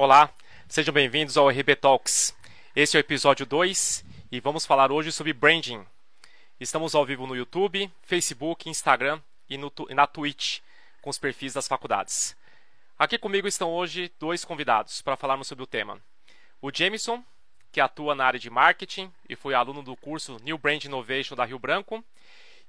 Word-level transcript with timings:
Olá, 0.00 0.32
sejam 0.68 0.94
bem-vindos 0.94 1.36
ao 1.36 1.48
RB 1.48 1.74
Talks. 1.74 2.32
Esse 2.76 2.96
é 2.96 3.00
o 3.00 3.02
episódio 3.02 3.44
2 3.44 4.04
e 4.30 4.38
vamos 4.38 4.64
falar 4.64 4.92
hoje 4.92 5.10
sobre 5.10 5.32
branding. 5.32 5.84
Estamos 6.60 6.94
ao 6.94 7.04
vivo 7.04 7.26
no 7.26 7.34
YouTube, 7.34 7.90
Facebook, 8.02 8.70
Instagram 8.70 9.20
e, 9.50 9.58
no, 9.58 9.72
e 9.90 9.94
na 9.94 10.06
Twitch, 10.06 10.60
com 11.02 11.10
os 11.10 11.18
perfis 11.18 11.54
das 11.54 11.66
faculdades. 11.66 12.36
Aqui 12.96 13.18
comigo 13.18 13.48
estão 13.48 13.72
hoje 13.72 14.08
dois 14.20 14.44
convidados 14.44 15.02
para 15.02 15.16
falarmos 15.16 15.48
sobre 15.48 15.64
o 15.64 15.66
tema. 15.66 16.00
O 16.62 16.70
Jameson, 16.72 17.20
que 17.72 17.80
atua 17.80 18.14
na 18.14 18.24
área 18.24 18.38
de 18.38 18.48
marketing 18.48 19.12
e 19.28 19.34
foi 19.34 19.52
aluno 19.52 19.82
do 19.82 19.96
curso 19.96 20.36
New 20.44 20.58
Brand 20.58 20.84
Innovation 20.84 21.34
da 21.34 21.44
Rio 21.44 21.58
Branco, 21.58 22.04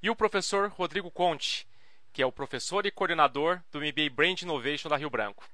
e 0.02 0.10
o 0.10 0.16
professor 0.16 0.70
Rodrigo 0.70 1.12
Conte, 1.12 1.68
que 2.12 2.24
é 2.24 2.26
o 2.26 2.32
professor 2.32 2.88
e 2.88 2.92
coordenador 2.92 3.62
do 3.72 3.82
MBA 3.82 4.10
Brand 4.12 4.42
Innovation 4.42 4.90
da 4.90 4.98
Rio 4.98 5.12
Branco. 5.12 5.48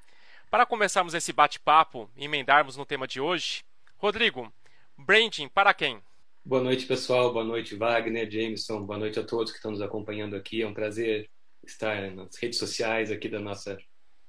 Para 0.49 0.66
começarmos 0.66 1.13
esse 1.13 1.34
bate-papo 1.34 2.09
e 2.16 2.26
emendarmos 2.26 2.77
no 2.77 2.85
tema 2.85 3.08
de 3.08 3.20
hoje, 3.20 3.63
Rodrigo, 3.98 4.52
branding 4.98 5.49
para 5.49 5.73
quem? 5.73 6.02
Boa 6.44 6.63
noite, 6.63 6.85
pessoal. 6.85 7.34
Boa 7.34 7.44
noite, 7.44 7.76
Wagner, 7.76 8.30
Jameson. 8.30 8.85
Boa 8.85 8.99
noite 8.99 9.20
a 9.20 9.23
todos 9.23 9.52
que 9.52 9.58
estão 9.58 9.71
nos 9.71 9.81
acompanhando 9.81 10.35
aqui. 10.35 10.62
É 10.62 10.68
um 10.68 10.73
prazer 10.73 11.30
estar 11.66 12.12
nas 12.12 12.35
redes 12.38 12.59
sociais 12.59 13.12
aqui 13.12 13.27
da 13.27 13.40
nossa 13.40 13.77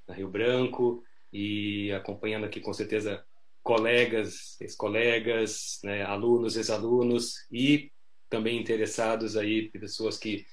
Rio 0.08 0.28
Branco 0.28 1.04
e 1.32 1.92
acompanhando 1.92 2.46
aqui 2.46 2.60
com 2.60 2.72
certeza 2.72 3.24
colegas, 3.62 4.58
ex-colegas, 4.60 5.80
né, 5.84 6.04
alunos, 6.04 6.56
ex-alunos 6.56 7.46
e 7.50 7.92
também 8.30 8.58
interessados 8.58 9.36
aí, 9.36 9.68
pessoas 9.70 10.16
que 10.16 10.46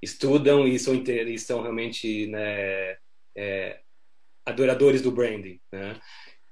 estudam 0.00 0.66
e 0.66 0.78
são, 0.78 0.94
e 0.94 1.38
são 1.38 1.62
realmente 1.62 2.26
né, 2.28 2.96
é, 3.36 3.80
adoradores 4.44 5.02
do 5.02 5.10
branding. 5.10 5.60
Né? 5.72 5.96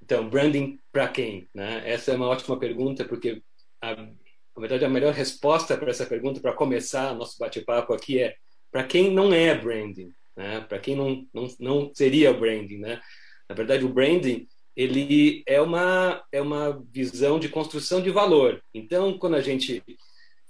Então, 0.03 0.29
branding 0.29 0.79
para 0.91 1.09
quem? 1.09 1.49
Né? 1.55 1.83
Essa 1.85 2.13
é 2.13 2.17
uma 2.17 2.29
ótima 2.29 2.59
pergunta, 2.59 3.05
porque, 3.05 3.43
a, 3.81 3.95
na 3.97 4.13
verdade, 4.59 4.85
a 4.85 4.89
melhor 4.89 5.13
resposta 5.13 5.77
para 5.77 5.91
essa 5.91 6.07
pergunta, 6.07 6.41
para 6.41 6.53
começar 6.53 7.15
nosso 7.15 7.39
bate-papo 7.39 7.93
aqui, 7.93 8.21
é 8.21 8.37
para 8.71 8.85
quem 8.85 9.13
não 9.13 9.33
é 9.33 9.55
branding, 9.55 10.13
né? 10.37 10.61
para 10.61 10.79
quem 10.79 10.97
não, 10.97 11.27
não, 11.33 11.47
não 11.61 11.91
seria 11.95 12.33
branding. 12.33 12.79
Né? 12.79 13.01
Na 13.49 13.55
verdade, 13.55 13.85
o 13.85 13.93
branding 13.93 14.47
ele 14.75 15.43
é 15.47 15.61
uma, 15.61 16.25
é 16.33 16.41
uma 16.41 16.83
visão 16.91 17.39
de 17.39 17.49
construção 17.49 18.01
de 18.01 18.11
valor. 18.11 18.63
Então, 18.73 19.19
quando 19.19 19.37
a 19.37 19.43
gente 19.43 19.83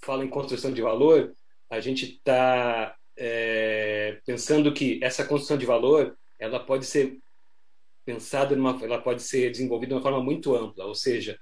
fala 0.00 0.24
em 0.24 0.28
construção 0.28 0.72
de 0.72 0.80
valor, 0.80 1.34
a 1.68 1.80
gente 1.80 2.04
está 2.04 2.94
é, 3.16 4.20
pensando 4.24 4.72
que 4.72 5.00
essa 5.02 5.24
construção 5.24 5.58
de 5.58 5.66
valor 5.66 6.16
ela 6.38 6.60
pode 6.60 6.86
ser 6.86 7.18
pensada 8.05 8.56
numa, 8.56 8.78
ela 8.83 9.00
pode 9.00 9.22
ser 9.22 9.50
desenvolvida 9.50 9.91
de 9.91 9.95
uma 9.95 10.03
forma 10.03 10.22
muito 10.22 10.55
ampla, 10.55 10.86
ou 10.86 10.95
seja, 10.95 11.39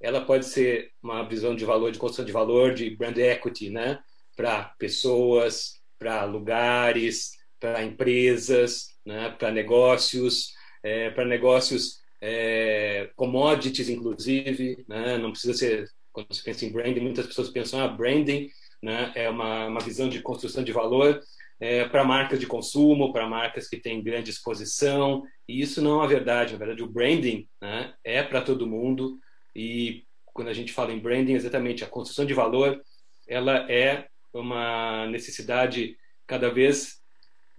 ela 0.00 0.20
pode 0.24 0.46
ser 0.46 0.92
uma 1.02 1.22
visão 1.28 1.54
de 1.54 1.64
valor, 1.64 1.90
de 1.90 1.98
construção 1.98 2.24
de 2.24 2.32
valor, 2.32 2.74
de 2.74 2.90
brand 2.96 3.16
equity, 3.16 3.70
né, 3.70 3.98
para 4.36 4.64
pessoas, 4.78 5.80
para 5.98 6.24
lugares, 6.24 7.32
para 7.58 7.82
empresas, 7.82 8.88
né, 9.04 9.30
para 9.38 9.50
negócios, 9.50 10.52
é, 10.82 11.10
para 11.10 11.24
negócios 11.24 12.00
é, 12.20 13.10
commodities, 13.16 13.88
inclusive, 13.88 14.84
né, 14.88 15.18
não 15.18 15.30
precisa 15.30 15.54
ser 15.54 15.90
quando 16.12 16.32
se 16.32 16.42
pensa 16.42 16.64
em 16.64 16.72
branding, 16.72 17.00
muitas 17.00 17.26
pessoas 17.26 17.50
pensam 17.50 17.78
ah, 17.80 17.88
branding, 17.88 18.48
né, 18.82 19.12
é 19.14 19.28
uma, 19.28 19.66
uma 19.66 19.80
visão 19.80 20.08
de 20.08 20.22
construção 20.22 20.64
de 20.64 20.72
valor, 20.72 21.20
é, 21.60 21.84
para 21.88 22.04
marcas 22.04 22.38
de 22.38 22.46
consumo, 22.46 23.12
para 23.12 23.28
marcas 23.28 23.68
que 23.68 23.78
têm 23.78 24.02
grande 24.02 24.30
exposição, 24.30 25.22
e 25.48 25.60
isso 25.60 25.80
não 25.80 26.02
é 26.02 26.06
verdade. 26.06 26.52
Na 26.52 26.58
verdade, 26.58 26.82
o 26.82 26.88
branding 26.88 27.48
né, 27.60 27.94
é 28.04 28.22
para 28.22 28.42
todo 28.42 28.66
mundo, 28.66 29.18
e 29.54 30.04
quando 30.26 30.48
a 30.48 30.52
gente 30.52 30.72
fala 30.72 30.92
em 30.92 30.98
branding, 30.98 31.32
exatamente 31.32 31.82
a 31.82 31.88
construção 31.88 32.26
de 32.26 32.34
valor, 32.34 32.80
ela 33.26 33.70
é 33.70 34.06
uma 34.32 35.06
necessidade 35.06 35.96
cada 36.26 36.50
vez 36.50 37.00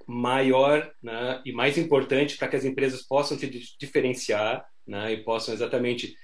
maior 0.06 0.92
né, 1.02 1.42
e 1.46 1.52
mais 1.52 1.78
importante 1.78 2.38
para 2.38 2.48
que 2.48 2.56
as 2.56 2.64
empresas 2.64 3.02
possam 3.02 3.38
se 3.38 3.50
diferenciar 3.80 4.66
né, 4.86 5.14
e 5.14 5.24
possam 5.24 5.54
exatamente 5.54 6.16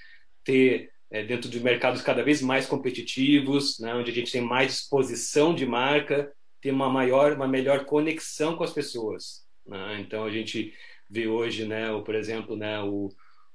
ter 0.44 0.90
é, 1.12 1.24
dentro 1.24 1.50
de 1.50 1.60
mercados 1.60 2.02
cada 2.02 2.24
vez 2.24 2.42
mais 2.42 2.66
competitivos, 2.66 3.80
né, 3.80 3.94
onde 3.94 4.12
a 4.12 4.14
gente 4.14 4.32
tem 4.32 4.42
mais 4.42 4.74
exposição 4.74 5.54
de 5.54 5.66
marca 5.66 6.32
ter 6.64 6.72
uma 6.72 6.90
maior, 6.90 7.34
uma 7.34 7.48
melhor 7.48 7.84
conexão 7.84 8.56
com 8.56 8.64
as 8.64 8.72
pessoas. 8.72 9.46
Né? 9.68 10.00
Então 10.00 10.24
a 10.24 10.32
gente 10.32 10.74
vê 11.10 11.28
hoje, 11.28 11.66
né, 11.66 11.92
o, 11.92 12.02
por 12.02 12.16
exemplo, 12.16 12.56
né, 12.56 12.82
o, 12.82 13.10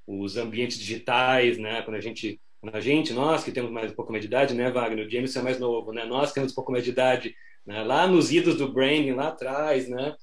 os 0.06 0.36
ambientes 0.36 0.78
digitais, 0.78 1.56
né, 1.56 1.80
quando 1.82 1.97
a 1.97 2.00
gente, 2.00 2.38
quando 2.60 2.76
a 2.76 2.80
gente, 2.80 3.14
nós 3.14 3.42
que 3.42 3.50
temos 3.50 3.70
mais 3.70 3.91
um 3.91 3.94
pouco 3.94 4.12
mais 4.12 4.22
de 4.22 4.28
idade, 4.28 4.54
né, 4.54 4.70
Wagner, 4.70 5.06
o 5.06 5.10
James 5.10 5.34
é 5.34 5.42
mais 5.42 5.58
novo, 5.58 5.91
né, 5.91 6.04
nós 6.04 6.28
que 6.28 6.34
temos 6.34 6.52
um 6.52 6.54
pouco 6.54 6.70
mais 6.70 6.84
de 6.84 6.91
idade, 6.91 7.34
né, 7.66 7.82
lá 7.82 8.06
nos 8.06 8.30
idos 8.30 8.56
do 8.56 8.70
branding, 8.70 9.12
lá 9.12 9.28
atrás, 9.28 9.88
né, 9.88 10.14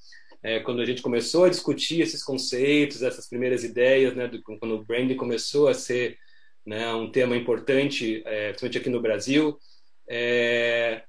é, 0.42 0.60
quando 0.60 0.80
a 0.80 0.84
gente 0.84 1.02
começou 1.02 1.44
a 1.44 1.48
discutir 1.48 2.00
esses 2.00 2.22
conceitos, 2.22 3.02
essas 3.02 3.28
primeiras 3.28 3.64
ideias, 3.64 4.14
né, 4.14 4.28
do, 4.28 4.40
quando 4.42 4.76
o 4.76 4.84
branding 4.84 5.16
começou 5.16 5.66
a 5.66 5.74
ser 5.74 6.16
né, 6.64 6.92
um 6.94 7.10
tema 7.10 7.36
importante, 7.36 8.22
é, 8.24 8.50
principalmente 8.50 8.78
aqui 8.78 8.90
no 8.90 9.02
Brasil, 9.02 9.58
é, 10.08 11.02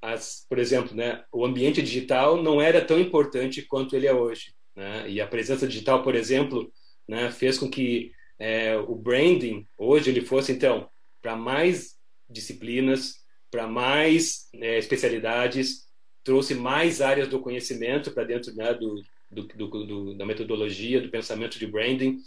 as, 0.00 0.46
por 0.48 0.58
exemplo, 0.58 0.94
né, 0.94 1.24
o 1.32 1.44
ambiente 1.44 1.82
digital 1.82 2.42
não 2.42 2.60
era 2.60 2.84
tão 2.84 2.98
importante 2.98 3.62
quanto 3.62 3.96
ele 3.96 4.06
é 4.06 4.14
hoje. 4.14 4.54
Né? 4.74 5.10
E 5.10 5.20
a 5.20 5.26
presença 5.26 5.66
digital, 5.66 6.02
por 6.02 6.14
exemplo, 6.14 6.70
né, 7.08 7.30
fez 7.30 7.58
com 7.58 7.70
que 7.70 8.12
é, 8.38 8.76
o 8.76 8.94
branding 8.94 9.66
hoje 9.76 10.10
ele 10.10 10.20
fosse 10.20 10.52
então 10.52 10.88
para 11.22 11.34
mais 11.34 11.96
disciplinas, 12.28 13.14
para 13.50 13.66
mais 13.66 14.48
é, 14.54 14.78
especialidades, 14.78 15.86
trouxe 16.22 16.54
mais 16.54 17.00
áreas 17.00 17.28
do 17.28 17.40
conhecimento 17.40 18.12
para 18.12 18.24
dentro 18.24 18.54
né, 18.54 18.74
do, 18.74 19.02
do, 19.30 19.46
do, 19.86 20.14
da 20.14 20.26
metodologia, 20.26 21.00
do 21.00 21.10
pensamento 21.10 21.58
de 21.58 21.66
branding. 21.66 22.18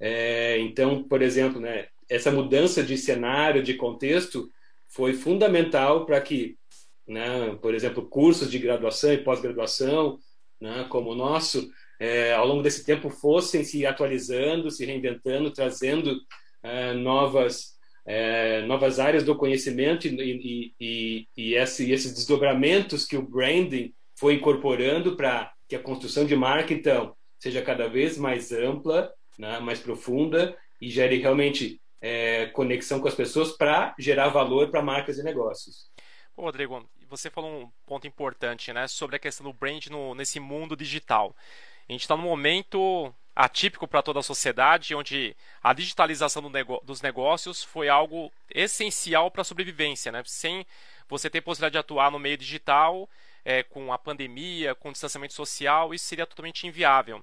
É, 0.00 0.58
então, 0.58 1.04
por 1.04 1.22
exemplo, 1.22 1.60
né, 1.60 1.86
essa 2.08 2.30
mudança 2.30 2.82
de 2.82 2.96
cenário, 2.96 3.62
de 3.62 3.74
contexto, 3.74 4.50
foi 4.88 5.14
fundamental 5.14 6.04
para 6.04 6.20
que 6.20 6.56
né? 7.06 7.56
por 7.60 7.74
exemplo, 7.74 8.06
cursos 8.08 8.50
de 8.50 8.58
graduação 8.58 9.12
e 9.12 9.18
pós-graduação, 9.18 10.18
né? 10.60 10.86
como 10.88 11.10
o 11.10 11.14
nosso, 11.14 11.70
é, 12.00 12.32
ao 12.34 12.46
longo 12.46 12.62
desse 12.62 12.84
tempo 12.84 13.10
fossem 13.10 13.64
se 13.64 13.86
atualizando, 13.86 14.70
se 14.70 14.84
reinventando, 14.84 15.50
trazendo 15.50 16.20
é, 16.62 16.94
novas 16.94 17.72
é, 18.04 18.62
novas 18.62 18.98
áreas 18.98 19.22
do 19.22 19.36
conhecimento 19.36 20.06
e, 20.06 20.10
e, 20.10 20.74
e, 20.80 21.28
e 21.36 21.54
esse, 21.54 21.90
esses 21.90 22.12
desdobramentos 22.12 23.06
que 23.06 23.16
o 23.16 23.22
branding 23.22 23.94
foi 24.16 24.34
incorporando 24.34 25.16
para 25.16 25.52
que 25.68 25.76
a 25.76 25.82
construção 25.82 26.24
de 26.24 26.34
marca, 26.36 26.74
então, 26.74 27.14
seja 27.38 27.62
cada 27.62 27.88
vez 27.88 28.18
mais 28.18 28.52
ampla, 28.52 29.12
né, 29.38 29.58
mais 29.60 29.78
profunda 29.78 30.56
e 30.80 30.90
gere 30.90 31.18
realmente 31.18 31.80
é, 32.00 32.46
conexão 32.46 33.00
com 33.00 33.08
as 33.08 33.14
pessoas 33.14 33.52
para 33.52 33.94
gerar 33.98 34.28
valor 34.28 34.70
para 34.70 34.82
marcas 34.82 35.18
e 35.18 35.22
negócios. 35.22 35.91
Ô, 36.36 36.42
Rodrigo, 36.42 36.88
você 37.08 37.28
falou 37.28 37.62
um 37.62 37.70
ponto 37.86 38.06
importante, 38.06 38.72
né, 38.72 38.88
sobre 38.88 39.16
a 39.16 39.18
questão 39.18 39.44
do 39.44 39.52
brand 39.52 39.86
no, 39.88 40.14
nesse 40.14 40.40
mundo 40.40 40.74
digital. 40.74 41.36
A 41.88 41.92
gente 41.92 42.02
está 42.02 42.16
num 42.16 42.22
momento 42.22 43.14
atípico 43.36 43.86
para 43.86 44.02
toda 44.02 44.20
a 44.20 44.22
sociedade, 44.22 44.94
onde 44.94 45.36
a 45.62 45.72
digitalização 45.74 46.42
do 46.42 46.48
nego 46.48 46.80
dos 46.84 47.02
negócios 47.02 47.62
foi 47.62 47.88
algo 47.88 48.32
essencial 48.48 49.30
para 49.30 49.42
a 49.42 49.44
sobrevivência, 49.44 50.10
né? 50.10 50.22
Sem 50.24 50.66
você 51.08 51.28
ter 51.28 51.42
possibilidade 51.42 51.72
de 51.72 51.78
atuar 51.78 52.10
no 52.10 52.18
meio 52.18 52.38
digital, 52.38 53.08
é, 53.44 53.62
com 53.62 53.92
a 53.92 53.98
pandemia, 53.98 54.74
com 54.74 54.88
o 54.88 54.92
distanciamento 54.92 55.34
social, 55.34 55.92
isso 55.92 56.06
seria 56.06 56.26
totalmente 56.26 56.66
inviável. 56.66 57.22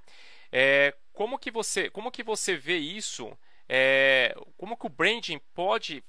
É, 0.51 0.93
como 1.13 1.39
que 1.39 1.49
você, 1.49 1.89
como 1.89 2.11
que 2.11 2.23
você 2.23 2.55
vê 2.55 2.77
isso? 2.77 3.35
É, 3.67 4.35
como 4.57 4.77
que 4.77 4.85
o 4.85 4.89
branding 4.89 5.39
pode 5.53 6.03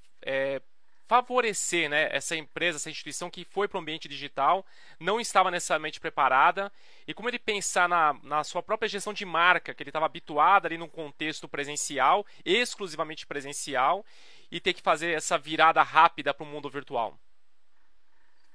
favorecer 1.10 1.90
né, 1.90 2.08
essa 2.12 2.36
empresa, 2.36 2.78
essa 2.78 2.88
instituição 2.88 3.28
que 3.28 3.44
foi 3.44 3.66
para 3.66 3.78
o 3.78 3.80
ambiente 3.80 4.06
digital, 4.06 4.64
não 5.00 5.18
estava 5.18 5.50
necessariamente 5.50 5.98
preparada, 5.98 6.70
e 7.04 7.12
como 7.12 7.28
ele 7.28 7.36
pensar 7.36 7.88
na, 7.88 8.16
na 8.22 8.44
sua 8.44 8.62
própria 8.62 8.88
gestão 8.88 9.12
de 9.12 9.24
marca, 9.24 9.74
que 9.74 9.82
ele 9.82 9.90
estava 9.90 10.06
habituado 10.06 10.66
ali 10.66 10.78
num 10.78 10.86
contexto 10.86 11.48
presencial, 11.48 12.24
exclusivamente 12.44 13.26
presencial, 13.26 14.06
e 14.52 14.60
ter 14.60 14.72
que 14.72 14.80
fazer 14.80 15.10
essa 15.10 15.36
virada 15.36 15.82
rápida 15.82 16.32
para 16.32 16.44
o 16.44 16.46
mundo 16.46 16.70
virtual? 16.70 17.18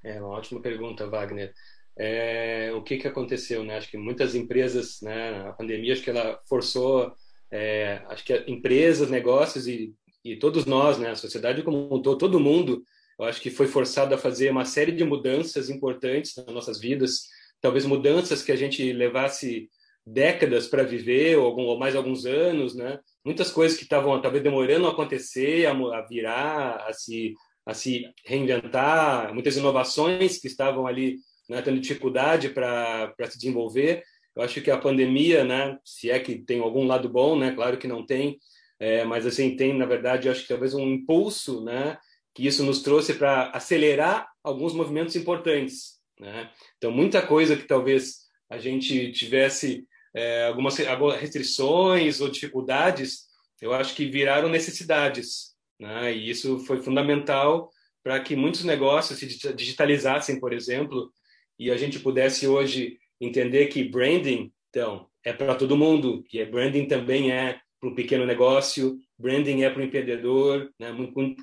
É 0.02 0.18
uma 0.22 0.30
ótima 0.30 0.62
pergunta, 0.62 1.06
Wagner. 1.08 1.54
É, 1.98 2.72
o 2.74 2.82
que, 2.82 2.98
que 3.00 3.08
aconteceu? 3.10 3.66
Né? 3.66 3.76
Acho 3.76 3.90
que 3.90 3.98
muitas 3.98 4.34
empresas, 4.34 5.02
né, 5.02 5.46
a 5.46 5.52
pandemia, 5.52 5.92
acho 5.92 6.04
que 6.04 6.10
ela 6.10 6.40
forçou, 6.48 7.14
é, 7.52 8.02
acho 8.08 8.24
que 8.24 8.34
empresas, 8.48 9.10
negócios 9.10 9.68
e 9.68 9.94
e 10.26 10.36
todos 10.36 10.66
nós, 10.66 10.98
né, 10.98 11.12
a 11.12 11.16
sociedade 11.16 11.62
como 11.62 11.86
um 11.94 12.02
todo, 12.02 12.18
todo 12.18 12.40
mundo, 12.40 12.84
eu 13.20 13.26
acho 13.26 13.40
que 13.40 13.52
foi 13.52 13.68
forçado 13.68 14.14
a 14.16 14.18
fazer 14.18 14.50
uma 14.50 14.66
série 14.66 14.92
de 14.92 15.04
mudanças 15.04 15.70
importantes 15.70 16.36
nas 16.36 16.48
nossas 16.48 16.80
vidas, 16.80 17.28
talvez 17.62 17.86
mudanças 17.86 18.42
que 18.42 18.52
a 18.52 18.56
gente 18.56 18.92
levasse 18.92 19.70
décadas 20.06 20.68
para 20.68 20.84
viver, 20.84 21.38
ou, 21.38 21.46
algum, 21.46 21.64
ou, 21.64 21.78
mais 21.80 21.96
alguns 21.96 22.26
anos, 22.26 22.76
né? 22.76 23.00
Muitas 23.24 23.52
coisas 23.52 23.78
que 23.78 23.84
estavam 23.84 24.20
talvez 24.22 24.44
demorando 24.44 24.88
a 24.88 24.92
acontecer, 24.92 25.66
a, 25.66 25.72
a, 25.72 26.02
virar, 26.08 26.86
a 26.88 26.94
se, 26.94 27.34
a 27.66 27.74
se 27.74 28.06
reinventar, 28.26 29.34
muitas 29.34 29.58
inovações 29.58 30.40
que 30.40 30.48
estavam 30.48 30.86
ali 30.86 31.18
né, 31.50 31.62
tendo 31.62 31.80
dificuldade 31.80 32.50
para 32.50 33.14
se 33.30 33.38
desenvolver. 33.38 34.04
Eu 34.36 34.44
acho 34.44 34.62
que 34.62 34.70
a 34.70 34.78
pandemia, 34.78 35.44
né, 35.44 35.78
se 35.84 36.12
é 36.12 36.20
que 36.20 36.40
tem 36.40 36.60
algum 36.60 36.86
lado 36.86 37.08
bom, 37.08 37.38
né, 37.38 37.52
claro 37.56 37.78
que 37.78 37.88
não 37.88 38.06
tem, 38.06 38.38
é, 38.80 39.04
mas 39.04 39.26
assim 39.26 39.56
tem, 39.56 39.74
na 39.78 39.86
verdade, 39.86 40.30
acho 40.30 40.42
que 40.42 40.48
talvez 40.48 40.74
um 40.74 40.88
impulso, 40.88 41.64
né, 41.64 41.98
que 42.34 42.46
isso 42.46 42.64
nos 42.64 42.82
trouxe 42.82 43.14
para 43.14 43.50
acelerar 43.52 44.28
alguns 44.44 44.74
movimentos 44.74 45.16
importantes, 45.16 46.00
né? 46.20 46.52
Então 46.78 46.92
muita 46.92 47.22
coisa 47.22 47.56
que 47.56 47.64
talvez 47.64 48.26
a 48.50 48.58
gente 48.58 49.12
tivesse 49.12 49.86
é, 50.14 50.46
algumas 50.46 50.78
restrições 51.20 52.22
ou 52.22 52.30
dificuldades, 52.30 53.26
eu 53.62 53.74
acho 53.74 53.96
que 53.96 54.06
viraram 54.06 54.50
necessidades. 54.50 55.56
Né? 55.80 56.16
E 56.16 56.30
isso 56.30 56.60
foi 56.60 56.82
fundamental 56.82 57.70
para 58.04 58.20
que 58.20 58.36
muitos 58.36 58.64
negócios 58.64 59.20
se 59.20 59.54
digitalizassem, 59.54 60.40
por 60.40 60.54
exemplo, 60.54 61.12
e 61.60 61.72
a 61.72 61.78
gente 61.78 62.00
pudesse 62.00 62.48
hoje 62.48 62.98
entender 63.20 63.68
que 63.68 63.84
branding, 63.84 64.52
então, 64.70 65.08
é 65.24 65.34
para 65.34 65.56
todo 65.56 65.78
mundo, 65.78 66.24
que 66.30 66.44
branding 66.46 66.88
também 66.88 67.32
é 67.32 67.60
para 67.86 67.92
um 67.92 67.96
pequeno 67.96 68.26
negócio, 68.26 68.98
branding 69.18 69.62
é 69.62 69.70
para 69.70 69.82
o 69.82 69.86
empreendedor, 69.86 70.72
né? 70.80 70.90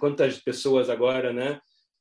Quantas 0.00 0.38
pessoas 0.40 0.90
agora, 0.90 1.32
né, 1.32 1.60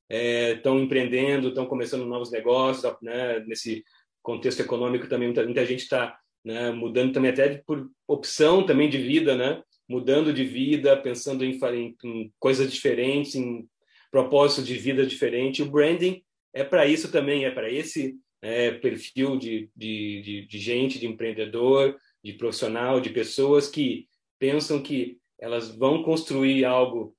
estão 0.10 0.80
é, 0.80 0.82
empreendendo, 0.82 1.50
estão 1.50 1.66
começando 1.68 2.06
novos 2.06 2.32
negócios, 2.32 2.92
né? 3.02 3.40
Nesse 3.46 3.84
contexto 4.22 4.62
econômico 4.62 5.08
também 5.08 5.28
muita, 5.28 5.44
muita 5.44 5.66
gente 5.66 5.82
está 5.82 6.18
né, 6.44 6.72
mudando 6.72 7.14
também 7.14 7.32
até 7.32 7.62
por 7.66 7.88
opção 8.08 8.66
também 8.66 8.90
de 8.90 8.98
vida, 8.98 9.36
né? 9.36 9.62
Mudando 9.88 10.34
de 10.34 10.44
vida, 10.44 10.98
pensando 10.98 11.46
em, 11.46 11.60
em, 11.74 11.96
em 12.04 12.34
coisas 12.40 12.72
diferentes, 12.72 13.36
em 13.36 13.68
propósito 14.10 14.64
de 14.64 14.74
vida 14.74 15.06
diferente. 15.06 15.62
O 15.62 15.70
branding 15.70 16.24
é 16.54 16.64
para 16.64 16.88
isso 16.88 17.12
também, 17.12 17.46
é 17.46 17.52
para 17.52 17.72
esse 17.72 18.16
é, 18.42 18.72
perfil 18.72 19.38
de, 19.38 19.70
de, 19.76 20.22
de, 20.22 20.46
de, 20.48 20.60
gente, 20.60 20.98
de 20.98 21.06
empreendedor, 21.06 21.96
de 22.24 22.34
profissional, 22.34 23.00
de 23.00 23.10
pessoas 23.12 23.68
que 23.68 24.08
pensam 24.42 24.82
que 24.82 25.20
elas 25.40 25.70
vão 25.70 26.02
construir 26.02 26.66
algo 26.66 27.16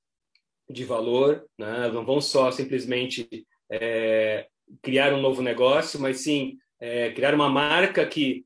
de 0.68 0.84
valor, 0.84 1.46
né? 1.56 1.88
não 1.92 2.04
vão 2.04 2.20
só 2.20 2.50
simplesmente 2.50 3.46
é, 3.70 4.48
criar 4.82 5.14
um 5.14 5.20
novo 5.20 5.40
negócio, 5.40 6.00
mas 6.00 6.18
sim 6.18 6.58
é, 6.80 7.12
criar 7.12 7.32
uma 7.32 7.48
marca 7.48 8.04
que 8.04 8.44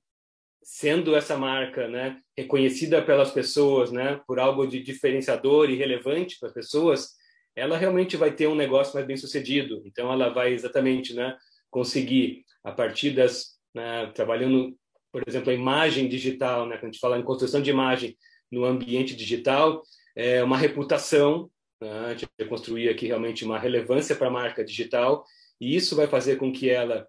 sendo 0.62 1.16
essa 1.16 1.38
marca 1.38 1.88
né, 1.88 2.20
reconhecida 2.36 3.00
pelas 3.00 3.30
pessoas 3.30 3.90
né, 3.90 4.20
por 4.26 4.38
algo 4.38 4.66
de 4.66 4.82
diferenciador 4.82 5.70
e 5.70 5.76
relevante 5.76 6.38
para 6.38 6.48
as 6.48 6.54
pessoas, 6.54 7.14
ela 7.54 7.78
realmente 7.78 8.14
vai 8.14 8.30
ter 8.30 8.46
um 8.46 8.54
negócio 8.54 8.92
mais 8.92 9.06
bem 9.06 9.16
sucedido. 9.16 9.80
Então, 9.86 10.12
ela 10.12 10.28
vai 10.28 10.52
exatamente 10.52 11.14
né, 11.14 11.34
conseguir, 11.70 12.44
a 12.62 12.72
partir 12.72 13.12
das. 13.12 13.56
Né, 13.72 14.10
trabalhando, 14.14 14.76
por 15.12 15.22
exemplo, 15.26 15.50
a 15.50 15.54
imagem 15.54 16.08
digital, 16.08 16.66
né, 16.66 16.76
quando 16.76 16.84
a 16.84 16.92
gente 16.92 17.00
fala 17.00 17.18
em 17.18 17.22
construção 17.22 17.62
de 17.62 17.70
imagem 17.70 18.16
no 18.50 18.64
ambiente 18.64 19.14
digital, 19.14 19.82
é 20.14 20.42
uma 20.42 20.56
reputação. 20.56 21.50
Né, 21.80 21.90
a 21.90 22.10
gente 22.10 22.28
vai 22.38 22.48
construir 22.48 22.88
aqui 22.88 23.06
realmente 23.06 23.44
uma 23.44 23.58
relevância 23.58 24.16
para 24.16 24.28
a 24.28 24.30
marca 24.30 24.64
digital, 24.64 25.24
e 25.60 25.76
isso 25.76 25.94
vai 25.94 26.06
fazer 26.06 26.36
com 26.36 26.52
que 26.52 26.70
ela 26.70 27.06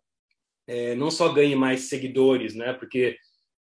é, 0.68 0.96
não 0.96 1.10
só 1.10 1.32
ganhe 1.32 1.56
mais 1.56 1.82
seguidores, 1.82 2.54
né, 2.54 2.74
porque 2.74 3.18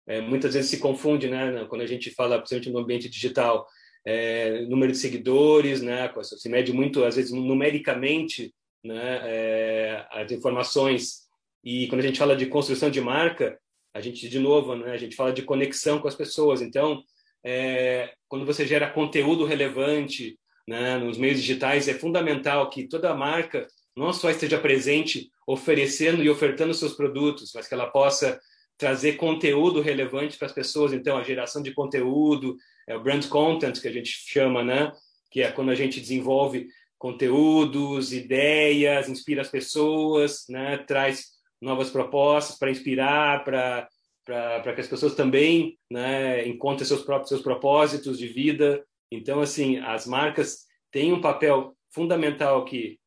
é, 0.08 0.22
muitas 0.22 0.54
vezes 0.54 0.70
se 0.70 0.80
confunde, 0.80 1.30
né, 1.30 1.66
quando 1.70 1.81
a 1.81 1.88
gente 1.88 2.10
fala, 2.12 2.38
principalmente 2.38 2.72
no 2.72 2.80
ambiente 2.80 3.10
digital, 3.10 3.68
é, 4.06 4.62
número 4.66 4.92
de 4.92 4.98
seguidores, 4.98 5.81
né, 5.81 6.12
se 6.22 6.50
mede 6.50 6.74
muito, 6.74 7.04
às 7.04 7.16
vezes, 7.16 7.31
numericamente, 7.31 8.54
né, 8.84 9.22
é, 9.24 10.06
as 10.12 10.31
informações. 10.31 11.24
E 11.64 11.88
quando 11.88 12.02
a 12.02 12.04
gente 12.04 12.20
fala 12.20 12.36
de 12.36 12.46
construção 12.46 12.90
de 12.90 13.00
marca, 13.00 13.58
a 13.94 14.02
gente, 14.02 14.28
de 14.28 14.40
novo, 14.40 14.75
né, 14.75 14.92
a 14.92 14.98
gente 14.98 15.16
fala 15.16 15.31
de 15.31 15.44
conexão 15.44 16.00
com 16.00 16.08
as 16.08 16.16
pessoas. 16.16 16.62
Então, 16.62 17.02
é, 17.44 18.13
quando 18.28 18.45
você 18.45 18.66
gera 18.66 18.90
conteúdo 18.90 19.45
relevante 19.45 20.38
né, 20.68 20.98
nos 20.98 21.18
meios 21.18 21.40
digitais, 21.40 21.88
é 21.88 21.94
fundamental 21.94 22.69
que 22.69 22.88
toda 22.88 23.13
marca 23.13 23.68
não 23.95 24.13
só 24.13 24.30
esteja 24.30 24.57
presente 24.57 25.30
oferecendo 25.45 26.24
e 26.24 26.30
ofertando 26.30 26.74
seus 26.74 26.94
produtos, 26.94 27.51
mas 27.54 27.68
que 27.68 27.74
ela 27.74 27.88
possa 27.88 28.40
trazer 28.78 29.13
conteúdo 29.13 29.81
relevante 29.81 30.38
para 30.38 30.48
as 30.48 30.54
pessoas. 30.54 30.94
Então, 30.94 31.18
a 31.18 31.24
geração 31.24 31.62
de 31.62 31.74
conteúdo, 31.74 32.57
é 32.88 32.95
o 32.95 33.01
brand 33.01 33.25
content 33.28 33.80
que 33.80 33.88
a 33.88 33.92
gente 33.92 34.10
chama, 34.10 34.63
né? 34.63 34.92
Que 35.31 35.42
é 35.42 35.51
quando 35.51 35.69
a 35.69 35.75
gente 35.75 36.00
desenvolve 36.00 36.68
conteúdos, 36.98 38.13
ideias, 38.13 39.10
inspira 39.10 39.42
as 39.42 39.50
pessoas, 39.50 40.46
né? 40.50 40.78
Traz 40.78 41.34
novas 41.62 41.89
propostas 41.89 42.57
para 42.57 42.72
inspirar, 42.72 43.44
para 43.44 43.88
para 44.25 44.74
que 44.74 44.81
as 44.81 44.88
pessoas 44.88 45.16
também 45.16 45.78
né, 45.92 46.48
encontrem 46.48 46.88
seus 46.88 47.02
próprios 47.02 47.30
seus 47.30 47.42
propósitos 47.42 48.18
de 48.18 48.28
vida. 48.28 48.84
Então, 49.12 49.42
assim, 49.42 49.78
as 49.80 50.08
marcas 50.08 50.66
têm 50.92 51.12
um 51.12 51.22
papel 51.22 51.75
fundamental 51.92 52.64
que 52.66 53.00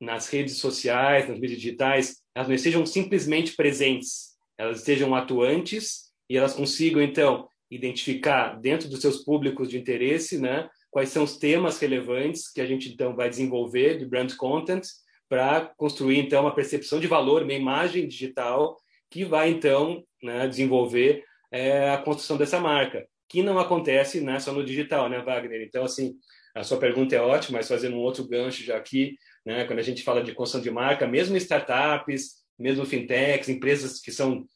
nas 0.00 0.28
redes 0.28 0.58
sociais, 0.58 1.28
nas 1.28 1.38
mídias 1.38 1.60
digitais, 1.60 2.22
elas 2.34 2.48
não 2.48 2.54
estejam 2.54 2.84
simplesmente 2.84 3.54
presentes, 3.54 4.36
elas 4.58 4.78
estejam 4.78 5.14
atuantes 5.14 6.10
e 6.28 6.36
elas 6.36 6.52
consigam, 6.52 7.00
então, 7.00 7.48
identificar 7.70 8.60
dentro 8.60 8.88
dos 8.88 9.00
seus 9.00 9.24
públicos 9.24 9.68
de 9.68 9.78
interesse, 9.78 10.38
né, 10.38 10.68
quais 10.90 11.08
são 11.08 11.24
os 11.24 11.38
temas 11.38 11.78
relevantes 11.78 12.50
que 12.52 12.60
a 12.60 12.66
gente, 12.66 12.90
então, 12.90 13.14
vai 13.16 13.30
desenvolver 13.30 13.98
de 13.98 14.06
brand 14.06 14.34
content 14.36 14.84
para 15.28 15.72
construir, 15.76 16.18
então, 16.18 16.42
uma 16.42 16.54
percepção 16.54 17.00
de 17.00 17.06
valor, 17.06 17.42
uma 17.42 17.52
imagem 17.52 18.06
digital 18.06 18.76
que 19.10 19.24
vai, 19.24 19.50
então, 19.50 20.04
né, 20.22 20.46
desenvolver 20.48 21.24
é, 21.50 21.90
a 21.90 21.98
construção 21.98 22.36
dessa 22.36 22.60
marca, 22.60 23.06
que 23.28 23.42
não 23.42 23.58
acontece 23.58 24.20
né, 24.20 24.38
só 24.38 24.52
no 24.52 24.64
digital, 24.64 25.08
né, 25.08 25.20
Wagner? 25.20 25.62
Então, 25.62 25.84
assim, 25.84 26.14
a 26.54 26.62
sua 26.62 26.78
pergunta 26.78 27.14
é 27.14 27.20
ótima, 27.20 27.58
mas 27.58 27.68
fazendo 27.68 27.96
um 27.96 28.00
outro 28.00 28.26
gancho 28.26 28.62
já 28.64 28.76
aqui, 28.76 29.16
né, 29.44 29.64
quando 29.64 29.78
a 29.78 29.82
gente 29.82 30.02
fala 30.02 30.22
de 30.22 30.32
construção 30.32 30.62
de 30.62 30.70
marca, 30.70 31.06
mesmo 31.06 31.36
startups, 31.36 32.44
mesmo 32.58 32.84
fintechs, 32.84 33.48
empresas 33.48 34.00
que 34.00 34.10
são 34.10 34.46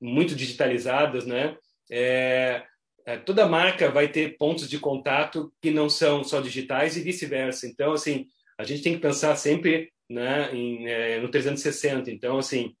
muito 0.00 0.34
digitalizadas, 0.34 1.26
né? 1.26 1.56
É, 1.90 2.62
é, 3.04 3.16
toda 3.16 3.48
marca 3.48 3.90
vai 3.90 4.08
ter 4.08 4.36
pontos 4.38 4.68
de 4.68 4.78
contato 4.78 5.52
que 5.60 5.70
não 5.70 5.88
são 5.88 6.22
só 6.22 6.40
digitais 6.40 6.96
e 6.96 7.02
vice-versa. 7.02 7.66
Então, 7.66 7.92
assim, 7.92 8.26
a 8.56 8.64
gente 8.64 8.82
tem 8.82 8.94
que 8.94 9.00
pensar 9.00 9.34
sempre 9.36 9.90
né, 10.08 10.54
em, 10.54 10.86
é, 10.86 11.20
no 11.20 11.30
360. 11.30 12.10
Então, 12.10 12.38
assim, 12.38 12.74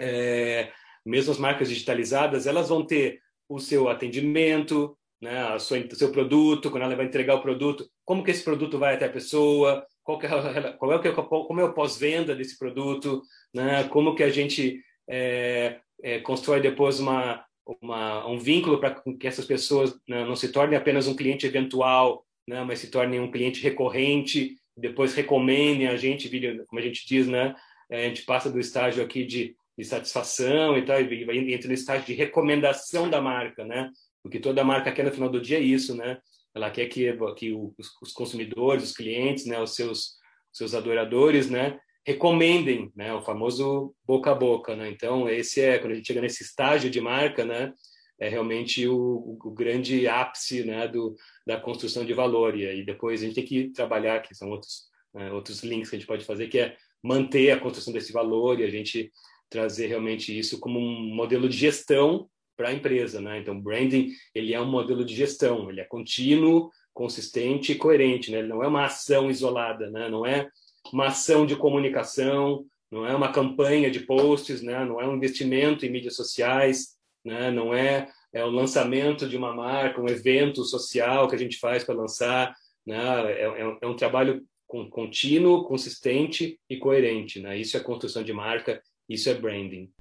é, 0.00 0.70
mesmo 1.04 1.32
as 1.32 1.38
marcas 1.38 1.68
digitalizadas, 1.68 2.46
elas 2.46 2.68
vão 2.68 2.84
ter 2.84 3.20
o 3.48 3.58
seu 3.58 3.88
atendimento, 3.88 4.96
né, 5.20 5.54
o 5.54 5.60
seu 5.60 6.10
produto, 6.10 6.70
quando 6.70 6.82
ela 6.82 6.96
vai 6.96 7.06
entregar 7.06 7.36
o 7.36 7.42
produto, 7.42 7.88
como 8.04 8.24
que 8.24 8.30
esse 8.30 8.42
produto 8.42 8.78
vai 8.78 8.94
até 8.94 9.06
a 9.06 9.12
pessoa, 9.12 9.86
qual, 10.02 10.18
que 10.18 10.26
é, 10.26 10.72
qual 10.78 10.92
é, 10.92 10.96
o, 10.96 11.44
como 11.46 11.60
é 11.60 11.64
o 11.64 11.72
pós-venda 11.72 12.34
desse 12.34 12.58
produto, 12.58 13.22
né, 13.54 13.84
como 13.84 14.14
que 14.14 14.22
a 14.22 14.30
gente 14.30 14.80
é, 15.08 15.78
é, 16.02 16.18
constrói 16.20 16.60
depois 16.60 16.98
uma, 16.98 17.44
uma, 17.80 18.26
um 18.26 18.38
vínculo 18.38 18.78
para 18.78 19.00
que 19.18 19.26
essas 19.26 19.44
pessoas 19.44 19.96
né, 20.08 20.24
não 20.24 20.34
se 20.34 20.50
tornem 20.50 20.76
apenas 20.76 21.06
um 21.06 21.14
cliente 21.14 21.46
eventual, 21.46 22.24
né, 22.48 22.64
mas 22.64 22.80
se 22.80 22.90
tornem 22.90 23.20
um 23.20 23.30
cliente 23.30 23.62
recorrente, 23.62 24.56
depois 24.76 25.14
recomendem 25.14 25.86
a 25.86 25.96
gente, 25.96 26.28
como 26.66 26.80
a 26.80 26.82
gente 26.82 27.06
diz, 27.06 27.28
né, 27.28 27.54
é, 27.88 28.06
a 28.06 28.08
gente 28.08 28.22
passa 28.22 28.50
do 28.50 28.58
estágio 28.58 29.04
aqui 29.04 29.24
de, 29.24 29.54
de 29.76 29.84
satisfação 29.84 30.76
e 30.76 30.84
tal, 30.84 31.00
e 31.00 31.54
entra 31.54 31.68
no 31.68 31.74
estágio 31.74 32.06
de 32.06 32.14
recomendação 32.14 33.08
da 33.08 33.20
marca, 33.20 33.64
né, 33.64 33.90
porque 34.22 34.38
toda 34.38 34.64
marca 34.64 34.92
quer 34.92 35.04
no 35.04 35.12
final 35.12 35.28
do 35.28 35.40
dia 35.40 35.58
é 35.58 35.62
isso, 35.62 35.94
né, 35.94 36.18
ela 36.54 36.70
quer 36.70 36.86
que, 36.86 37.16
que 37.36 37.52
os, 37.52 37.90
os 38.02 38.12
consumidores, 38.12 38.84
os 38.84 38.92
clientes, 38.92 39.46
né, 39.46 39.60
os 39.60 39.74
seus, 39.74 40.16
seus 40.52 40.74
adoradores, 40.74 41.48
né, 41.48 41.78
recomendem, 42.06 42.92
né, 42.94 43.14
o 43.14 43.22
famoso 43.22 43.94
boca 44.04 44.32
a 44.32 44.34
boca, 44.34 44.74
né? 44.74 44.90
Então 44.90 45.28
esse 45.28 45.60
é 45.60 45.78
quando 45.78 45.92
a 45.92 45.94
gente 45.94 46.06
chega 46.06 46.20
nesse 46.20 46.42
estágio 46.42 46.90
de 46.90 47.00
marca, 47.00 47.44
né, 47.44 47.72
é 48.18 48.28
realmente 48.28 48.86
o, 48.86 49.38
o 49.42 49.50
grande 49.50 50.06
ápice, 50.06 50.64
né, 50.64 50.86
do 50.88 51.14
da 51.46 51.60
construção 51.60 52.04
de 52.04 52.12
valor. 52.12 52.56
E 52.56 52.66
aí 52.66 52.84
depois 52.84 53.22
a 53.22 53.26
gente 53.26 53.34
tem 53.34 53.44
que 53.44 53.70
trabalhar 53.70 54.20
que 54.20 54.34
são 54.34 54.50
outros 54.50 54.90
né, 55.14 55.30
outros 55.32 55.62
links 55.62 55.90
que 55.90 55.96
a 55.96 55.98
gente 55.98 56.08
pode 56.08 56.24
fazer 56.24 56.48
que 56.48 56.58
é 56.58 56.76
manter 57.02 57.50
a 57.50 57.60
construção 57.60 57.92
desse 57.92 58.12
valor 58.12 58.60
e 58.60 58.64
a 58.64 58.70
gente 58.70 59.12
trazer 59.52 59.86
realmente 59.86 60.36
isso 60.36 60.58
como 60.58 60.80
um 60.80 61.14
modelo 61.14 61.48
de 61.48 61.56
gestão 61.56 62.26
para 62.56 62.70
a 62.70 62.72
empresa, 62.72 63.20
né? 63.20 63.38
Então 63.38 63.60
branding 63.60 64.10
ele 64.34 64.54
é 64.54 64.60
um 64.60 64.70
modelo 64.70 65.04
de 65.04 65.14
gestão, 65.14 65.70
ele 65.70 65.80
é 65.80 65.84
contínuo, 65.84 66.70
consistente 66.92 67.72
e 67.72 67.76
coerente, 67.76 68.30
né? 68.30 68.38
Ele 68.38 68.48
não 68.48 68.64
é 68.64 68.66
uma 68.66 68.86
ação 68.86 69.30
isolada, 69.30 69.90
né? 69.90 70.08
Não 70.08 70.26
é 70.26 70.48
uma 70.90 71.06
ação 71.06 71.46
de 71.46 71.54
comunicação, 71.54 72.64
não 72.92 73.06
é 73.06 73.14
uma 73.14 73.32
campanha 73.32 73.90
de 73.90 74.00
posts, 74.00 74.60
né? 74.60 74.84
não 74.84 75.00
é 75.00 75.08
um 75.08 75.16
investimento 75.16 75.86
em 75.86 75.90
mídias 75.90 76.14
sociais, 76.14 76.98
né? 77.24 77.50
não 77.50 77.72
é, 77.72 78.06
é 78.32 78.44
o 78.44 78.50
lançamento 78.50 79.26
de 79.26 79.36
uma 79.36 79.54
marca, 79.54 80.00
um 80.00 80.08
evento 80.08 80.62
social 80.62 81.26
que 81.26 81.34
a 81.34 81.38
gente 81.38 81.58
faz 81.58 81.82
para 81.82 81.94
lançar, 81.94 82.54
né? 82.86 83.32
é, 83.32 83.44
é, 83.44 83.78
é 83.80 83.86
um 83.86 83.96
trabalho 83.96 84.44
contínuo, 84.66 85.64
consistente 85.64 86.58
e 86.68 86.76
coerente. 86.76 87.40
Né? 87.40 87.58
Isso 87.58 87.78
é 87.78 87.80
construção 87.80 88.22
de 88.22 88.32
marca, 88.32 88.82
isso 89.12 89.28
é 89.28 89.34
branding. 89.34 89.92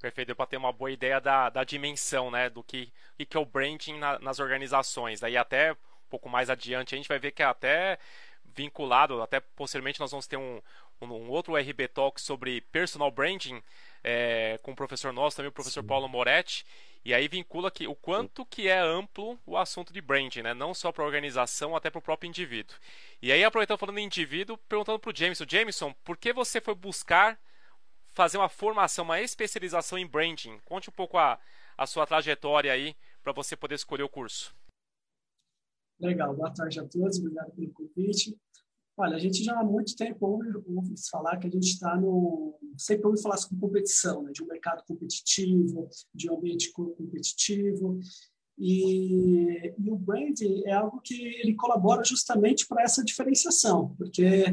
Perfeito, 0.00 0.28
deu 0.28 0.36
para 0.36 0.46
ter 0.46 0.56
uma 0.56 0.72
boa 0.72 0.90
ideia 0.90 1.20
da, 1.20 1.48
da 1.48 1.62
dimensão, 1.62 2.30
né, 2.30 2.50
do 2.50 2.62
que, 2.62 2.92
que 3.28 3.36
é 3.36 3.40
o 3.40 3.46
branding 3.46 3.98
na, 3.98 4.18
nas 4.18 4.40
organizações. 4.40 5.20
Daí 5.20 5.36
até 5.36 5.72
um 5.72 5.76
pouco 6.10 6.28
mais 6.28 6.50
adiante 6.50 6.94
a 6.94 6.98
gente 6.98 7.08
vai 7.08 7.20
ver 7.20 7.30
que 7.30 7.42
é 7.42 7.46
até 7.46 7.98
vinculado, 8.44 9.22
até 9.22 9.40
posteriormente 9.40 10.00
nós 10.00 10.10
vamos 10.10 10.26
ter 10.26 10.36
um, 10.36 10.60
um, 11.00 11.06
um 11.06 11.30
outro 11.30 11.56
RB 11.56 11.88
Talk 11.88 12.20
sobre 12.20 12.60
personal 12.60 13.10
branding 13.10 13.62
é, 14.02 14.58
com 14.62 14.72
o 14.72 14.76
professor 14.76 15.12
nosso 15.12 15.36
também, 15.36 15.48
o 15.48 15.52
professor 15.52 15.82
Sim. 15.82 15.86
Paulo 15.86 16.08
Moretti, 16.08 16.66
e 17.04 17.12
aí 17.12 17.26
vincula 17.26 17.70
que 17.70 17.86
o 17.86 17.94
quanto 17.94 18.46
que 18.46 18.68
é 18.68 18.78
amplo 18.78 19.38
o 19.44 19.56
assunto 19.56 19.92
de 19.92 20.00
branding, 20.00 20.42
né? 20.42 20.54
Não 20.54 20.72
só 20.72 20.92
para 20.92 21.02
a 21.02 21.06
organização, 21.06 21.74
até 21.74 21.90
para 21.90 21.98
o 21.98 22.02
próprio 22.02 22.28
indivíduo. 22.28 22.76
E 23.20 23.32
aí 23.32 23.42
aproveitando 23.42 23.78
falando 23.78 23.98
em 23.98 24.04
indivíduo, 24.04 24.56
perguntando 24.68 24.98
para 24.98 25.10
o 25.10 25.16
Jameson, 25.16 25.44
Jameson, 25.48 25.92
por 26.04 26.16
que 26.16 26.32
você 26.32 26.60
foi 26.60 26.74
buscar 26.74 27.38
fazer 28.12 28.38
uma 28.38 28.48
formação, 28.48 29.04
uma 29.04 29.20
especialização 29.20 29.98
em 29.98 30.06
branding. 30.06 30.58
Conte 30.64 30.90
um 30.90 30.92
pouco 30.92 31.18
a, 31.18 31.38
a 31.76 31.86
sua 31.86 32.06
trajetória 32.06 32.72
aí 32.72 32.94
para 33.22 33.32
você 33.32 33.56
poder 33.56 33.74
escolher 33.74 34.02
o 34.02 34.08
curso. 34.08 34.54
Legal, 36.00 36.34
boa 36.34 36.52
tarde 36.52 36.80
a 36.80 36.84
todos, 36.86 37.18
obrigado 37.18 37.52
pelo 37.52 37.72
convite. 37.72 38.36
Olha, 38.96 39.16
a 39.16 39.18
gente 39.18 39.42
já 39.42 39.58
há 39.58 39.64
muito 39.64 39.96
tempo 39.96 40.26
ouve, 40.26 40.48
ouve 40.66 40.94
falar 41.10 41.38
que 41.38 41.46
a 41.46 41.50
gente 41.50 41.68
está 41.68 41.96
no. 41.96 42.58
Sempre 42.76 43.06
ouve 43.06 43.22
falar 43.22 43.36
sobre 43.38 43.58
competição, 43.58 44.22
né? 44.22 44.32
de 44.32 44.42
um 44.42 44.46
mercado 44.46 44.84
competitivo, 44.84 45.88
de 46.14 46.30
um 46.30 46.36
ambiente 46.36 46.70
competitivo. 46.72 47.98
E, 48.58 49.74
e 49.78 49.90
o 49.90 49.96
branding 49.96 50.62
é 50.66 50.72
algo 50.72 51.00
que 51.00 51.14
ele 51.14 51.54
colabora 51.54 52.04
justamente 52.04 52.66
para 52.66 52.82
essa 52.82 53.02
diferenciação, 53.02 53.94
porque 53.96 54.44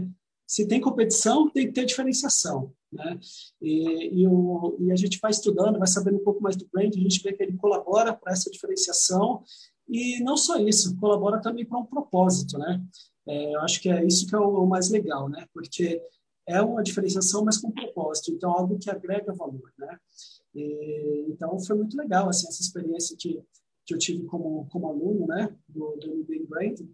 se 0.50 0.68
tem 0.68 0.82
competição, 0.82 1.48
tem 1.48 1.68
que 1.68 1.74
ter 1.74 1.86
diferenciação. 1.86 2.74
Né? 2.92 3.20
E, 3.62 4.22
e, 4.22 4.28
o, 4.28 4.76
e, 4.80 4.92
a 4.92 4.96
gente 4.96 5.20
vai 5.22 5.30
estudando, 5.30 5.78
vai 5.78 5.88
sabendo 5.88 6.18
um 6.18 6.24
pouco 6.24 6.42
mais 6.42 6.56
do 6.56 6.68
brand, 6.74 6.92
a 6.92 7.00
gente 7.00 7.22
vê 7.22 7.34
que 7.34 7.44
ele 7.44 7.56
colabora 7.56 8.16
para 8.16 8.34
essa 8.34 8.50
diferenciação 8.50 9.44
e 9.88 10.20
não 10.24 10.36
só 10.36 10.58
isso, 10.58 10.98
colabora 10.98 11.40
também 11.40 11.68
para 11.68 11.78
um 11.78 11.86
propósito, 11.86 12.58
né? 12.58 12.84
É, 13.28 13.54
eu 13.54 13.62
acho 13.62 13.80
que 13.80 13.90
é 13.90 14.04
isso 14.04 14.26
que 14.26 14.34
é 14.34 14.40
o, 14.40 14.64
o, 14.64 14.68
mais 14.68 14.90
legal, 14.90 15.30
né? 15.30 15.46
Porque 15.54 16.02
é 16.48 16.60
uma 16.64 16.82
diferenciação, 16.82 17.46
mas 17.46 17.60
com 17.60 17.70
propósito, 17.70 18.32
então 18.32 18.52
algo 18.52 18.80
que 18.80 18.90
agrega 18.90 19.32
valor, 19.32 19.72
né? 19.78 20.00
E, 20.56 21.28
então 21.30 21.60
foi 21.60 21.76
muito 21.76 21.96
legal 21.96 22.28
assim 22.28 22.48
essa 22.48 22.62
experiência 22.62 23.16
que 23.16 23.40
que 23.86 23.94
eu 23.94 24.00
tive 24.00 24.24
como 24.26 24.68
como 24.70 24.88
aluno, 24.88 25.28
né? 25.28 25.56
Do, 25.68 25.96
do 25.98 26.16
MBA 26.16 26.48
Branding 26.48 26.92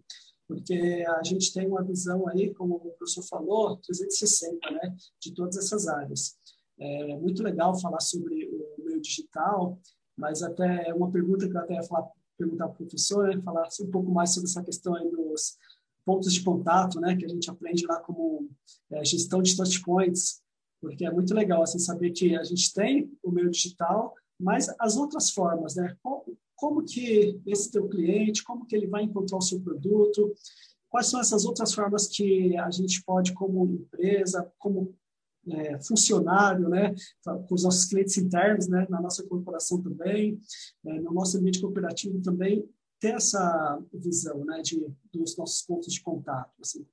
porque 0.48 1.04
a 1.08 1.22
gente 1.22 1.52
tem 1.52 1.66
uma 1.66 1.82
visão 1.82 2.28
aí, 2.28 2.54
como 2.54 2.76
o 2.76 2.92
professor 2.92 3.22
falou, 3.22 3.76
360, 3.78 4.70
né, 4.70 4.96
de 5.20 5.34
todas 5.34 5.56
essas 5.56 5.88
áreas. 5.88 6.36
É 6.78 7.16
muito 7.16 7.42
legal 7.42 7.78
falar 7.80 8.00
sobre 8.00 8.46
o 8.78 8.84
meio 8.84 9.00
digital, 9.00 9.78
mas 10.16 10.42
até 10.42 10.92
uma 10.94 11.10
pergunta 11.10 11.48
que 11.48 11.56
eu 11.56 11.60
até 11.60 11.74
ia 11.74 11.82
falar, 11.82 12.08
perguntar 12.38 12.68
para 12.68 12.74
o 12.74 12.76
professor, 12.76 13.28
né, 13.28 13.42
falar 13.42 13.68
um 13.80 13.90
pouco 13.90 14.10
mais 14.10 14.32
sobre 14.34 14.48
essa 14.48 14.62
questão 14.62 14.94
aí 14.94 15.10
dos 15.10 15.56
pontos 16.04 16.32
de 16.32 16.42
contato, 16.42 17.00
né, 17.00 17.16
que 17.16 17.24
a 17.24 17.28
gente 17.28 17.50
aprende 17.50 17.84
lá 17.86 17.98
como 18.00 18.48
é, 18.92 19.04
gestão 19.04 19.42
de 19.42 19.56
touch 19.56 19.82
points, 19.82 20.40
porque 20.80 21.04
é 21.04 21.10
muito 21.10 21.34
legal 21.34 21.62
assim 21.62 21.78
saber 21.78 22.12
que 22.12 22.36
a 22.36 22.44
gente 22.44 22.72
tem 22.72 23.10
o 23.22 23.30
meio 23.32 23.50
digital, 23.50 24.14
mas 24.38 24.68
as 24.78 24.96
outras 24.96 25.30
formas, 25.30 25.74
né, 25.74 25.96
como 26.56 26.84
que 26.84 27.40
esse 27.46 27.70
teu 27.70 27.88
cliente, 27.88 28.42
como 28.42 28.66
que 28.66 28.74
ele 28.74 28.86
vai 28.86 29.02
encontrar 29.02 29.38
o 29.38 29.42
seu 29.42 29.60
produto, 29.60 30.34
quais 30.88 31.06
são 31.06 31.20
essas 31.20 31.44
outras 31.44 31.74
formas 31.74 32.08
que 32.08 32.56
a 32.56 32.70
gente 32.70 33.02
pode, 33.04 33.32
como 33.34 33.66
empresa, 33.66 34.50
como 34.58 34.96
é, 35.48 35.78
funcionário, 35.80 36.68
né, 36.68 36.94
com 37.22 37.54
os 37.54 37.62
nossos 37.62 37.84
clientes 37.84 38.16
internos, 38.16 38.66
né, 38.68 38.86
na 38.88 39.00
nossa 39.00 39.22
corporação 39.24 39.80
também, 39.80 40.40
é, 40.84 41.00
no 41.00 41.12
nosso 41.12 41.38
ambiente 41.38 41.60
cooperativo 41.60 42.20
também, 42.20 42.68
ter 42.98 43.14
essa 43.14 43.80
visão, 43.92 44.44
né, 44.44 44.62
de, 44.62 44.86
dos 45.12 45.36
nossos 45.36 45.62
pontos 45.62 45.92
de 45.92 46.00
contato. 46.00 46.52
Assim. 46.60 46.86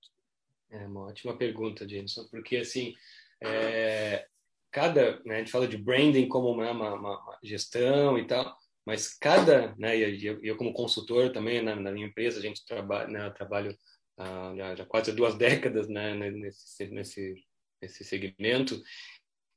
É 0.69 0.85
uma 0.85 1.05
ótima 1.05 1.35
pergunta, 1.37 1.87
Jameson, 1.87 2.27
porque, 2.29 2.57
assim, 2.57 2.93
é, 3.41 4.27
cada, 4.71 5.21
né, 5.23 5.35
a 5.35 5.39
gente 5.39 5.51
fala 5.51 5.67
de 5.67 5.77
branding 5.77 6.27
como 6.27 6.49
uma, 6.49 6.71
uma, 6.71 6.95
uma 6.95 7.39
gestão 7.41 8.17
e 8.17 8.27
tal, 8.27 8.57
mas 8.85 9.13
cada, 9.17 9.73
né, 9.77 9.97
eu, 9.97 10.39
eu 10.43 10.57
como 10.57 10.73
consultor 10.73 11.31
também 11.31 11.61
na, 11.61 11.75
na, 11.75 11.91
minha 11.91 12.07
empresa, 12.07 12.39
a 12.39 12.41
gente 12.41 12.65
trabalha, 12.65 13.07
né, 13.07 13.29
trabalho 13.31 13.77
ah, 14.17 14.53
já, 14.55 14.75
já, 14.75 14.85
quase 14.85 15.11
duas 15.11 15.35
décadas 15.37 15.87
né, 15.87 16.13
nesse, 16.13 16.87
nesse, 16.87 17.35
nesse 17.81 18.03
segmento, 18.03 18.81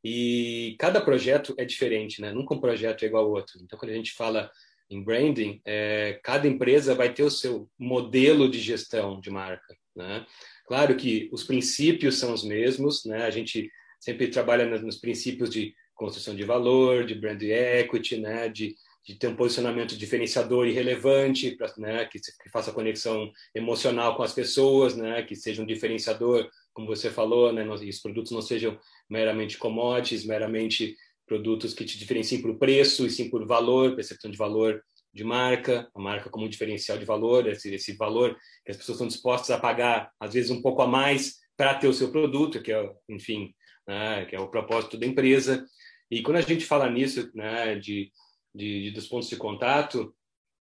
e 0.08 0.76
cada 0.78 1.00
projeto 1.00 1.52
é 1.58 1.64
diferente, 1.64 2.20
né? 2.20 2.30
Nunca 2.30 2.54
um 2.54 2.60
projeto 2.60 3.02
é 3.02 3.06
igual 3.06 3.24
ao 3.24 3.30
outro. 3.32 3.58
Então, 3.60 3.76
quando 3.76 3.90
a 3.90 3.94
gente 3.94 4.12
fala 4.12 4.48
em 4.88 5.02
branding, 5.02 5.60
é, 5.64 6.20
cada 6.22 6.46
empresa 6.46 6.94
vai 6.94 7.12
ter 7.12 7.24
o 7.24 7.30
seu 7.30 7.68
modelo 7.76 8.48
de 8.48 8.60
gestão 8.60 9.20
de 9.20 9.30
marca, 9.30 9.76
né? 9.96 10.24
Claro 10.66 10.96
que 10.96 11.28
os 11.32 11.42
princípios 11.42 12.18
são 12.18 12.32
os 12.32 12.44
mesmos, 12.44 13.04
né? 13.04 13.24
A 13.24 13.30
gente 13.30 13.68
sempre 13.98 14.28
trabalha 14.28 14.64
nos 14.78 14.96
princípios 14.96 15.50
de 15.50 15.74
construção 15.92 16.36
de 16.36 16.44
valor, 16.44 17.04
de 17.04 17.16
brand 17.16 17.42
equity, 17.42 18.18
né? 18.18 18.48
De 18.48 18.76
de 19.06 19.14
ter 19.14 19.28
um 19.28 19.36
posicionamento 19.36 19.96
diferenciador 19.96 20.66
e 20.66 20.72
relevante, 20.72 21.56
né, 21.78 22.04
que, 22.06 22.18
que, 22.18 22.50
faça 22.50 22.72
conexão 22.72 23.30
emocional 23.54 24.16
com 24.16 24.24
as 24.24 24.32
pessoas, 24.32 24.96
né, 24.96 25.22
que 25.22 25.36
seja 25.36 25.62
um 25.62 25.66
diferenciador, 25.66 26.50
como 26.74 26.88
você 26.88 27.08
falou, 27.08 27.52
né, 27.52 27.64
os 27.68 28.00
produtos 28.00 28.32
não 28.32 28.42
sejam 28.42 28.76
meramente 29.08 29.58
commodities, 29.58 30.26
meramente 30.26 30.96
produtos 31.24 31.72
que 31.72 31.84
te 31.84 31.98
diferenciem 31.98 32.42
por 32.42 32.58
preço 32.58 33.06
e 33.06 33.10
sim 33.10 33.30
por 33.30 33.46
valor, 33.46 33.94
percepção 33.94 34.30
de 34.30 34.36
valor 34.36 34.82
de 35.14 35.22
marca, 35.22 35.88
a 35.94 36.00
marca 36.00 36.28
como 36.28 36.44
um 36.44 36.48
diferencial 36.48 36.98
de 36.98 37.04
valor, 37.04 37.46
esse, 37.46 37.72
esse 37.72 37.92
valor 37.96 38.36
que 38.64 38.72
as 38.72 38.76
pessoas 38.76 38.96
estão 38.96 39.06
dispostas 39.06 39.50
a 39.50 39.58
pagar, 39.58 40.10
às 40.18 40.34
vezes 40.34 40.50
um 40.50 40.60
pouco 40.60 40.82
a 40.82 40.86
mais 40.86 41.36
para 41.56 41.74
ter 41.74 41.86
o 41.86 41.94
seu 41.94 42.10
produto, 42.10 42.60
que 42.60 42.72
é, 42.72 42.92
enfim, 43.08 43.54
né, 43.86 44.26
que 44.26 44.34
é 44.34 44.40
o 44.40 44.48
propósito 44.48 44.98
da 44.98 45.06
empresa. 45.06 45.64
E 46.10 46.22
quando 46.22 46.36
a 46.36 46.42
gente 46.42 46.66
fala 46.66 46.90
nisso, 46.90 47.30
né, 47.34 47.76
de 47.76 48.10
de, 48.56 48.84
de, 48.84 48.90
dos 48.90 49.06
pontos 49.06 49.28
de 49.28 49.36
contato, 49.36 50.14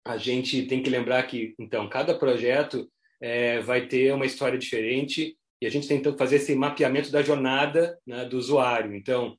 a 0.04 0.16
gente 0.16 0.62
tem 0.66 0.82
que 0.82 0.90
lembrar 0.90 1.22
que, 1.24 1.54
então, 1.58 1.88
cada 1.88 2.14
projeto 2.14 2.88
é, 3.20 3.60
vai 3.60 3.86
ter 3.86 4.12
uma 4.14 4.26
história 4.26 4.58
diferente 4.58 5.36
e 5.60 5.66
a 5.66 5.70
gente 5.70 5.86
tem 5.86 6.00
que 6.00 6.12
fazer 6.16 6.36
esse 6.36 6.54
mapeamento 6.54 7.10
da 7.10 7.22
jornada 7.22 7.98
né, 8.06 8.24
do 8.24 8.38
usuário. 8.38 8.94
Então, 8.94 9.36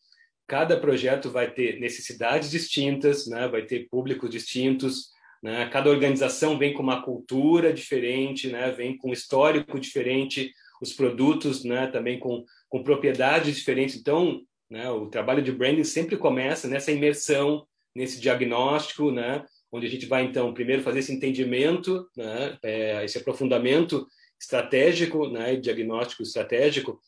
cada 0.48 0.80
projeto 0.80 1.30
vai 1.32 1.50
ter 1.52 1.80
necessidades 1.80 2.52
distintas, 2.52 3.28
né, 3.28 3.48
vai 3.48 3.64
ter 3.64 3.88
públicos 3.90 4.30
distintos, 4.30 5.10
né, 5.42 5.68
cada 5.70 5.90
organização 5.90 6.60
vem 6.60 6.74
com 6.74 6.84
uma 6.84 7.02
cultura 7.02 7.74
diferente, 7.74 8.50
né, 8.50 8.70
vem 8.72 8.98
com 8.98 9.10
um 9.10 9.14
histórico 9.14 9.80
diferente, 9.80 10.52
os 10.82 10.94
produtos 10.94 11.64
né, 11.64 11.88
também 11.88 12.20
com, 12.20 12.46
com 12.70 12.84
propriedades 12.84 13.56
diferentes. 13.56 13.96
Então, 13.96 14.42
né, 14.70 14.90
o 14.92 15.08
trabalho 15.08 15.42
de 15.42 15.52
branding 15.52 15.84
sempre 15.84 16.18
começa 16.18 16.68
nessa 16.68 16.92
imersão 16.92 17.66
nesse 17.96 18.20
diagnóstico, 18.20 19.12
né? 19.12 19.46
Onde 19.72 19.88
a 19.88 19.90
gente 19.90 20.06
vai 20.06 20.24
então 20.24 20.54
primeiro 20.54 20.82
fazer 20.82 21.00
esse 21.00 21.14
entendimento, 21.14 22.08
né? 22.16 22.58
É, 22.64 23.04
esse 23.06 23.18
aprofundamento 23.18 24.06
estratégico, 24.40 25.30
né? 25.30 25.56
Diagnóstico 25.56 26.24
estratégico, 26.24 27.00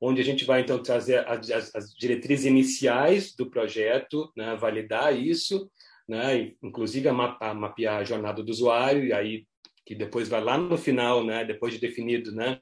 onde 0.00 0.20
a 0.20 0.24
gente 0.24 0.44
vai 0.44 0.62
então 0.62 0.82
trazer 0.82 1.26
as, 1.28 1.74
as, 1.74 1.94
diretrizes 1.94 2.46
iniciais 2.46 3.34
do 3.34 3.50
projeto, 3.50 4.32
né? 4.36 4.56
Validar 4.56 5.16
isso, 5.16 5.70
né? 6.08 6.52
Inclusive 6.62 7.08
a, 7.08 7.36
a 7.40 7.54
mapear 7.54 7.98
a 7.98 8.04
jornada 8.04 8.42
do 8.42 8.50
usuário 8.50 9.04
e 9.04 9.12
aí 9.12 9.46
que 9.84 9.94
depois 9.94 10.28
vai 10.28 10.40
lá 10.40 10.56
no 10.56 10.78
final, 10.78 11.24
né? 11.24 11.44
Depois 11.44 11.74
de 11.74 11.80
definido, 11.80 12.32
né? 12.32 12.58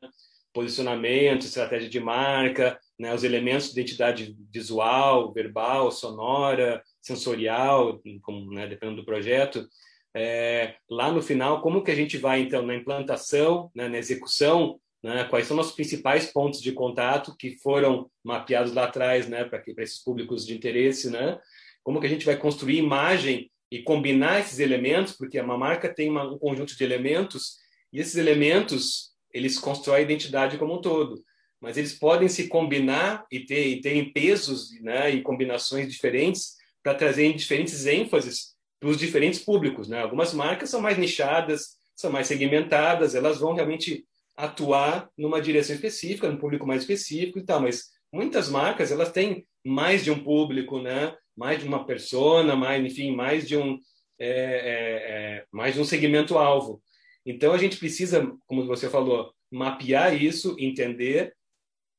Posicionamento, 0.52 1.42
estratégia 1.42 1.88
de 1.88 2.00
marca, 2.00 2.78
né? 2.98 3.14
Os 3.14 3.22
elementos 3.22 3.72
de 3.72 3.80
identidade 3.80 4.36
visual, 4.52 5.32
verbal, 5.32 5.90
sonora, 5.90 6.82
sensorial, 7.00 8.00
como, 8.22 8.52
né, 8.52 8.66
dependendo 8.66 9.00
do 9.00 9.06
projeto, 9.06 9.66
é, 10.14 10.74
lá 10.90 11.12
no 11.12 11.22
final, 11.22 11.62
como 11.62 11.82
que 11.82 11.90
a 11.90 11.94
gente 11.94 12.16
vai, 12.16 12.40
então, 12.40 12.62
na 12.62 12.74
implantação, 12.74 13.70
né, 13.74 13.88
na 13.88 13.98
execução, 13.98 14.80
né, 15.02 15.24
quais 15.24 15.46
são 15.46 15.58
os 15.60 15.70
principais 15.70 16.26
pontos 16.32 16.60
de 16.60 16.72
contato 16.72 17.36
que 17.36 17.56
foram 17.58 18.10
mapeados 18.24 18.72
lá 18.72 18.84
atrás, 18.84 19.28
né, 19.28 19.44
para 19.44 19.62
esses 19.78 20.02
públicos 20.02 20.44
de 20.44 20.56
interesse, 20.56 21.08
né, 21.10 21.38
como 21.84 22.00
que 22.00 22.06
a 22.06 22.10
gente 22.10 22.26
vai 22.26 22.36
construir 22.36 22.78
imagem 22.78 23.50
e 23.70 23.82
combinar 23.82 24.40
esses 24.40 24.58
elementos, 24.58 25.12
porque 25.12 25.38
uma 25.40 25.56
marca 25.56 25.92
tem 25.92 26.10
uma, 26.10 26.24
um 26.24 26.38
conjunto 26.38 26.76
de 26.76 26.82
elementos, 26.82 27.58
e 27.92 28.00
esses 28.00 28.16
elementos, 28.16 29.12
eles 29.32 29.58
constroem 29.58 30.00
a 30.00 30.02
identidade 30.02 30.58
como 30.58 30.74
um 30.74 30.80
todo 30.80 31.22
mas 31.60 31.76
eles 31.76 31.92
podem 31.92 32.28
se 32.28 32.48
combinar 32.48 33.26
e 33.30 33.40
ter 33.40 33.66
e 33.66 33.80
terem 33.80 34.12
pesos 34.12 34.70
né, 34.80 35.10
e 35.10 35.22
combinações 35.22 35.90
diferentes 35.90 36.56
para 36.82 36.94
trazer 36.94 37.32
diferentes 37.34 37.84
ênfases 37.86 38.56
para 38.80 38.88
os 38.88 38.96
diferentes 38.96 39.40
públicos. 39.40 39.88
Né? 39.88 40.00
Algumas 40.00 40.32
marcas 40.32 40.70
são 40.70 40.80
mais 40.80 40.96
nichadas, 40.96 41.76
são 41.96 42.12
mais 42.12 42.26
segmentadas, 42.26 43.14
elas 43.14 43.38
vão 43.38 43.54
realmente 43.54 44.04
atuar 44.36 45.10
numa 45.18 45.40
direção 45.40 45.74
específica, 45.74 46.30
num 46.30 46.38
público 46.38 46.66
mais 46.66 46.82
específico 46.82 47.40
e 47.40 47.44
tal, 47.44 47.60
mas 47.60 47.86
muitas 48.12 48.48
marcas 48.48 48.92
elas 48.92 49.10
têm 49.10 49.44
mais 49.66 50.04
de 50.04 50.10
um 50.12 50.22
público, 50.22 50.80
né? 50.80 51.12
mais 51.36 51.60
de 51.60 51.66
uma 51.66 51.84
persona, 51.84 52.54
mais, 52.56 52.84
enfim, 52.84 53.14
mais 53.14 53.46
de 53.46 53.56
um, 53.56 53.78
é, 54.18 54.28
é, 54.28 55.38
é, 55.40 55.44
mais 55.52 55.74
de 55.74 55.80
um 55.80 55.84
segmento 55.84 56.38
alvo. 56.38 56.80
Então 57.24 57.52
a 57.52 57.58
gente 57.58 57.76
precisa, 57.76 58.32
como 58.46 58.66
você 58.66 58.88
falou, 58.88 59.32
mapear 59.50 60.20
isso, 60.20 60.56
entender 60.58 61.32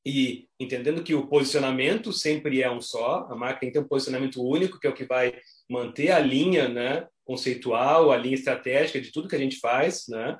e 0.04 0.48
entendendo 0.58 1.02
que 1.02 1.14
o 1.14 1.26
posicionamento 1.26 2.12
sempre 2.12 2.62
é 2.62 2.70
um 2.70 2.80
só, 2.80 3.26
a 3.30 3.36
marca 3.36 3.60
tem 3.60 3.68
que 3.68 3.74
ter 3.74 3.84
um 3.84 3.88
posicionamento 3.88 4.42
único, 4.42 4.78
que 4.78 4.86
é 4.86 4.90
o 4.90 4.94
que 4.94 5.04
vai 5.04 5.38
manter 5.68 6.10
a 6.10 6.18
linha 6.18 6.68
né, 6.68 7.06
conceitual, 7.24 8.10
a 8.10 8.16
linha 8.16 8.34
estratégica 8.34 9.00
de 9.00 9.12
tudo 9.12 9.28
que 9.28 9.36
a 9.36 9.38
gente 9.38 9.58
faz, 9.58 10.06
né? 10.08 10.38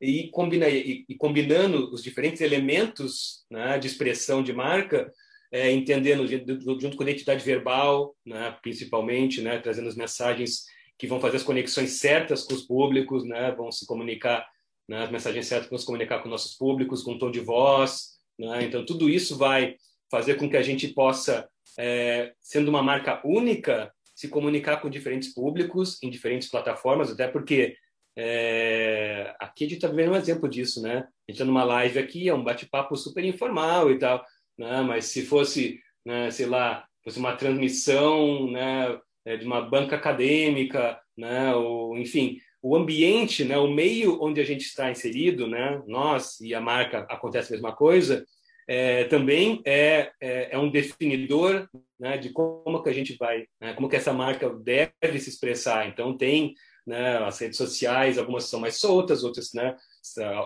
E, 0.00 0.28
combina, 0.30 0.68
e, 0.68 1.04
e 1.08 1.14
combinando 1.16 1.90
os 1.92 2.02
diferentes 2.02 2.40
elementos 2.40 3.44
né, 3.50 3.78
de 3.78 3.86
expressão 3.86 4.42
de 4.42 4.52
marca, 4.52 5.10
é, 5.52 5.70
entendendo 5.70 6.26
junto 6.26 6.96
com 6.96 7.02
a 7.04 7.06
identidade 7.06 7.44
verbal, 7.44 8.14
né, 8.26 8.56
principalmente, 8.60 9.40
né, 9.40 9.60
trazendo 9.60 9.88
as 9.88 9.94
mensagens 9.94 10.64
que 10.98 11.06
vão 11.06 11.20
fazer 11.20 11.36
as 11.36 11.42
conexões 11.44 12.00
certas 12.00 12.42
com 12.42 12.54
os 12.54 12.62
públicos, 12.62 13.24
né, 13.24 13.52
vão 13.52 13.70
se 13.70 13.86
comunicar, 13.86 14.44
né, 14.88 15.04
as 15.04 15.10
mensagens 15.10 15.46
certas 15.46 15.70
vão 15.70 15.78
se 15.78 15.86
comunicar 15.86 16.20
com 16.22 16.28
nossos 16.28 16.56
públicos, 16.56 17.02
com 17.02 17.16
tom 17.16 17.30
de 17.30 17.40
voz, 17.40 18.13
né, 18.38 18.64
então 18.64 18.84
tudo 18.84 19.08
isso 19.08 19.36
vai 19.36 19.76
fazer 20.10 20.34
com 20.34 20.48
que 20.48 20.56
a 20.56 20.62
gente 20.62 20.88
possa, 20.88 21.48
é, 21.78 22.32
sendo 22.40 22.68
uma 22.68 22.82
marca 22.82 23.20
única, 23.24 23.92
se 24.14 24.28
comunicar 24.28 24.76
com 24.80 24.88
diferentes 24.88 25.34
públicos 25.34 26.00
em 26.02 26.10
diferentes 26.10 26.48
plataformas, 26.48 27.10
até 27.10 27.26
porque 27.26 27.76
é, 28.16 29.34
aqui 29.40 29.64
a 29.64 29.68
gente 29.68 29.84
está 29.84 29.88
vendo 29.88 30.12
um 30.12 30.16
exemplo 30.16 30.48
disso, 30.48 30.80
né? 30.80 30.98
A 30.98 31.00
gente 31.00 31.32
está 31.32 31.44
numa 31.44 31.64
live 31.64 31.98
aqui, 31.98 32.28
é 32.28 32.34
um 32.34 32.44
bate-papo 32.44 32.96
super 32.96 33.24
informal 33.24 33.90
e 33.90 33.98
tal, 33.98 34.24
né? 34.56 34.82
Mas 34.82 35.06
se 35.06 35.24
fosse, 35.26 35.80
né, 36.06 36.30
sei 36.30 36.46
lá, 36.46 36.86
fosse 37.02 37.18
uma 37.18 37.36
transmissão, 37.36 38.50
né, 38.50 38.98
é, 39.24 39.36
de 39.36 39.44
uma 39.44 39.60
banca 39.60 39.96
acadêmica, 39.96 41.00
né, 41.16 41.54
ou 41.54 41.96
enfim, 41.96 42.38
o 42.66 42.74
ambiente, 42.74 43.44
né, 43.44 43.58
o 43.58 43.70
meio 43.70 44.18
onde 44.22 44.40
a 44.40 44.44
gente 44.44 44.62
está 44.62 44.90
inserido, 44.90 45.46
né, 45.46 45.82
nós 45.86 46.40
e 46.40 46.54
a 46.54 46.62
marca 46.62 47.00
acontece 47.10 47.52
a 47.52 47.56
mesma 47.56 47.76
coisa, 47.76 48.24
é, 48.66 49.04
também 49.04 49.60
é, 49.66 50.10
é, 50.18 50.54
é, 50.54 50.58
um 50.58 50.70
definidor 50.70 51.68
né, 52.00 52.16
de 52.16 52.30
como 52.30 52.82
que 52.82 52.88
a 52.88 52.92
gente 52.94 53.18
vai, 53.18 53.44
né, 53.60 53.74
como 53.74 53.86
que 53.86 53.96
essa 53.96 54.14
marca 54.14 54.48
deve 54.48 55.20
se 55.20 55.28
expressar. 55.28 55.86
Então 55.88 56.16
tem 56.16 56.54
né, 56.86 57.18
as 57.18 57.38
redes 57.38 57.58
sociais, 57.58 58.16
algumas 58.16 58.44
são 58.44 58.60
mais 58.60 58.78
soltas, 58.78 59.24
outras, 59.24 59.52
né, 59.52 59.76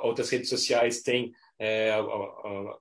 outras 0.03 0.29
redes 0.29 0.49
sociais 0.49 1.03
têm 1.03 1.31
é, 1.57 1.93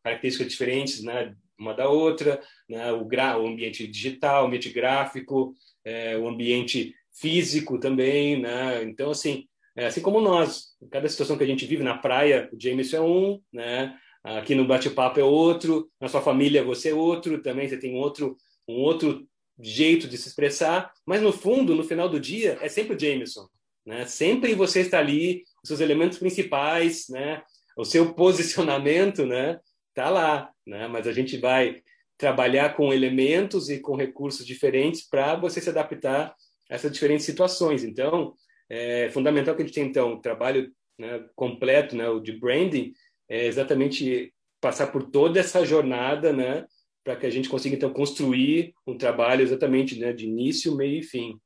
características 0.03 0.47
diferentes, 0.47 1.03
né, 1.03 1.35
uma 1.59 1.75
da 1.75 1.87
outra, 1.87 2.41
né, 2.67 2.91
o, 2.91 3.05
gra, 3.05 3.37
o 3.37 3.45
ambiente 3.45 3.85
digital, 3.85 4.45
o 4.45 4.47
ambiente 4.47 4.71
gráfico, 4.71 5.53
é, 5.85 6.17
o 6.17 6.27
ambiente 6.27 6.95
físico 7.19 7.79
também, 7.79 8.41
né? 8.41 8.83
Então 8.83 9.11
assim, 9.11 9.45
é, 9.75 9.87
assim 9.87 10.01
como 10.01 10.19
nós, 10.21 10.75
cada 10.91 11.07
situação 11.07 11.37
que 11.37 11.43
a 11.43 11.47
gente 11.47 11.65
vive 11.65 11.83
na 11.83 11.97
praia, 11.97 12.49
o 12.51 12.59
James 12.59 12.93
é 12.93 13.01
um, 13.01 13.39
né? 13.51 13.95
Aqui 14.23 14.55
no 14.55 14.67
bate-papo 14.67 15.19
é 15.19 15.23
outro, 15.23 15.89
na 16.01 16.07
sua 16.07 16.21
família 16.21 16.63
você 16.63 16.89
é 16.89 16.93
outro, 16.93 17.41
também 17.41 17.69
você 17.69 17.77
tem 17.77 17.95
outro, 17.95 18.35
um 18.67 18.75
outro 18.75 19.25
jeito 19.59 20.07
de 20.07 20.17
se 20.17 20.27
expressar, 20.27 20.91
mas 21.05 21.21
no 21.21 21.31
fundo, 21.31 21.73
no 21.75 21.83
final 21.83 22.09
do 22.09 22.19
dia, 22.19 22.57
é 22.61 22.67
sempre 22.67 22.95
o 22.95 22.99
Jameson, 22.99 23.47
né? 23.85 24.05
Sempre 24.05 24.53
você 24.53 24.81
está 24.81 24.99
ali, 24.99 25.43
os 25.63 25.67
seus 25.67 25.79
elementos 25.79 26.17
principais, 26.17 27.07
né? 27.09 27.41
O 27.77 27.85
seu 27.85 28.13
posicionamento, 28.15 29.25
né? 29.25 29.59
Tá 29.93 30.09
lá, 30.09 30.49
né? 30.65 30.87
Mas 30.87 31.07
a 31.07 31.13
gente 31.13 31.37
vai 31.37 31.81
trabalhar 32.17 32.75
com 32.75 32.91
elementos 32.91 33.69
e 33.69 33.79
com 33.79 33.95
recursos 33.95 34.45
diferentes 34.45 35.07
para 35.07 35.35
você 35.35 35.61
se 35.61 35.69
adaptar 35.69 36.35
essas 36.69 36.91
diferentes 36.91 37.25
situações. 37.25 37.83
Então, 37.83 38.33
é 38.69 39.09
fundamental 39.09 39.55
que 39.55 39.61
a 39.61 39.65
gente 39.65 39.73
tenha 39.73 39.87
então 39.87 40.13
um 40.13 40.21
trabalho 40.21 40.71
né, 40.97 41.25
completo, 41.35 41.95
né, 41.95 42.09
o 42.09 42.19
de 42.19 42.33
branding, 42.33 42.93
é 43.29 43.45
exatamente 43.45 44.33
passar 44.59 44.87
por 44.87 45.09
toda 45.09 45.39
essa 45.39 45.65
jornada, 45.65 46.33
né, 46.33 46.65
para 47.03 47.15
que 47.15 47.25
a 47.25 47.29
gente 47.29 47.49
consiga 47.49 47.75
então 47.75 47.93
construir 47.93 48.73
um 48.85 48.97
trabalho 48.97 49.41
exatamente 49.41 49.97
né, 49.99 50.11
de 50.11 50.25
início, 50.25 50.75
meio 50.75 50.99
e 50.99 51.03
fim. 51.03 51.39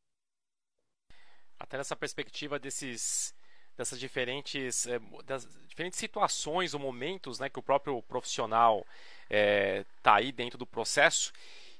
Até 1.59 1.77
nessa 1.77 1.95
perspectiva 1.95 2.57
desses 2.57 3.35
dessas 3.77 3.99
diferentes 3.99 4.85
é, 4.85 4.99
das 5.25 5.47
diferentes 5.67 5.97
situações 5.97 6.73
ou 6.73 6.79
momentos, 6.79 7.39
né, 7.39 7.49
que 7.49 7.59
o 7.59 7.63
próprio 7.63 8.01
profissional 8.03 8.85
está 9.23 9.27
é, 9.29 9.85
tá 10.01 10.15
aí 10.15 10.31
dentro 10.31 10.57
do 10.57 10.65
processo. 10.65 11.31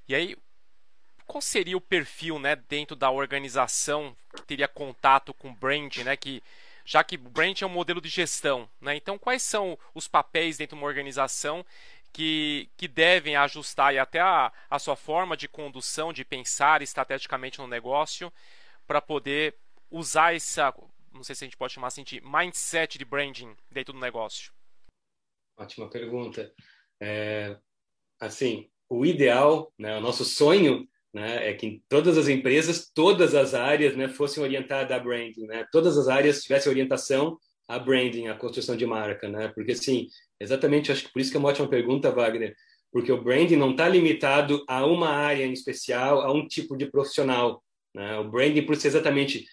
E 0.08 0.16
aí, 0.16 0.36
qual 1.32 1.42
seria 1.42 1.78
o 1.78 1.82
perfil, 1.82 2.38
né, 2.38 2.58
dentro 2.58 2.94
da 2.94 3.10
organização 3.10 4.14
que 4.36 4.42
teria 4.44 4.68
contato 4.68 5.34
com 5.34 5.50
o 5.50 5.56
brand, 5.56 5.96
né, 6.00 6.18
que 6.18 6.44
já 6.84 7.06
que 7.06 7.16
o 7.16 7.20
brand 7.20 7.62
é 7.62 7.66
um 7.66 7.70
modelo 7.70 8.02
de 8.02 8.10
gestão, 8.10 8.68
né? 8.82 8.96
Então, 8.96 9.18
quais 9.18 9.42
são 9.42 9.78
os 9.94 10.10
papéis 10.10 10.58
dentro 10.58 10.76
de 10.76 10.82
uma 10.82 10.88
organização 10.88 11.66
que, 12.12 12.70
que 12.76 12.86
devem 12.86 13.36
ajustar 13.38 13.94
e 13.94 14.00
até 14.00 14.20
a, 14.20 14.52
a 14.70 14.78
sua 14.78 14.98
forma 14.98 15.38
de 15.38 15.48
condução, 15.48 16.12
de 16.12 16.26
pensar 16.26 16.82
estrategicamente 16.82 17.60
no 17.60 17.68
negócio, 17.68 18.34
para 18.86 19.00
poder 19.00 19.56
usar 19.90 20.36
essa, 20.36 20.74
não 21.14 21.24
sei 21.24 21.36
se 21.36 21.46
a 21.46 21.48
gente 21.48 21.56
pode 21.56 21.72
chamar 21.72 21.88
assim, 21.88 22.04
de 22.04 22.20
mindset 22.20 22.98
de 22.98 23.06
branding 23.06 23.56
dentro 23.70 23.94
do 23.94 24.00
negócio? 24.00 24.52
Ótima 25.56 25.90
pergunta. 25.90 26.52
É, 27.00 27.58
assim, 28.20 28.70
o 28.90 29.06
ideal, 29.06 29.72
né, 29.78 29.98
o 29.98 30.02
nosso 30.02 30.26
sonho 30.26 30.90
né, 31.14 31.50
é 31.50 31.54
que 31.54 31.82
todas 31.90 32.18
as 32.18 32.28
empresas, 32.28 32.90
todas 32.94 33.36
as 33.36 33.54
áreas 33.54 33.96
né, 33.96 34.08
fossem 34.08 34.42
orientadas 34.42 34.96
a 34.96 35.00
branding, 35.00 35.46
né, 35.46 35.66
todas 35.72 35.98
as 35.98 36.08
áreas 36.08 36.42
tivessem 36.42 36.72
orientação 36.72 37.38
a 37.68 37.78
branding, 37.78 38.28
a 38.28 38.36
construção 38.36 38.76
de 38.76 38.86
marca, 38.86 39.28
né, 39.28 39.50
porque 39.54 39.74
assim, 39.74 40.08
exatamente, 40.40 40.92
acho 40.92 41.06
que 41.06 41.12
por 41.12 41.22
isso 41.22 41.32
que 41.32 41.38
é 41.38 41.40
uma 41.40 41.50
ótima 41.50 41.68
pergunta, 41.68 42.12
Wagner, 42.12 42.56
porque 42.92 43.12
o 43.12 43.22
branding 43.22 43.56
não 43.56 43.72
está 43.72 43.88
limitado 43.88 44.64
a 44.68 44.86
uma 44.86 45.10
área 45.10 45.46
em 45.46 45.54
especial, 45.54 46.22
a 46.22 46.32
um 46.32 46.48
tipo 46.48 46.78
de 46.78 46.86
profissional, 46.86 47.62
né, 47.94 48.18
o 48.18 48.30
branding 48.30 48.64
por 48.64 48.76
ser 48.76 48.88
exatamente 48.88 49.46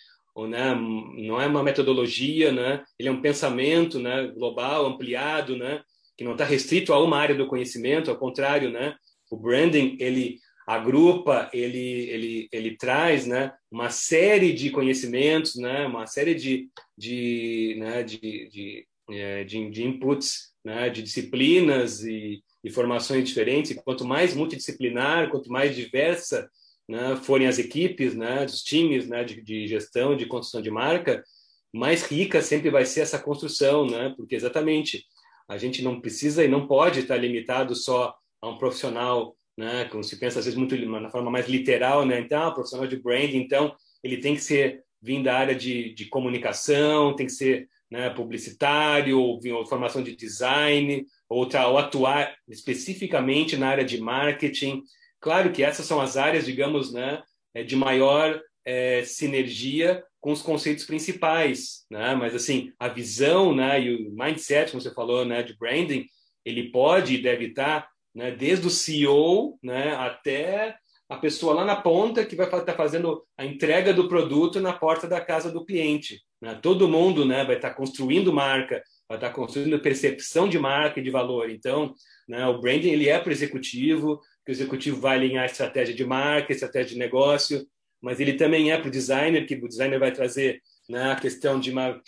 né, 0.46 0.72
não 0.74 1.40
é 1.40 1.46
uma 1.46 1.64
metodologia, 1.64 2.52
né, 2.52 2.84
ele 2.98 3.08
é 3.08 3.12
um 3.12 3.20
pensamento, 3.20 3.98
né, 3.98 4.28
global, 4.28 4.86
ampliado, 4.86 5.56
né, 5.56 5.82
que 6.16 6.22
não 6.22 6.32
está 6.32 6.44
restrito 6.44 6.92
a 6.92 7.02
uma 7.02 7.18
área 7.18 7.34
do 7.34 7.48
conhecimento, 7.48 8.10
ao 8.10 8.16
contrário, 8.16 8.70
né, 8.70 8.94
o 9.30 9.36
branding 9.36 9.96
ele 9.98 10.38
agrupa, 10.68 11.48
ele, 11.50 12.10
ele, 12.10 12.48
ele 12.52 12.76
traz 12.76 13.26
né, 13.26 13.54
uma 13.70 13.88
série 13.88 14.52
de 14.52 14.68
conhecimentos, 14.68 15.56
né, 15.56 15.86
uma 15.86 16.06
série 16.06 16.34
de, 16.34 16.68
de, 16.94 17.74
né, 17.78 18.02
de, 18.02 18.18
de, 18.50 18.86
é, 19.08 19.44
de, 19.44 19.70
de 19.70 19.82
inputs, 19.82 20.52
né, 20.62 20.90
de 20.90 21.02
disciplinas 21.02 22.04
e, 22.04 22.42
e 22.62 22.70
formações 22.70 23.26
diferentes. 23.26 23.70
E 23.70 23.76
quanto 23.76 24.04
mais 24.04 24.34
multidisciplinar, 24.34 25.30
quanto 25.30 25.50
mais 25.50 25.74
diversa 25.74 26.50
né, 26.86 27.16
forem 27.16 27.46
as 27.46 27.58
equipes, 27.58 28.14
né, 28.14 28.44
os 28.44 28.62
times 28.62 29.08
né, 29.08 29.24
de, 29.24 29.40
de 29.40 29.66
gestão, 29.66 30.14
de 30.14 30.26
construção 30.26 30.60
de 30.60 30.70
marca, 30.70 31.24
mais 31.72 32.02
rica 32.02 32.42
sempre 32.42 32.68
vai 32.68 32.84
ser 32.84 33.00
essa 33.00 33.18
construção, 33.18 33.86
né? 33.86 34.14
Porque 34.16 34.34
exatamente 34.34 35.04
a 35.46 35.58
gente 35.58 35.82
não 35.82 36.00
precisa 36.00 36.42
e 36.42 36.48
não 36.48 36.66
pode 36.66 37.00
estar 37.00 37.16
limitado 37.16 37.74
só 37.74 38.14
a 38.40 38.48
um 38.48 38.56
profissional 38.56 39.37
né? 39.58 39.86
Como 39.86 40.04
se 40.04 40.16
pensa 40.16 40.38
às 40.38 40.44
vezes 40.44 40.56
muito 40.56 40.76
na 40.76 41.10
forma 41.10 41.32
mais 41.32 41.48
literal, 41.48 42.06
né? 42.06 42.20
Então, 42.20 42.54
profissional 42.54 42.86
de 42.86 42.96
branding, 42.96 43.38
então 43.38 43.74
ele 44.04 44.18
tem 44.18 44.36
que 44.36 44.40
ser 44.40 44.84
vindo 45.02 45.24
da 45.24 45.36
área 45.36 45.54
de, 45.54 45.92
de 45.94 46.06
comunicação, 46.06 47.16
tem 47.16 47.26
que 47.26 47.32
ser 47.32 47.68
né, 47.90 48.08
publicitário, 48.10 49.18
ou, 49.18 49.40
ou, 49.52 49.66
formação 49.66 50.00
de 50.00 50.14
design, 50.14 51.04
ou, 51.28 51.48
ou 51.52 51.78
atuar 51.78 52.36
especificamente 52.46 53.56
na 53.56 53.68
área 53.68 53.84
de 53.84 54.00
marketing. 54.00 54.80
Claro 55.20 55.50
que 55.50 55.64
essas 55.64 55.86
são 55.86 56.00
as 56.00 56.16
áreas, 56.16 56.46
digamos, 56.46 56.92
né, 56.92 57.20
é, 57.52 57.64
de 57.64 57.74
maior 57.74 58.40
é, 58.64 59.02
sinergia 59.02 60.04
com 60.20 60.30
os 60.30 60.42
conceitos 60.42 60.84
principais, 60.84 61.84
né? 61.90 62.14
Mas 62.14 62.32
assim, 62.32 62.72
a 62.78 62.86
visão, 62.86 63.52
né, 63.54 63.80
e 63.80 64.06
o 64.06 64.10
mindset, 64.12 64.70
como 64.70 64.80
você 64.80 64.94
falou, 64.94 65.24
né, 65.24 65.42
de 65.42 65.56
branding, 65.56 66.06
ele 66.44 66.70
pode 66.70 67.14
e 67.14 67.22
deve 67.22 67.46
estar 67.46 67.88
né? 68.14 68.30
desde 68.30 68.66
o 68.66 68.70
CEO 68.70 69.58
né? 69.62 69.94
até 69.94 70.76
a 71.08 71.16
pessoa 71.16 71.54
lá 71.54 71.64
na 71.64 71.76
ponta 71.76 72.24
que 72.24 72.36
vai 72.36 72.46
estar 72.46 72.60
tá 72.60 72.74
fazendo 72.74 73.24
a 73.36 73.44
entrega 73.44 73.94
do 73.94 74.08
produto 74.08 74.60
na 74.60 74.72
porta 74.72 75.08
da 75.08 75.20
casa 75.20 75.50
do 75.50 75.64
cliente. 75.64 76.20
Né? 76.40 76.58
Todo 76.60 76.88
mundo 76.88 77.24
né, 77.24 77.44
vai 77.44 77.56
estar 77.56 77.70
tá 77.70 77.74
construindo 77.74 78.32
marca, 78.32 78.82
vai 79.08 79.16
estar 79.16 79.28
tá 79.28 79.34
construindo 79.34 79.80
percepção 79.80 80.48
de 80.48 80.58
marca 80.58 81.00
e 81.00 81.02
de 81.02 81.10
valor. 81.10 81.50
Então, 81.50 81.94
né, 82.28 82.46
o 82.46 82.60
branding 82.60 82.90
ele 82.90 83.08
é 83.08 83.18
para 83.18 83.30
o 83.30 83.32
executivo, 83.32 84.20
que 84.44 84.52
o 84.52 84.54
executivo 84.54 85.00
vai 85.00 85.16
alinhar 85.16 85.44
a 85.44 85.46
estratégia 85.46 85.94
de 85.94 86.04
marca, 86.04 86.52
estratégia 86.52 86.92
de 86.92 86.98
negócio, 86.98 87.66
mas 88.00 88.20
ele 88.20 88.34
também 88.34 88.70
é 88.70 88.78
para 88.78 88.88
o 88.88 88.92
designer, 88.92 89.46
que 89.46 89.54
o 89.54 89.68
designer 89.68 89.98
vai 89.98 90.12
trazer 90.12 90.60
né, 90.88 91.12
a 91.12 91.16
questão 91.16 91.58
de 91.58 91.70
uma 91.70 92.00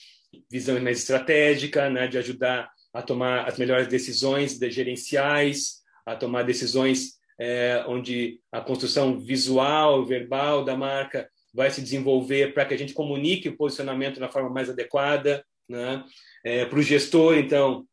visão 0.50 0.80
mais 0.80 0.98
estratégica, 0.98 1.90
né, 1.90 2.06
de 2.06 2.18
ajudar 2.18 2.70
a 2.92 3.02
tomar 3.02 3.46
as 3.46 3.58
melhores 3.58 3.88
decisões 3.88 4.58
de 4.58 4.70
gerenciais, 4.70 5.79
a 6.12 6.16
tomar 6.16 6.42
decisões 6.42 7.18
é, 7.38 7.84
onde 7.86 8.40
a 8.52 8.60
construção 8.60 9.18
visual, 9.18 10.04
verbal 10.04 10.64
da 10.64 10.76
marca 10.76 11.28
vai 11.54 11.70
se 11.70 11.80
desenvolver 11.80 12.52
para 12.52 12.64
que 12.64 12.74
a 12.74 12.76
gente 12.76 12.92
comunique 12.92 13.48
o 13.48 13.56
posicionamento 13.56 14.20
da 14.20 14.28
forma 14.28 14.50
mais 14.50 14.68
adequada, 14.68 15.44
né? 15.68 16.04
É, 16.44 16.64
para 16.64 16.78
o 16.78 16.82
gestor, 16.82 17.36
então, 17.36 17.86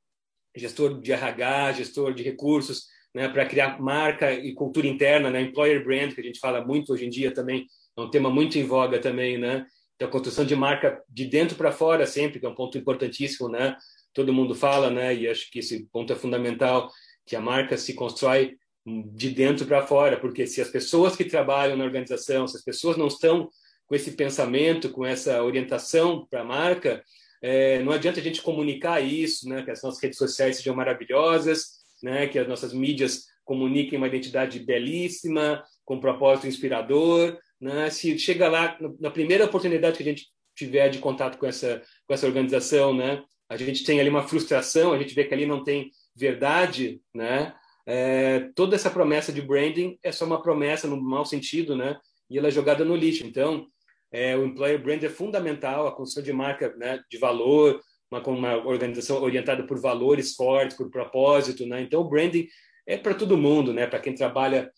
gestor 0.56 1.00
de 1.00 1.12
RH, 1.12 1.74
gestor 1.74 2.14
de 2.14 2.24
recursos, 2.24 2.86
né, 3.14 3.28
para 3.28 3.46
criar 3.46 3.80
marca 3.82 4.32
e 4.32 4.54
cultura 4.54 4.88
interna, 4.88 5.30
né, 5.30 5.42
employer 5.42 5.84
brand, 5.84 6.14
que 6.14 6.22
a 6.22 6.24
gente 6.24 6.40
fala 6.40 6.64
muito 6.64 6.94
hoje 6.94 7.06
em 7.06 7.10
dia 7.10 7.34
também, 7.34 7.66
é 7.98 8.02
um 8.02 8.10
tema 8.10 8.30
muito 8.30 8.58
em 8.58 8.64
voga 8.64 9.00
também, 9.00 9.38
né? 9.38 9.66
Então, 9.96 10.08
a 10.08 10.12
construção 10.12 10.46
de 10.46 10.56
marca 10.56 11.02
de 11.10 11.26
dentro 11.26 11.58
para 11.58 11.72
fora 11.72 12.06
sempre, 12.06 12.40
que 12.40 12.46
é 12.46 12.50
um 12.50 12.56
ponto 12.56 12.78
importantíssimo, 12.78 13.50
né? 13.50 13.76
Todo 14.14 14.34
mundo 14.34 14.54
fala, 14.54 14.92
né? 14.92 15.16
E 15.16 15.28
acho 15.28 15.50
que 15.50 15.60
esse 15.60 15.88
ponto 15.92 16.14
é 16.14 16.16
fundamental, 16.16 16.92
que 17.28 17.36
a 17.36 17.42
marca 17.42 17.78
se 17.78 17.94
constrói 17.94 18.58
de 18.86 19.30
dentro 19.30 19.66
para 19.66 19.86
fora, 19.86 20.18
porque 20.18 20.48
se 20.48 20.62
as 20.62 20.70
pessoas 20.70 21.16
que 21.16 21.26
trabalham 21.26 21.76
na 21.76 21.84
organização, 21.84 22.48
se 22.48 22.56
as 22.56 22.64
pessoas 22.64 22.96
não 22.96 23.08
estão 23.08 23.50
com 23.86 23.96
esse 23.96 24.12
pensamento, 24.12 24.90
com 24.90 25.06
essa 25.06 25.44
orientação 25.44 26.26
para 26.30 26.42
a 26.42 26.46
marca, 26.46 27.04
é, 27.42 27.84
não 27.84 27.92
adianta 27.92 28.20
a 28.20 28.24
gente 28.24 28.42
comunicar 28.42 29.02
isso, 29.02 29.48
né? 29.48 29.62
Que 29.62 29.72
as 29.72 29.84
nossas 29.84 30.02
redes 30.02 30.18
sociais 30.18 30.58
sejam 30.58 30.76
maravilhosas, 30.76 31.80
né? 32.02 32.28
Que 32.28 32.40
as 32.40 32.48
nossas 32.48 32.74
mídias 32.74 33.26
comuniquem 33.44 33.98
uma 33.98 34.08
identidade 34.08 34.60
belíssima, 34.60 35.64
com 35.86 35.96
um 35.96 36.02
propósito 36.02 36.48
inspirador, 36.48 37.38
né? 37.60 37.90
Se 37.90 38.18
chega 38.18 38.48
lá 38.48 38.78
na 39.00 39.12
primeira 39.12 39.46
oportunidade 39.46 39.98
que 39.98 40.04
a 40.04 40.08
gente 40.08 40.28
tiver 40.56 40.90
de 40.90 41.00
contato 41.00 41.38
com 41.38 41.46
essa 41.46 41.82
com 42.08 42.14
essa 42.14 42.26
organização, 42.26 42.94
né? 42.94 43.22
A 43.50 43.56
gente 43.56 43.84
tem 43.84 44.00
ali 44.00 44.10
uma 44.10 44.28
frustração, 44.28 44.92
a 44.92 44.98
gente 44.98 45.14
vê 45.14 45.24
que 45.24 45.34
ali 45.34 45.46
não 45.46 45.64
tem 45.64 45.92
verdade, 46.18 47.02
né? 47.14 47.54
É, 47.86 48.50
toda 48.54 48.76
essa 48.76 48.90
promessa 48.90 49.32
de 49.32 49.42
branding 49.42 49.98
é 50.04 50.12
só 50.12 50.26
uma 50.26 50.42
promessa 50.42 50.88
no 50.88 51.02
mau 51.02 51.26
sentido, 51.26 51.76
né? 51.76 51.98
E 52.30 52.38
ela 52.38 52.50
é 52.50 52.52
jogada 52.52 52.84
no 52.84 52.96
lixo. 52.96 53.26
Então, 53.26 53.68
é, 54.12 54.36
o 54.36 54.46
employer 54.46 54.82
brand 54.82 55.02
é 55.04 55.10
fundamental, 55.10 55.88
a 55.88 55.92
construção 55.92 56.24
de 56.24 56.34
marca 56.34 56.76
né, 56.76 57.00
de 57.10 57.18
valor, 57.18 57.80
uma, 58.12 58.22
uma 58.28 58.56
organização 58.68 59.22
orientada 59.22 59.66
por 59.66 59.80
valores 59.80 60.36
fortes, 60.36 60.76
por 60.76 60.90
propósito, 60.90 61.66
né? 61.66 61.82
Então, 61.82 62.02
o 62.02 62.10
branding 62.10 62.48
é 62.86 62.98
para 62.98 63.14
todo 63.14 63.38
mundo, 63.38 63.74
né? 63.74 63.88
Para 63.88 64.00
quem 64.00 64.16
trabalha 64.16 64.70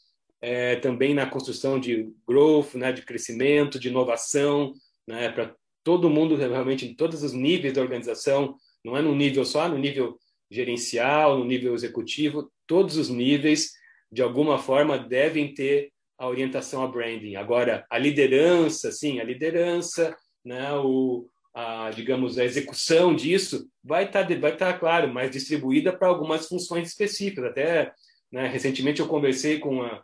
é, 0.41 0.75
também 0.75 1.13
na 1.13 1.25
construção 1.25 1.79
de 1.79 2.11
growth, 2.27 2.75
né? 2.75 2.91
De 2.91 3.01
crescimento, 3.01 3.79
de 3.79 3.87
inovação, 3.87 4.73
né? 5.07 5.29
Para 5.29 5.55
todo 5.83 6.09
mundo 6.09 6.35
realmente 6.35 6.85
em 6.85 6.93
todos 6.93 7.23
os 7.23 7.33
níveis 7.33 7.73
da 7.73 7.81
organização, 7.81 8.55
não 8.83 8.95
é 8.95 9.01
no 9.01 9.15
nível 9.15 9.43
só, 9.45 9.67
no 9.67 9.77
nível 9.77 10.19
gerencial, 10.49 11.37
no 11.37 11.45
nível 11.45 11.73
executivo, 11.73 12.51
todos 12.65 12.97
os 12.97 13.09
níveis 13.09 13.71
de 14.11 14.21
alguma 14.21 14.57
forma 14.57 14.97
devem 14.97 15.53
ter 15.53 15.91
a 16.17 16.27
orientação 16.27 16.83
a 16.83 16.87
branding. 16.87 17.35
Agora, 17.35 17.85
a 17.89 17.97
liderança, 17.97 18.91
sim, 18.91 19.19
a 19.19 19.23
liderança, 19.23 20.15
né, 20.43 20.73
o, 20.73 21.29
a, 21.53 21.91
digamos, 21.91 22.37
a 22.37 22.43
execução 22.43 23.15
disso 23.15 23.69
vai 23.83 24.05
estar, 24.05 24.27
tá, 24.27 24.35
vai 24.35 24.57
tá, 24.57 24.73
claro, 24.73 25.13
mais 25.13 25.31
distribuída 25.31 25.95
para 25.95 26.07
algumas 26.07 26.47
funções 26.47 26.89
específicas. 26.89 27.45
Até, 27.45 27.93
né, 28.31 28.47
recentemente 28.47 28.99
eu 28.99 29.07
conversei 29.07 29.59
com 29.59 29.75
uma, 29.75 30.03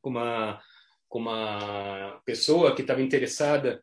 com 0.00 0.10
uma, 0.10 0.62
com 1.08 1.18
uma 1.18 2.20
pessoa 2.24 2.74
que 2.74 2.82
estava 2.82 3.02
interessada 3.02 3.82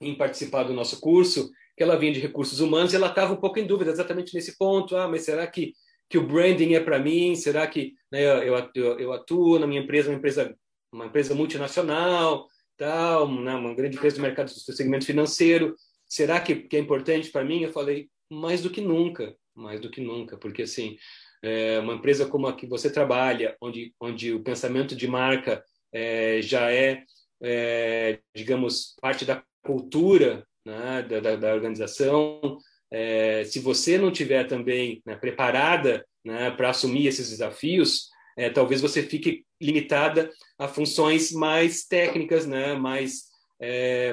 em 0.00 0.14
participar 0.14 0.64
do 0.64 0.74
nosso 0.74 1.00
curso, 1.00 1.50
que 1.82 1.88
ela 1.88 1.98
vinha 1.98 2.12
de 2.12 2.20
recursos 2.20 2.60
humanos 2.60 2.92
e 2.92 2.96
ela 2.96 3.08
estava 3.08 3.32
um 3.32 3.40
pouco 3.40 3.58
em 3.58 3.66
dúvida 3.66 3.90
exatamente 3.90 4.32
nesse 4.34 4.56
ponto. 4.56 4.96
Ah, 4.96 5.08
mas 5.08 5.22
será 5.22 5.44
que, 5.48 5.72
que 6.08 6.16
o 6.16 6.24
branding 6.24 6.74
é 6.74 6.80
para 6.80 6.96
mim? 6.96 7.34
Será 7.34 7.66
que 7.66 7.94
né, 8.10 8.22
eu, 8.22 8.70
eu, 8.74 9.00
eu 9.00 9.12
atuo 9.12 9.58
na 9.58 9.66
minha 9.66 9.80
empresa, 9.80 10.08
uma 10.08 10.16
empresa 10.16 10.56
uma 10.92 11.06
empresa 11.06 11.34
multinacional, 11.34 12.46
tal, 12.76 13.28
né, 13.32 13.54
uma 13.54 13.74
grande 13.74 13.96
empresa 13.96 14.16
do 14.16 14.22
mercado 14.22 14.52
do 14.52 14.72
segmento 14.72 15.06
financeiro. 15.06 15.74
Será 16.06 16.38
que, 16.38 16.54
que 16.54 16.76
é 16.76 16.78
importante 16.78 17.30
para 17.30 17.44
mim? 17.44 17.62
Eu 17.62 17.72
falei, 17.72 18.08
mais 18.30 18.62
do 18.62 18.70
que 18.70 18.80
nunca, 18.80 19.34
mais 19.54 19.80
do 19.80 19.90
que 19.90 20.00
nunca, 20.00 20.36
porque 20.36 20.62
assim, 20.62 20.96
é 21.42 21.80
uma 21.80 21.94
empresa 21.94 22.26
como 22.26 22.46
a 22.46 22.54
que 22.54 22.66
você 22.66 22.92
trabalha, 22.92 23.56
onde, 23.60 23.92
onde 23.98 24.32
o 24.32 24.42
pensamento 24.42 24.94
de 24.94 25.08
marca 25.08 25.64
é, 25.90 26.40
já 26.42 26.70
é, 26.70 27.02
é, 27.42 28.20
digamos, 28.36 28.94
parte 29.00 29.24
da 29.24 29.42
cultura 29.62 30.46
né, 30.64 31.02
da, 31.02 31.36
da, 31.36 31.54
organização, 31.54 32.58
é, 32.90 33.44
se 33.44 33.58
você 33.58 33.98
não 33.98 34.10
tiver 34.10 34.44
também 34.44 35.02
né, 35.04 35.16
preparada 35.16 36.06
né, 36.24 36.50
para 36.50 36.70
assumir 36.70 37.06
esses 37.06 37.30
desafios, 37.30 38.08
é, 38.36 38.48
talvez 38.50 38.80
você 38.80 39.02
fique 39.02 39.44
limitada 39.60 40.30
a 40.58 40.68
funções 40.68 41.32
mais 41.32 41.84
técnicas, 41.84 42.46
né, 42.46 42.74
mais 42.74 43.24
é, 43.60 44.12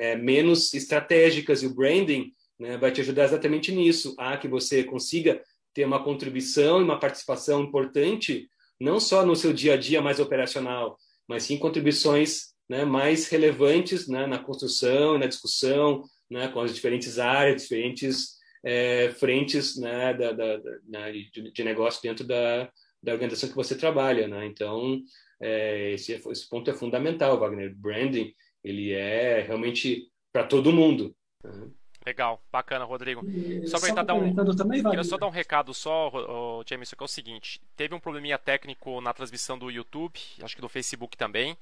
é, 0.00 0.16
menos 0.16 0.74
estratégicas. 0.74 1.62
E 1.62 1.66
o 1.66 1.74
branding 1.74 2.32
né, 2.58 2.76
vai 2.76 2.92
te 2.92 3.00
ajudar 3.00 3.24
exatamente 3.24 3.72
nisso, 3.72 4.14
a 4.18 4.36
que 4.36 4.48
você 4.48 4.84
consiga 4.84 5.42
ter 5.72 5.84
uma 5.84 6.02
contribuição 6.02 6.80
e 6.80 6.84
uma 6.84 6.98
participação 6.98 7.62
importante, 7.62 8.48
não 8.78 8.98
só 8.98 9.24
no 9.24 9.36
seu 9.36 9.52
dia 9.52 9.74
a 9.74 9.76
dia 9.76 10.02
mais 10.02 10.20
operacional, 10.20 10.98
mas 11.28 11.44
sim 11.44 11.56
contribuições 11.56 12.49
né, 12.70 12.84
mais 12.84 13.28
relevantes 13.28 14.06
né, 14.06 14.28
na 14.28 14.38
construção 14.38 15.16
e 15.16 15.18
na 15.18 15.26
discussão 15.26 16.04
né, 16.30 16.46
com 16.46 16.60
as 16.60 16.72
diferentes 16.72 17.18
áreas, 17.18 17.62
diferentes 17.62 18.38
é, 18.64 19.10
frentes 19.18 19.76
né, 19.76 20.14
da, 20.14 20.30
da, 20.30 20.56
da, 20.56 20.70
né, 20.86 21.10
de, 21.10 21.50
de 21.50 21.64
negócio 21.64 22.00
dentro 22.00 22.24
da, 22.24 22.70
da 23.02 23.12
organização 23.12 23.48
que 23.48 23.56
você 23.56 23.76
trabalha, 23.76 24.28
né? 24.28 24.46
Então, 24.46 25.00
é, 25.42 25.94
esse, 25.94 26.12
esse, 26.12 26.48
ponto 26.48 26.70
é 26.70 26.72
fundamental, 26.72 27.40
Wagner. 27.40 27.74
Branding, 27.74 28.32
ele 28.62 28.92
é 28.92 29.40
realmente 29.40 30.04
para 30.32 30.44
todo 30.44 30.72
mundo. 30.72 31.12
Né? 31.42 31.70
Legal, 32.06 32.42
bacana, 32.50 32.84
Rodrigo. 32.84 33.20
Só 33.66 33.78
para 33.78 34.02
dar 34.02 34.14
um, 34.14 34.34
também, 34.56 34.82
queria 34.82 35.04
só 35.04 35.18
dar 35.18 35.26
um 35.26 35.30
recado 35.30 35.74
só, 35.74 36.08
o, 36.08 36.64
James, 36.66 36.94
que 36.94 37.02
é 37.02 37.04
o 37.04 37.08
seguinte: 37.08 37.60
teve 37.76 37.94
um 37.94 38.00
probleminha 38.00 38.38
técnico 38.38 39.02
na 39.02 39.12
transmissão 39.12 39.58
do 39.58 39.70
YouTube, 39.70 40.18
acho 40.42 40.54
que 40.56 40.62
do 40.62 40.68
Facebook 40.68 41.14
também, 41.14 41.58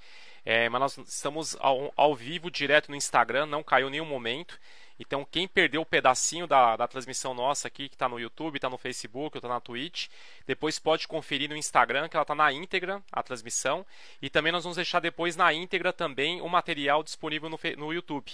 é, 0.51 0.67
mas 0.67 0.81
nós 0.81 0.99
estamos 1.07 1.59
ao, 1.61 1.93
ao 1.95 2.15
vivo 2.15 2.51
direto 2.51 2.89
no 2.89 2.97
Instagram, 2.97 3.45
não 3.45 3.63
caiu 3.63 3.91
nenhum 3.91 4.07
momento. 4.07 4.59
Então, 4.99 5.23
quem 5.31 5.47
perdeu 5.47 5.83
o 5.83 5.87
pedacinho 5.87 6.47
da, 6.47 6.75
da 6.75 6.89
transmissão 6.89 7.35
nossa 7.35 7.69
aqui, 7.69 7.87
que 7.87 7.95
está 7.95 8.09
no 8.09 8.19
YouTube, 8.19 8.57
está 8.57 8.71
no 8.71 8.79
Facebook, 8.79 9.37
está 9.37 9.47
na 9.47 9.61
Twitch, 9.61 10.09
depois 10.47 10.79
pode 10.79 11.07
conferir 11.07 11.51
no 11.51 11.55
Instagram, 11.55 12.09
que 12.09 12.17
ela 12.17 12.23
está 12.23 12.35
na 12.35 12.51
íntegra, 12.51 13.03
a 13.13 13.23
transmissão. 13.23 13.85
E 14.23 14.31
também 14.31 14.51
nós 14.51 14.65
vamos 14.65 14.77
deixar 14.77 15.01
depois 15.01 15.37
na 15.37 15.53
íntegra 15.53 15.93
também 15.93 16.41
o 16.41 16.49
material 16.49 17.03
disponível 17.03 17.51
no, 17.51 17.61
no 17.77 17.93
YouTube. 17.93 18.33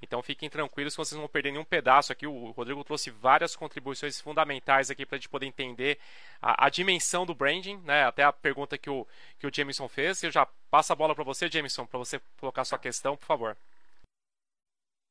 Então 0.00 0.22
fiquem 0.22 0.48
tranquilos 0.50 0.94
que 0.94 0.98
vocês 0.98 1.12
não 1.12 1.22
vão 1.22 1.28
perder 1.28 1.52
nenhum 1.52 1.64
pedaço 1.64 2.12
aqui. 2.12 2.26
O 2.26 2.50
Rodrigo 2.50 2.84
trouxe 2.84 3.10
várias 3.10 3.56
contribuições 3.56 4.20
fundamentais 4.20 4.90
aqui 4.90 5.06
para 5.06 5.16
a 5.16 5.18
gente 5.18 5.28
poder 5.28 5.46
entender 5.46 5.98
a, 6.40 6.66
a, 6.66 6.68
dimensão 6.68 7.24
do 7.24 7.34
branding, 7.34 7.78
né? 7.78 8.04
Até 8.04 8.22
a 8.22 8.32
pergunta 8.32 8.76
que 8.76 8.90
o, 8.90 9.06
que 9.38 9.46
o 9.46 9.50
Jameson 9.52 9.88
fez. 9.88 10.22
Eu 10.22 10.30
já 10.30 10.46
passo 10.70 10.92
a 10.92 10.96
bola 10.96 11.14
para 11.14 11.24
você, 11.24 11.48
Jameson, 11.48 11.86
para 11.86 11.98
você 11.98 12.20
colocar 12.38 12.64
sua 12.64 12.78
questão, 12.78 13.16
por 13.16 13.26
favor. 13.26 13.56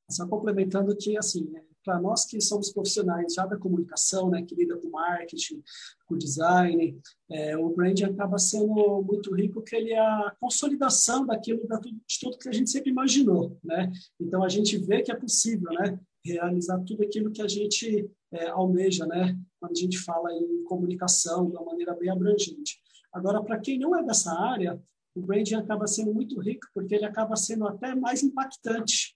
Só 0.10 0.28
complementando 0.28 0.95
que, 0.95 1.17
assim, 1.17 1.52
é, 1.58 1.63
para 1.86 2.02
nós 2.02 2.26
que 2.26 2.41
somos 2.41 2.74
profissionais 2.74 3.36
já 3.36 3.45
da 3.45 3.58
comunicação, 3.58 4.30
né, 4.30 4.41
que 4.41 4.56
lida 4.56 4.76
com 4.78 4.89
marketing, 4.89 5.63
com 6.08 6.17
design, 6.17 7.00
é, 7.30 7.56
o 7.56 7.69
brand 7.69 8.02
acaba 8.02 8.38
sendo 8.38 9.04
muito 9.04 9.34
rico 9.34 9.56
porque 9.56 9.76
ele 9.76 9.93
é 9.93 10.00
a 10.00 10.36
consolidação 10.39 11.26
daquilo, 11.26 11.62
de 11.62 12.19
tudo 12.19 12.38
que 12.38 12.50
a 12.50 12.52
gente 12.52 12.69
sempre 12.69 12.91
imaginou, 12.91 13.58
né? 13.63 13.91
Então, 14.19 14.43
a 14.43 14.50
gente 14.50 14.78
vê 14.78 15.02
que 15.02 15.12
é 15.12 15.15
possível, 15.15 15.71
né? 15.71 16.00
Realizar 16.24 16.80
tudo 16.82 17.04
aquilo 17.04 17.32
que 17.32 17.41
a 17.41 17.48
gente 17.48 18.10
é, 18.32 18.48
almeja, 18.50 19.06
né? 19.06 19.38
Quando 19.60 19.71
a 19.71 19.80
gente 19.80 19.98
fala 19.98 20.32
em 20.34 20.63
comunicação 20.63 21.50
de 21.50 21.56
uma 21.56 21.65
maneira 21.65 21.95
bem 21.95 22.10
abrangente. 22.10 22.80
Agora, 23.13 23.41
para 23.41 23.60
quem 23.60 23.80
não 23.80 23.95
é 23.95 24.04
dessa 24.04 24.32
área, 24.34 24.82
o 25.15 25.21
branding 25.21 25.56
acaba 25.56 25.88
sendo 25.88 26.13
muito 26.13 26.39
rico 26.39 26.67
porque 26.74 26.93
ele 26.93 27.06
acaba 27.06 27.36
sendo 27.36 27.67
até 27.67 27.95
mais 27.95 28.21
impactante, 28.21 29.14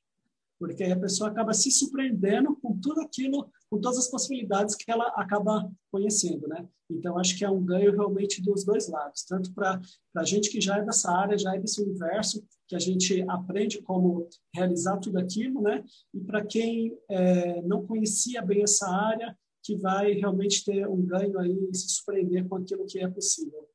porque 0.59 0.83
a 0.83 0.99
pessoa 0.99 1.29
acaba 1.29 1.53
se 1.53 1.71
surpreendendo 1.71 2.55
com 2.61 2.77
tudo 2.77 2.99
aquilo, 2.99 3.49
com 3.69 3.79
todas 3.79 3.97
as 3.97 4.11
possibilidades 4.11 4.75
que 4.75 4.91
ela 4.91 5.05
acaba 5.15 5.71
conhecendo, 5.89 6.47
né? 6.47 6.67
Então, 6.91 7.17
acho 7.17 7.37
que 7.37 7.45
é 7.45 7.49
um 7.49 7.63
ganho 7.63 7.93
realmente 7.93 8.41
dos 8.41 8.65
dois 8.65 8.89
lados, 8.89 9.23
tanto 9.23 9.53
para 9.53 9.79
a 10.17 10.23
gente 10.25 10.49
que 10.49 10.59
já 10.59 10.77
é 10.77 10.83
dessa 10.83 11.09
área, 11.11 11.37
já 11.37 11.55
é 11.55 11.59
desse 11.59 11.81
universo, 11.81 12.43
que 12.67 12.75
a 12.75 12.79
gente 12.79 13.23
aprende 13.29 13.81
como 13.81 14.27
realizar 14.53 14.97
tudo 14.97 15.17
aquilo, 15.17 15.61
né? 15.61 15.83
E 16.13 16.19
para 16.19 16.45
quem 16.45 16.97
é, 17.09 17.61
não 17.61 17.85
conhecia 17.85 18.41
bem 18.41 18.63
essa 18.63 18.87
área, 18.89 19.35
que 19.63 19.77
vai 19.77 20.13
realmente 20.13 20.65
ter 20.65 20.87
um 20.87 21.01
ganho 21.05 21.37
aí 21.39 21.69
e 21.71 21.77
se 21.77 21.89
surpreender 21.89 22.47
com 22.47 22.55
aquilo 22.55 22.85
que 22.85 22.99
é 22.99 23.07
possível, 23.07 23.67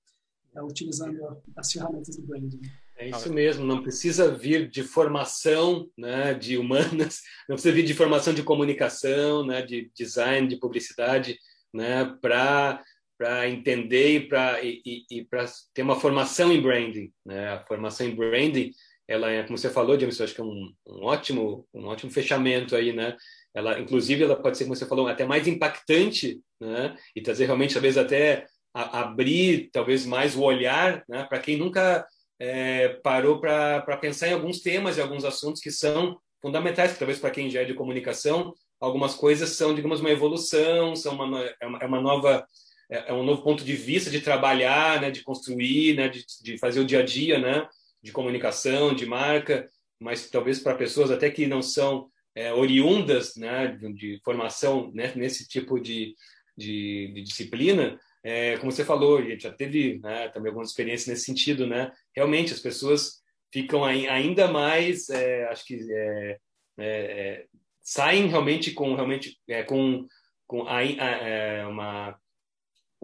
é, 0.54 0.62
utilizando 0.62 1.42
as 1.56 1.72
ferramentas 1.72 2.16
do 2.16 2.22
branding. 2.26 2.60
É 2.96 3.08
isso 3.08 3.32
mesmo, 3.32 3.66
não 3.66 3.82
precisa 3.82 4.30
vir 4.30 4.68
de 4.68 4.84
formação 4.84 5.90
né, 5.98 6.32
de 6.32 6.56
humanas, 6.56 7.22
não 7.48 7.56
precisa 7.56 7.74
vir 7.74 7.84
de 7.84 7.94
formação 7.94 8.32
de 8.32 8.42
comunicação, 8.42 9.44
né, 9.44 9.62
de 9.62 9.90
design, 9.96 10.46
de 10.46 10.56
publicidade, 10.56 11.36
né, 11.72 12.04
para 12.20 13.48
entender 13.48 14.16
e 14.16 14.28
para 14.28 14.62
e, 14.62 15.04
e, 15.10 15.24
para 15.24 15.44
ter 15.72 15.82
uma 15.82 15.98
formação 15.98 16.52
em 16.52 16.60
branding, 16.60 17.12
né? 17.24 17.48
A 17.48 17.64
formação 17.64 18.06
em 18.06 18.14
branding, 18.14 18.72
ela 19.08 19.30
é, 19.30 19.42
como 19.42 19.58
você 19.58 19.70
falou, 19.70 19.98
James, 19.98 20.18
eu 20.18 20.24
acho 20.24 20.34
que 20.34 20.40
é 20.40 20.44
um, 20.44 20.72
um 20.86 21.04
ótimo 21.04 21.66
um 21.72 21.86
ótimo 21.86 22.10
fechamento 22.10 22.74
aí, 22.76 22.92
né? 22.92 23.16
Ela, 23.54 23.78
inclusive, 23.78 24.24
ela 24.24 24.36
pode 24.36 24.58
ser, 24.58 24.64
como 24.64 24.74
você 24.74 24.86
falou, 24.86 25.06
até 25.06 25.24
mais 25.24 25.46
impactante, 25.46 26.40
né? 26.60 26.96
E 27.14 27.22
trazer 27.22 27.46
realmente, 27.46 27.74
talvez 27.74 27.96
até 27.96 28.46
a, 28.74 29.00
abrir, 29.02 29.70
talvez 29.72 30.04
mais 30.04 30.36
o 30.36 30.42
olhar, 30.42 31.04
né? 31.08 31.24
Para 31.24 31.38
quem 31.38 31.56
nunca 31.56 32.06
é, 32.38 32.88
parou 33.02 33.40
para 33.40 33.96
pensar 34.00 34.28
em 34.28 34.32
alguns 34.32 34.60
temas 34.60 34.96
e 34.96 35.00
alguns 35.00 35.24
assuntos 35.24 35.60
que 35.60 35.70
são 35.70 36.18
fundamentais, 36.40 36.92
que 36.92 36.98
talvez 36.98 37.18
para 37.18 37.30
quem 37.30 37.48
já 37.48 37.62
é 37.62 37.64
de 37.64 37.74
comunicação, 37.74 38.52
algumas 38.80 39.14
coisas 39.14 39.50
são, 39.50 39.74
digamos, 39.74 40.00
uma 40.00 40.10
evolução, 40.10 40.94
são 40.94 41.14
uma, 41.14 41.40
é 41.60 41.66
uma, 41.66 41.78
é 41.78 41.86
uma 41.86 42.00
nova 42.00 42.46
é, 42.90 43.10
é, 43.10 43.12
um 43.12 43.22
novo 43.22 43.42
ponto 43.42 43.64
de 43.64 43.74
vista 43.74 44.10
de 44.10 44.20
trabalhar, 44.20 45.00
né, 45.00 45.10
de 45.10 45.22
construir, 45.22 45.96
né, 45.96 46.08
de, 46.08 46.24
de 46.42 46.58
fazer 46.58 46.80
o 46.80 46.84
dia 46.84 47.00
a 47.00 47.02
dia, 47.04 47.38
né, 47.38 47.66
de 48.02 48.12
comunicação, 48.12 48.94
de 48.94 49.06
marca, 49.06 49.66
mas 49.98 50.28
talvez 50.28 50.58
para 50.60 50.74
pessoas 50.74 51.10
até 51.10 51.30
que 51.30 51.46
não 51.46 51.62
são 51.62 52.10
é, 52.34 52.52
oriundas, 52.52 53.36
né, 53.36 53.68
de, 53.68 53.92
de 53.94 54.20
formação 54.24 54.90
né, 54.94 55.12
nesse 55.16 55.48
tipo 55.48 55.80
de, 55.80 56.14
de, 56.56 57.12
de 57.14 57.22
disciplina, 57.22 57.98
é, 58.24 58.56
como 58.56 58.72
você 58.72 58.84
falou, 58.84 59.18
a 59.18 59.22
gente 59.22 59.42
já 59.42 59.52
teve 59.52 60.00
né, 60.02 60.28
também 60.30 60.48
algumas 60.48 60.70
experiências 60.70 61.06
nesse 61.08 61.24
sentido, 61.24 61.66
né? 61.66 61.92
Realmente 62.16 62.52
as 62.52 62.60
pessoas 62.60 63.22
ficam 63.52 63.84
ainda 63.84 64.48
mais, 64.48 65.08
é, 65.10 65.44
acho 65.48 65.64
que 65.64 65.78
é, 65.92 66.38
é, 66.78 66.86
é 66.86 67.46
saem 67.82 68.26
realmente 68.26 68.72
com 68.72 68.94
realmente 68.94 69.38
com 69.66 70.06
com 70.46 70.66
a, 70.66 70.78
a, 70.80 71.68
uma 71.68 72.18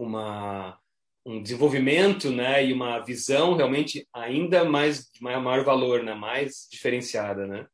uma, 0.01 0.79
um 1.25 1.43
desenvolvimento 1.43 2.31
né, 2.31 2.65
e 2.65 2.73
uma 2.73 2.99
visão 3.01 3.55
realmente 3.55 4.09
ainda 4.13 4.65
mais 4.65 5.11
de 5.11 5.23
maior 5.23 5.65
valor, 5.65 6.03
né, 6.03 6.15
mais 6.15 6.67
diferenciada. 6.71 7.47
Né? 7.47 7.67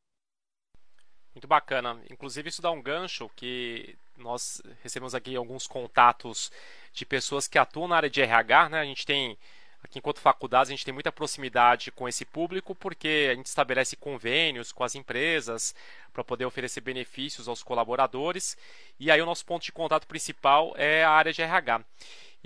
Muito 1.37 1.47
bacana. 1.47 2.01
Inclusive, 2.09 2.49
isso 2.49 2.63
dá 2.63 2.71
um 2.71 2.81
gancho 2.81 3.29
que 3.35 3.95
nós 4.17 4.59
recebemos 4.81 5.13
aqui 5.13 5.35
alguns 5.35 5.67
contatos 5.67 6.51
de 6.91 7.05
pessoas 7.05 7.47
que 7.47 7.59
atuam 7.59 7.87
na 7.87 7.95
área 7.95 8.09
de 8.09 8.19
RH. 8.19 8.69
Né? 8.69 8.79
A 8.79 8.85
gente 8.85 9.05
tem 9.05 9.37
Aqui, 9.83 9.99
enquanto 9.99 10.19
faculdade, 10.19 10.69
a 10.69 10.75
gente 10.75 10.83
tem 10.83 10.93
muita 10.93 11.11
proximidade 11.11 11.91
com 11.91 12.09
esse 12.09 12.25
público 12.25 12.73
porque 12.73 13.29
a 13.31 13.35
gente 13.35 13.45
estabelece 13.45 13.95
convênios 13.95 14.71
com 14.71 14.83
as 14.83 14.95
empresas 14.95 15.75
para 16.11 16.23
poder 16.23 16.45
oferecer 16.45 16.81
benefícios 16.81 17.47
aos 17.47 17.61
colaboradores. 17.61 18.57
E 18.99 19.11
aí, 19.11 19.21
o 19.21 19.25
nosso 19.25 19.45
ponto 19.45 19.63
de 19.63 19.71
contato 19.71 20.07
principal 20.07 20.73
é 20.75 21.03
a 21.03 21.11
área 21.11 21.31
de 21.31 21.43
RH. 21.43 21.85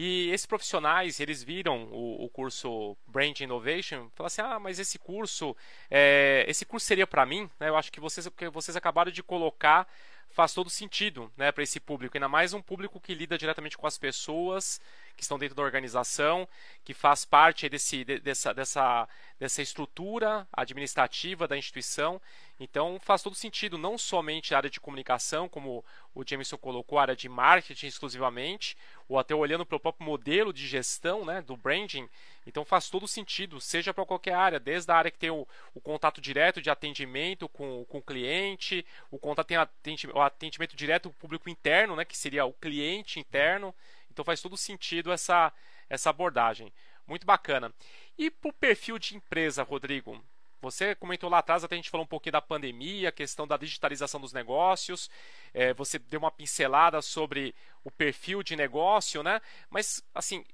E 0.04 0.32
esses 0.32 0.48
profissionais, 0.48 1.20
eles 1.20 1.44
viram 1.44 1.84
o, 1.92 2.26
o 2.26 2.28
curso 2.28 2.98
Brand 3.06 3.40
Innovation, 3.40 4.10
falaram 4.16 4.26
assim, 4.26 4.42
ah, 4.42 4.58
mas 4.58 4.80
esse 4.80 4.98
curso, 4.98 5.56
é, 5.92 6.44
esse 6.48 6.66
curso 6.66 6.88
seria 6.88 7.06
para 7.06 7.24
mim? 7.24 7.48
Né? 7.60 7.70
Eu 7.70 7.78
acho 7.78 7.92
que 7.92 8.00
vocês, 8.00 8.28
que 8.30 8.50
vocês 8.50 8.76
acabaram 8.76 9.12
de 9.12 9.22
colocar 9.22 9.88
faz 10.32 10.56
todo 10.56 10.72
sentido 10.72 11.32
né, 11.38 11.52
para 11.52 11.62
esse 11.62 11.80
público, 11.80 12.18
ainda 12.18 12.28
mais 12.28 12.52
um 12.52 12.64
público 12.64 13.00
que 13.00 13.14
lida 13.14 13.38
diretamente 13.38 13.78
com 13.78 13.86
as 13.86 14.00
pessoas, 14.00 14.82
que 15.22 15.26
estão 15.26 15.38
dentro 15.38 15.56
da 15.56 15.62
organização, 15.62 16.50
que 16.84 16.96
faz 16.96 17.24
parte 17.24 17.70
desse, 17.70 18.04
dessa, 18.04 18.56
dessa, 18.56 19.08
dessa 19.40 19.62
estrutura 19.62 20.48
administrativa 20.52 21.48
da 21.48 21.56
instituição. 21.56 22.20
Então 22.60 23.00
faz 23.00 23.22
todo 23.22 23.36
sentido, 23.36 23.78
não 23.78 24.00
somente 24.00 24.54
a 24.54 24.58
área 24.58 24.70
de 24.70 24.80
comunicação, 24.80 25.48
como 25.48 25.86
o 26.16 26.24
Jameson 26.28 26.58
colocou, 26.58 26.98
a 26.98 27.04
área 27.04 27.16
de 27.16 27.30
marketing 27.30 27.86
exclusivamente, 27.86 28.76
ou 29.08 29.20
até 29.20 29.36
olhando 29.36 29.64
para 29.64 29.76
o 29.76 29.80
próprio 29.80 30.08
modelo 30.08 30.52
de 30.52 30.68
gestão 30.68 31.24
né, 31.24 31.40
do 31.42 31.56
branding. 31.56 32.10
Então 32.46 32.66
faz 32.66 32.90
todo 32.90 33.08
sentido, 33.08 33.62
seja 33.62 33.94
para 33.94 34.06
qualquer 34.06 34.34
área, 34.34 34.60
desde 34.60 34.92
a 34.92 34.96
área 34.96 35.12
que 35.12 35.20
tem 35.20 35.30
o, 35.30 35.48
o 35.76 35.80
contato 35.80 36.20
direto 36.20 36.60
de 36.62 36.70
atendimento 36.72 37.48
com, 37.48 37.86
com 37.86 38.00
o 38.00 38.02
cliente, 38.02 38.84
o 39.12 39.20
contato 39.20 39.48
tem 39.48 39.58
atendimento, 39.58 40.18
o 40.18 40.22
atendimento 40.22 40.76
direto 40.76 41.12
público 41.12 41.48
interno, 41.48 41.96
né, 41.96 42.06
que 42.06 42.18
seria 42.18 42.44
o 42.44 42.54
cliente 42.54 43.20
interno. 43.20 43.74
Então 44.12 44.26
faz 44.26 44.42
todo 44.42 44.56
sentido 44.58 45.12
essa, 45.12 45.52
essa 45.90 46.10
abordagem. 46.10 46.72
Muito 47.08 47.26
bacana. 47.26 47.74
E 48.18 48.30
para 48.30 48.50
o 48.50 48.54
perfil 48.54 49.00
de 49.00 49.16
empresa, 49.16 49.64
Rodrigo? 49.64 50.24
Você 50.62 50.94
comentou 50.94 51.28
lá 51.28 51.40
atrás, 51.40 51.64
até 51.64 51.74
a 51.74 51.78
gente 51.78 51.90
falou 51.90 52.04
um 52.04 52.08
pouquinho 52.08 52.34
da 52.34 52.42
pandemia, 52.42 53.10
a 53.10 53.12
questão 53.12 53.48
da 53.48 53.58
digitalização 53.58 54.22
dos 54.22 54.32
negócios. 54.32 55.10
É, 55.54 55.74
você 55.74 55.98
deu 55.98 56.20
uma 56.20 56.30
pincelada 56.30 57.02
sobre 57.02 57.56
o 57.84 57.90
perfil 57.90 58.44
de 58.44 58.56
negócio, 58.56 59.24
né? 59.24 59.42
Mas, 59.72 60.04
assim, 60.14 60.46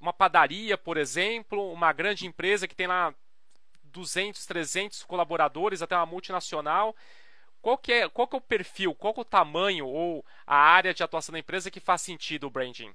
uma 0.00 0.12
padaria, 0.12 0.78
por 0.78 0.96
exemplo, 0.96 1.70
uma 1.70 1.92
grande 1.92 2.26
empresa 2.26 2.66
que 2.66 2.74
tem 2.74 2.86
lá 2.86 3.14
200, 3.84 4.46
300 4.46 5.02
colaboradores, 5.04 5.82
até 5.82 5.94
uma 5.94 6.06
multinacional. 6.06 6.96
Qual 7.66 7.76
que 7.76 7.90
é, 7.90 8.08
qual 8.08 8.28
que 8.28 8.36
é 8.36 8.38
o 8.38 8.40
perfil, 8.40 8.94
qual 8.94 9.12
que 9.12 9.18
é 9.18 9.22
o 9.22 9.24
tamanho 9.24 9.88
ou 9.88 10.24
a 10.46 10.54
área 10.54 10.94
de 10.94 11.02
atuação 11.02 11.32
da 11.32 11.40
empresa 11.40 11.68
que 11.68 11.80
faz 11.80 12.00
sentido 12.00 12.46
o 12.46 12.50
branding? 12.50 12.92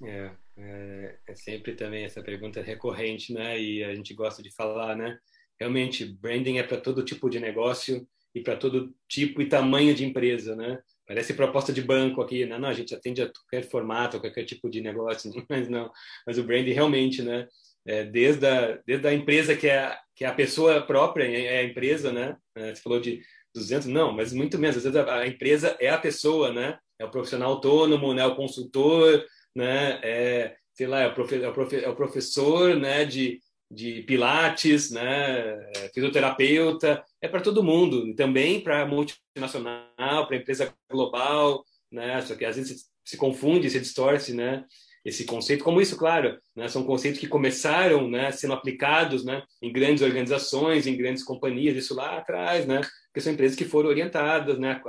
É, 0.00 0.30
é, 0.56 1.18
é, 1.26 1.34
sempre 1.34 1.74
também 1.74 2.04
essa 2.04 2.22
pergunta 2.22 2.62
recorrente, 2.62 3.32
né? 3.32 3.60
E 3.60 3.82
a 3.82 3.92
gente 3.92 4.14
gosta 4.14 4.40
de 4.40 4.54
falar, 4.54 4.94
né? 4.94 5.18
Realmente, 5.58 6.04
branding 6.04 6.58
é 6.58 6.62
para 6.62 6.80
todo 6.80 7.04
tipo 7.04 7.28
de 7.28 7.40
negócio 7.40 8.06
e 8.32 8.40
para 8.40 8.54
todo 8.54 8.94
tipo 9.08 9.42
e 9.42 9.48
tamanho 9.48 9.92
de 9.92 10.04
empresa, 10.04 10.54
né? 10.54 10.80
Parece 11.04 11.34
proposta 11.34 11.72
de 11.72 11.82
banco 11.82 12.22
aqui, 12.22 12.46
né? 12.46 12.56
Não, 12.56 12.68
a 12.68 12.74
gente 12.74 12.94
atende 12.94 13.22
a 13.22 13.28
qualquer 13.28 13.68
formato, 13.68 14.18
a 14.18 14.20
qualquer 14.20 14.44
tipo 14.44 14.70
de 14.70 14.80
negócio, 14.80 15.32
mas 15.50 15.68
não. 15.68 15.90
Mas 16.24 16.38
o 16.38 16.44
branding 16.44 16.74
realmente, 16.74 17.22
né? 17.22 17.48
É, 17.84 18.04
desde, 18.04 18.46
a, 18.46 18.80
desde 18.86 19.08
a 19.08 19.12
empresa 19.12 19.56
que 19.56 19.68
é, 19.68 19.98
que 20.14 20.24
é 20.24 20.28
a 20.28 20.32
pessoa 20.32 20.80
própria, 20.80 21.24
é 21.24 21.58
a 21.58 21.64
empresa, 21.64 22.12
né? 22.12 22.36
É, 22.54 22.72
você 22.72 22.80
falou 22.80 23.00
de 23.00 23.20
200, 23.54 23.86
não, 23.88 24.12
mas 24.12 24.32
muito 24.32 24.58
menos. 24.58 24.76
Às 24.76 24.84
vezes 24.84 24.98
a, 24.98 25.18
a 25.18 25.26
empresa 25.26 25.76
é 25.80 25.88
a 25.88 25.98
pessoa, 25.98 26.52
né? 26.52 26.78
É 26.98 27.04
o 27.04 27.10
profissional 27.10 27.52
autônomo, 27.52 28.12
né? 28.12 28.26
O 28.26 28.36
consultor, 28.36 29.24
né? 29.54 30.00
É, 30.02 30.56
sei 30.72 30.86
lá, 30.86 31.00
é 31.00 31.08
o, 31.08 31.14
profe, 31.14 31.42
é 31.42 31.48
o, 31.48 31.52
profe, 31.52 31.76
é 31.76 31.88
o 31.88 31.96
professor, 31.96 32.76
né? 32.76 33.04
De, 33.04 33.40
de 33.70 34.02
pilates, 34.02 34.90
né? 34.90 35.70
É 35.76 35.90
fisioterapeuta, 35.94 37.04
é 37.20 37.28
para 37.28 37.40
todo 37.40 37.62
mundo. 37.62 38.08
E 38.08 38.14
também 38.14 38.60
para 38.60 38.86
multinacional, 38.86 40.26
para 40.26 40.36
empresa 40.36 40.74
global, 40.90 41.64
né? 41.90 42.20
Só 42.22 42.34
que 42.34 42.44
às 42.44 42.56
vezes 42.56 42.82
se, 42.82 42.86
se 43.04 43.16
confunde, 43.16 43.70
se 43.70 43.80
distorce, 43.80 44.32
né? 44.34 44.64
Esse 45.04 45.24
conceito, 45.24 45.62
como 45.62 45.80
isso, 45.80 45.96
claro, 45.96 46.38
né, 46.56 46.66
são 46.66 46.82
conceitos 46.84 47.20
que 47.20 47.28
começaram 47.28 48.08
né, 48.08 48.30
sendo 48.32 48.54
aplicados 48.54 49.24
né, 49.24 49.42
em 49.60 49.70
grandes 49.70 50.02
organizações, 50.02 50.86
em 50.86 50.96
grandes 50.96 51.22
companhias, 51.22 51.76
isso 51.76 51.94
lá 51.94 52.16
atrás, 52.16 52.66
né, 52.66 52.80
porque 53.06 53.20
são 53.20 53.32
empresas 53.32 53.56
que 53.56 53.66
foram 53.66 53.90
orientadas 53.90 54.58
né, 54.58 54.80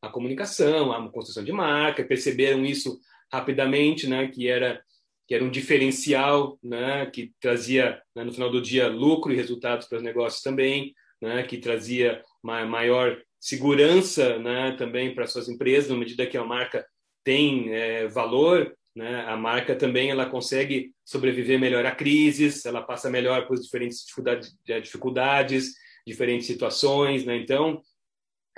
a, 0.00 0.08
comunicação, 0.08 0.90
a 0.90 1.12
construção 1.12 1.44
de 1.44 1.52
marca, 1.52 2.02
perceberam 2.02 2.64
isso 2.64 2.98
rapidamente, 3.30 4.08
né, 4.08 4.28
que 4.28 4.48
era 4.48 4.80
que 5.26 5.34
era 5.34 5.44
um 5.44 5.50
diferencial, 5.50 6.58
né, 6.62 7.04
que 7.04 7.34
trazia 7.38 8.00
né, 8.16 8.24
no 8.24 8.32
final 8.32 8.50
do 8.50 8.62
dia 8.62 8.88
lucro 8.88 9.30
e 9.30 9.36
resultados 9.36 9.86
para 9.86 9.98
os 9.98 10.02
negócios 10.02 10.42
também, 10.42 10.94
né, 11.20 11.42
que 11.42 11.58
trazia 11.58 12.22
maior 12.42 13.20
segurança, 13.38 14.38
né, 14.38 14.74
também 14.78 15.14
para 15.14 15.26
suas 15.26 15.46
empresas, 15.46 15.90
na 15.90 15.98
medida 15.98 16.26
que 16.26 16.38
a 16.38 16.44
marca 16.44 16.82
tem 17.22 17.74
é, 17.74 18.08
valor, 18.08 18.74
né, 18.98 19.24
a 19.28 19.36
marca 19.36 19.76
também 19.76 20.10
ela 20.10 20.26
consegue 20.28 20.92
sobreviver 21.04 21.56
melhor 21.56 21.86
a 21.86 21.94
crises, 21.94 22.66
ela 22.66 22.82
passa 22.82 23.08
melhor 23.08 23.46
por 23.46 23.56
diferentes 23.56 24.00
dificuldades, 24.00 24.58
dificuldades 24.82 25.74
diferentes 26.04 26.48
situações, 26.48 27.24
né? 27.24 27.36
Então, 27.36 27.80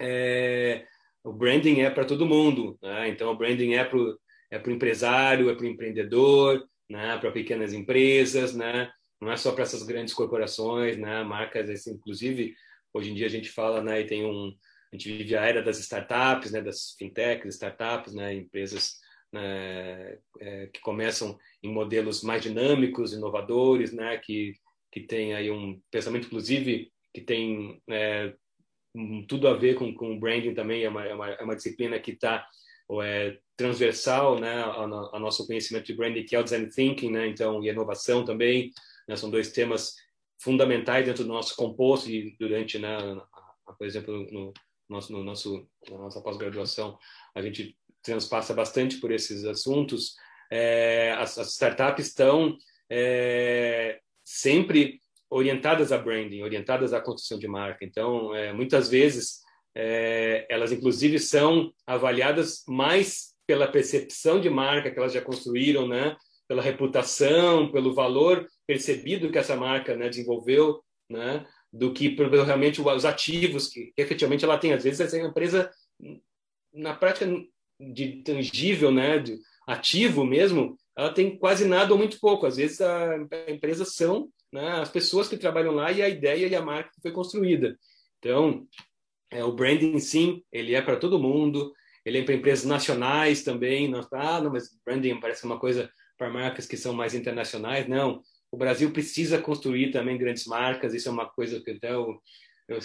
é, 0.00 0.87
o 1.22 1.31
branding 1.31 1.81
é 1.81 1.90
para 1.90 2.07
todo 2.07 2.24
mundo, 2.24 2.79
né? 2.83 3.11
Então, 3.11 3.31
o 3.31 3.37
branding 3.37 3.74
é 3.74 3.85
para 3.85 3.98
o 3.98 4.18
é 4.50 4.59
pro 4.59 4.72
empresário, 4.72 5.50
é 5.50 5.55
para 5.55 5.64
o 5.64 5.68
empreendedor, 5.68 6.66
né? 6.88 7.18
Para 7.18 7.31
pequenas 7.31 7.74
empresas, 7.74 8.55
né? 8.55 8.90
Não 9.20 9.31
é 9.31 9.37
só 9.37 9.53
para 9.53 9.64
essas 9.64 9.83
grandes 9.83 10.14
corporações, 10.14 10.96
né? 10.96 11.22
Marcas, 11.22 11.68
assim, 11.68 11.92
inclusive, 11.92 12.55
hoje 12.94 13.11
em 13.11 13.14
dia 13.14 13.26
a 13.26 13.31
gente 13.31 13.50
fala, 13.50 13.83
né? 13.83 14.00
E 14.00 14.07
tem 14.07 14.24
um, 14.24 14.50
a 14.90 14.96
gente 14.96 15.18
vive 15.18 15.37
a 15.37 15.44
era 15.44 15.62
das 15.62 15.79
startups, 15.81 16.50
né? 16.50 16.62
Das 16.62 16.94
fintechs, 16.98 17.57
startups, 17.57 18.14
né? 18.14 18.33
Empresas 18.33 18.94
né? 19.33 20.19
É, 20.40 20.66
que 20.73 20.81
começam 20.81 21.38
em 21.62 21.73
modelos 21.73 22.23
mais 22.23 22.43
dinâmicos, 22.43 23.12
inovadores, 23.12 23.93
né? 23.93 24.19
Que 24.19 24.55
que 24.90 25.01
tem 25.01 25.35
aí 25.35 25.51
um 25.51 25.81
pensamento, 25.90 26.27
inclusive, 26.27 26.93
que 27.14 27.21
tem 27.21 27.81
é, 27.88 28.35
tudo 29.29 29.49
a 29.49 29.55
ver 29.55 29.77
com, 29.77 29.95
com 29.95 30.19
branding 30.19 30.55
também, 30.55 30.83
é 30.83 30.88
uma, 30.88 31.05
é 31.05 31.14
uma, 31.14 31.31
é 31.31 31.43
uma 31.43 31.57
disciplina 31.57 31.99
que 31.99 32.12
está 32.12 32.47
é, 33.03 33.38
transversal 33.57 34.40
né, 34.40 34.62
ao, 34.62 34.93
ao, 35.14 35.21
nosso 35.21 35.47
conhecimento 35.47 35.87
de 35.87 35.95
branding, 35.95 36.25
que 36.25 36.35
é 36.35 36.40
o 36.40 36.43
design 36.43 36.69
thinking, 36.69 37.11
né, 37.11 37.29
então, 37.29 37.62
e 37.62 37.69
inovação 37.69 38.25
também, 38.25 38.73
né, 39.09 39.14
são 39.14 39.31
dois 39.31 39.53
temas 39.53 39.95
fundamentais 40.43 41.07
dentro 41.07 41.23
do 41.23 41.33
nosso 41.33 41.55
composto 41.55 42.11
e 42.11 42.37
durante, 42.38 42.79
né, 42.79 42.99
por 43.79 43.87
exemplo, 43.87 44.27
no 44.33 44.53
nosso, 44.88 45.12
no 45.12 45.23
nosso, 45.23 45.69
na 45.88 45.99
nossa 45.99 46.21
pós-graduação, 46.21 46.99
a 47.35 47.40
gente 47.40 47.77
transpassa 48.03 48.55
bastante 48.55 48.99
por 48.99 49.11
esses 49.13 49.45
assuntos. 49.45 50.15
É, 50.51 51.13
as, 51.19 51.39
as, 51.39 51.53
startups 51.53 52.07
estão 52.07 52.57
é, 52.91 54.01
sempre 54.25 55.01
orientadas 55.29 55.93
a 55.93 55.99
branding, 55.99 56.43
orientadas 56.43 56.93
à 56.93 57.01
construção 57.01 57.39
de 57.39 57.47
marca. 57.47 57.85
Então, 57.85 58.35
é, 58.35 58.53
muitas 58.53 58.89
vezes, 58.89 59.41
é, 59.75 60.47
elas 60.51 60.73
inclusive 60.73 61.19
são 61.19 61.73
avaliadas 61.87 62.65
mais 62.67 63.31
pela 63.47 63.69
percepção 63.69 64.41
de 64.41 64.51
marca 64.51 64.91
que 64.91 64.99
elas 64.99 65.13
já 65.13 65.21
construíram, 65.21 65.87
né? 65.87 66.17
pela 66.49 66.63
reputação, 66.63 67.71
pelo 67.71 67.95
valor 67.95 68.45
percebido 68.67 69.31
que 69.31 69.39
essa 69.39 69.55
marca 69.55 69.97
né, 69.97 70.09
desenvolveu, 70.09 70.83
né? 71.09 71.47
do 71.73 71.93
que 71.93 72.09
realmente 72.09 72.81
os 72.81 73.05
ativos 73.05 73.69
que, 73.69 73.93
que 73.95 74.03
efetivamente 74.03 74.45
ela 74.45 74.59
tem. 74.59 74.73
Às 74.73 74.83
vezes, 74.83 75.01
essa 75.01 75.17
empresa, 75.17 75.71
na 76.73 76.95
prática 76.95 77.27
de 77.81 78.23
tangível, 78.23 78.90
né, 78.90 79.19
de 79.19 79.38
ativo 79.66 80.25
mesmo, 80.25 80.77
ela 80.97 81.12
tem 81.12 81.37
quase 81.37 81.64
nada 81.64 81.93
ou 81.93 81.99
muito 81.99 82.19
pouco. 82.21 82.47
Às 82.47 82.57
vezes, 82.57 82.81
a, 82.81 83.14
a 83.14 83.51
empresa 83.51 83.85
são 83.85 84.29
né, 84.53 84.81
as 84.81 84.90
pessoas 84.90 85.29
que 85.29 85.37
trabalham 85.37 85.73
lá 85.73 85.90
e 85.90 86.03
a 86.03 86.09
ideia 86.09 86.47
e 86.47 86.55
a 86.55 86.62
marca 86.62 86.90
que 86.95 87.01
foi 87.01 87.12
construída. 87.12 87.79
Então, 88.19 88.66
é, 89.31 89.45
o 89.45 89.53
branding, 89.53 89.99
sim, 89.99 90.43
ele 90.53 90.75
é 90.75 90.83
para 90.83 90.97
todo 90.97 91.19
mundo, 91.19 91.73
ele 92.05 92.19
é 92.19 92.23
para 92.23 92.35
empresas 92.35 92.64
nacionais 92.64 93.43
também. 93.43 93.88
Não, 93.88 94.07
ah, 94.12 94.40
não, 94.40 94.53
mas 94.53 94.71
branding 94.85 95.19
parece 95.21 95.45
uma 95.45 95.59
coisa 95.59 95.90
para 96.19 96.31
marcas 96.31 96.66
que 96.66 96.77
são 96.77 96.93
mais 96.93 97.14
internacionais. 97.14 97.88
Não, 97.88 98.23
o 98.51 98.57
Brasil 98.57 98.90
precisa 98.93 99.40
construir 99.40 99.93
também 99.93 100.19
grandes 100.19 100.45
marcas, 100.45 100.93
isso 100.93 101.09
é 101.09 101.12
uma 101.12 101.27
coisa 101.27 101.61
que 101.61 101.71
até 101.71 101.93
eu, 101.93 102.21
eu 102.69 102.79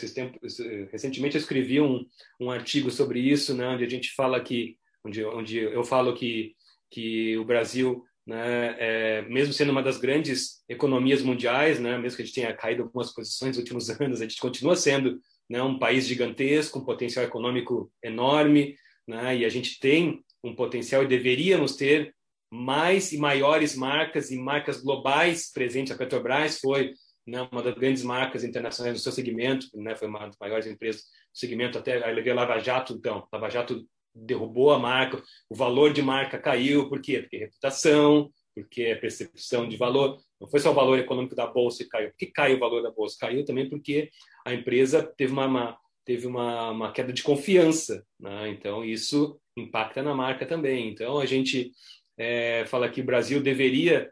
recentemente 0.91 1.36
eu 1.36 1.41
escrevi 1.41 1.81
um, 1.81 2.05
um 2.39 2.51
artigo 2.51 2.91
sobre 2.91 3.19
isso, 3.19 3.55
né, 3.55 3.67
onde 3.67 3.84
a 3.84 3.89
gente 3.89 4.13
fala 4.13 4.39
que, 4.39 4.77
onde, 5.05 5.23
onde 5.23 5.59
eu 5.59 5.83
falo 5.83 6.13
que, 6.13 6.55
que 6.89 7.37
o 7.37 7.45
Brasil 7.45 8.03
né, 8.25 8.75
é, 8.79 9.21
mesmo 9.23 9.53
sendo 9.53 9.71
uma 9.71 9.83
das 9.83 9.97
grandes 9.97 10.63
economias 10.67 11.21
mundiais, 11.21 11.79
né, 11.79 11.97
mesmo 11.97 12.17
que 12.17 12.23
a 12.23 12.25
gente 12.25 12.35
tenha 12.35 12.53
caído 12.53 12.83
algumas 12.83 13.13
posições 13.13 13.49
nos 13.49 13.59
últimos 13.59 13.89
anos, 14.01 14.19
a 14.19 14.23
gente 14.23 14.41
continua 14.41 14.75
sendo 14.75 15.19
né, 15.49 15.61
um 15.61 15.77
país 15.77 16.07
gigantesco, 16.07 16.79
um 16.79 16.85
potencial 16.85 17.23
econômico 17.23 17.91
enorme, 18.03 18.75
né, 19.07 19.37
e 19.37 19.45
a 19.45 19.49
gente 19.49 19.79
tem 19.79 20.23
um 20.43 20.55
potencial 20.55 21.03
e 21.03 21.07
deveríamos 21.07 21.75
ter 21.75 22.15
mais 22.51 23.11
e 23.11 23.17
maiores 23.17 23.75
marcas 23.75 24.31
e 24.31 24.37
marcas 24.37 24.81
globais 24.81 25.51
presentes. 25.51 25.91
A 25.91 25.97
Petrobras 25.97 26.59
foi 26.59 26.93
né, 27.27 27.47
uma 27.51 27.61
das 27.61 27.75
grandes 27.75 28.03
marcas 28.03 28.43
internacionais 28.43 28.95
no 28.95 28.99
seu 28.99 29.11
segmento, 29.11 29.67
né, 29.75 29.95
foi 29.95 30.07
uma 30.07 30.25
das 30.25 30.37
maiores 30.39 30.65
empresas 30.65 31.03
do 31.03 31.37
segmento, 31.37 31.77
até 31.77 32.03
a 32.03 32.33
Lava 32.33 32.59
Jato, 32.59 32.93
então, 32.93 33.27
Lava 33.31 33.49
Jato 33.49 33.85
derrubou 34.15 34.71
a 34.71 34.80
marca, 34.80 35.21
o 35.49 35.56
valor 35.56 35.91
de 35.91 36.01
marca 36.01 36.38
caiu, 36.38 36.88
por 36.88 37.01
quê? 37.01 37.21
Porque 37.21 37.38
reputação, 37.38 38.32
porque 38.56 38.84
é 38.84 38.95
percepção 38.95 39.67
de 39.67 39.75
valor, 39.75 40.17
não 40.39 40.47
foi 40.47 40.60
só 40.60 40.71
o 40.71 40.75
valor 40.75 40.97
econômico 40.97 41.36
da 41.36 41.45
bolsa 41.45 41.84
que 41.84 41.89
caiu. 41.89 42.10
Por 42.10 42.17
que 42.17 42.28
caiu 42.28 42.56
o 42.58 42.60
valor 42.60 42.82
da 42.82 42.91
bolsa? 42.91 43.17
Caiu 43.19 43.43
também 43.43 43.69
porque 43.69 44.10
a 44.45 44.54
empresa 44.54 45.04
teve 45.17 45.34
uma, 45.34 45.45
uma 45.45 45.78
teve 46.06 46.28
uma, 46.28 46.69
uma, 46.69 46.91
queda 46.91 47.12
de 47.12 47.23
confiança, 47.23 48.06
né? 48.19 48.47
então 48.49 48.86
isso 48.86 49.39
impacta 49.58 50.04
na 50.04 50.13
marca 50.13 50.45
também. 50.45 50.88
Então 50.89 51.19
a 51.19 51.25
gente 51.25 51.71
é, 52.17 52.63
fala 52.67 52.89
que 52.89 53.01
o 53.01 53.06
Brasil 53.06 53.41
deveria, 53.41 54.12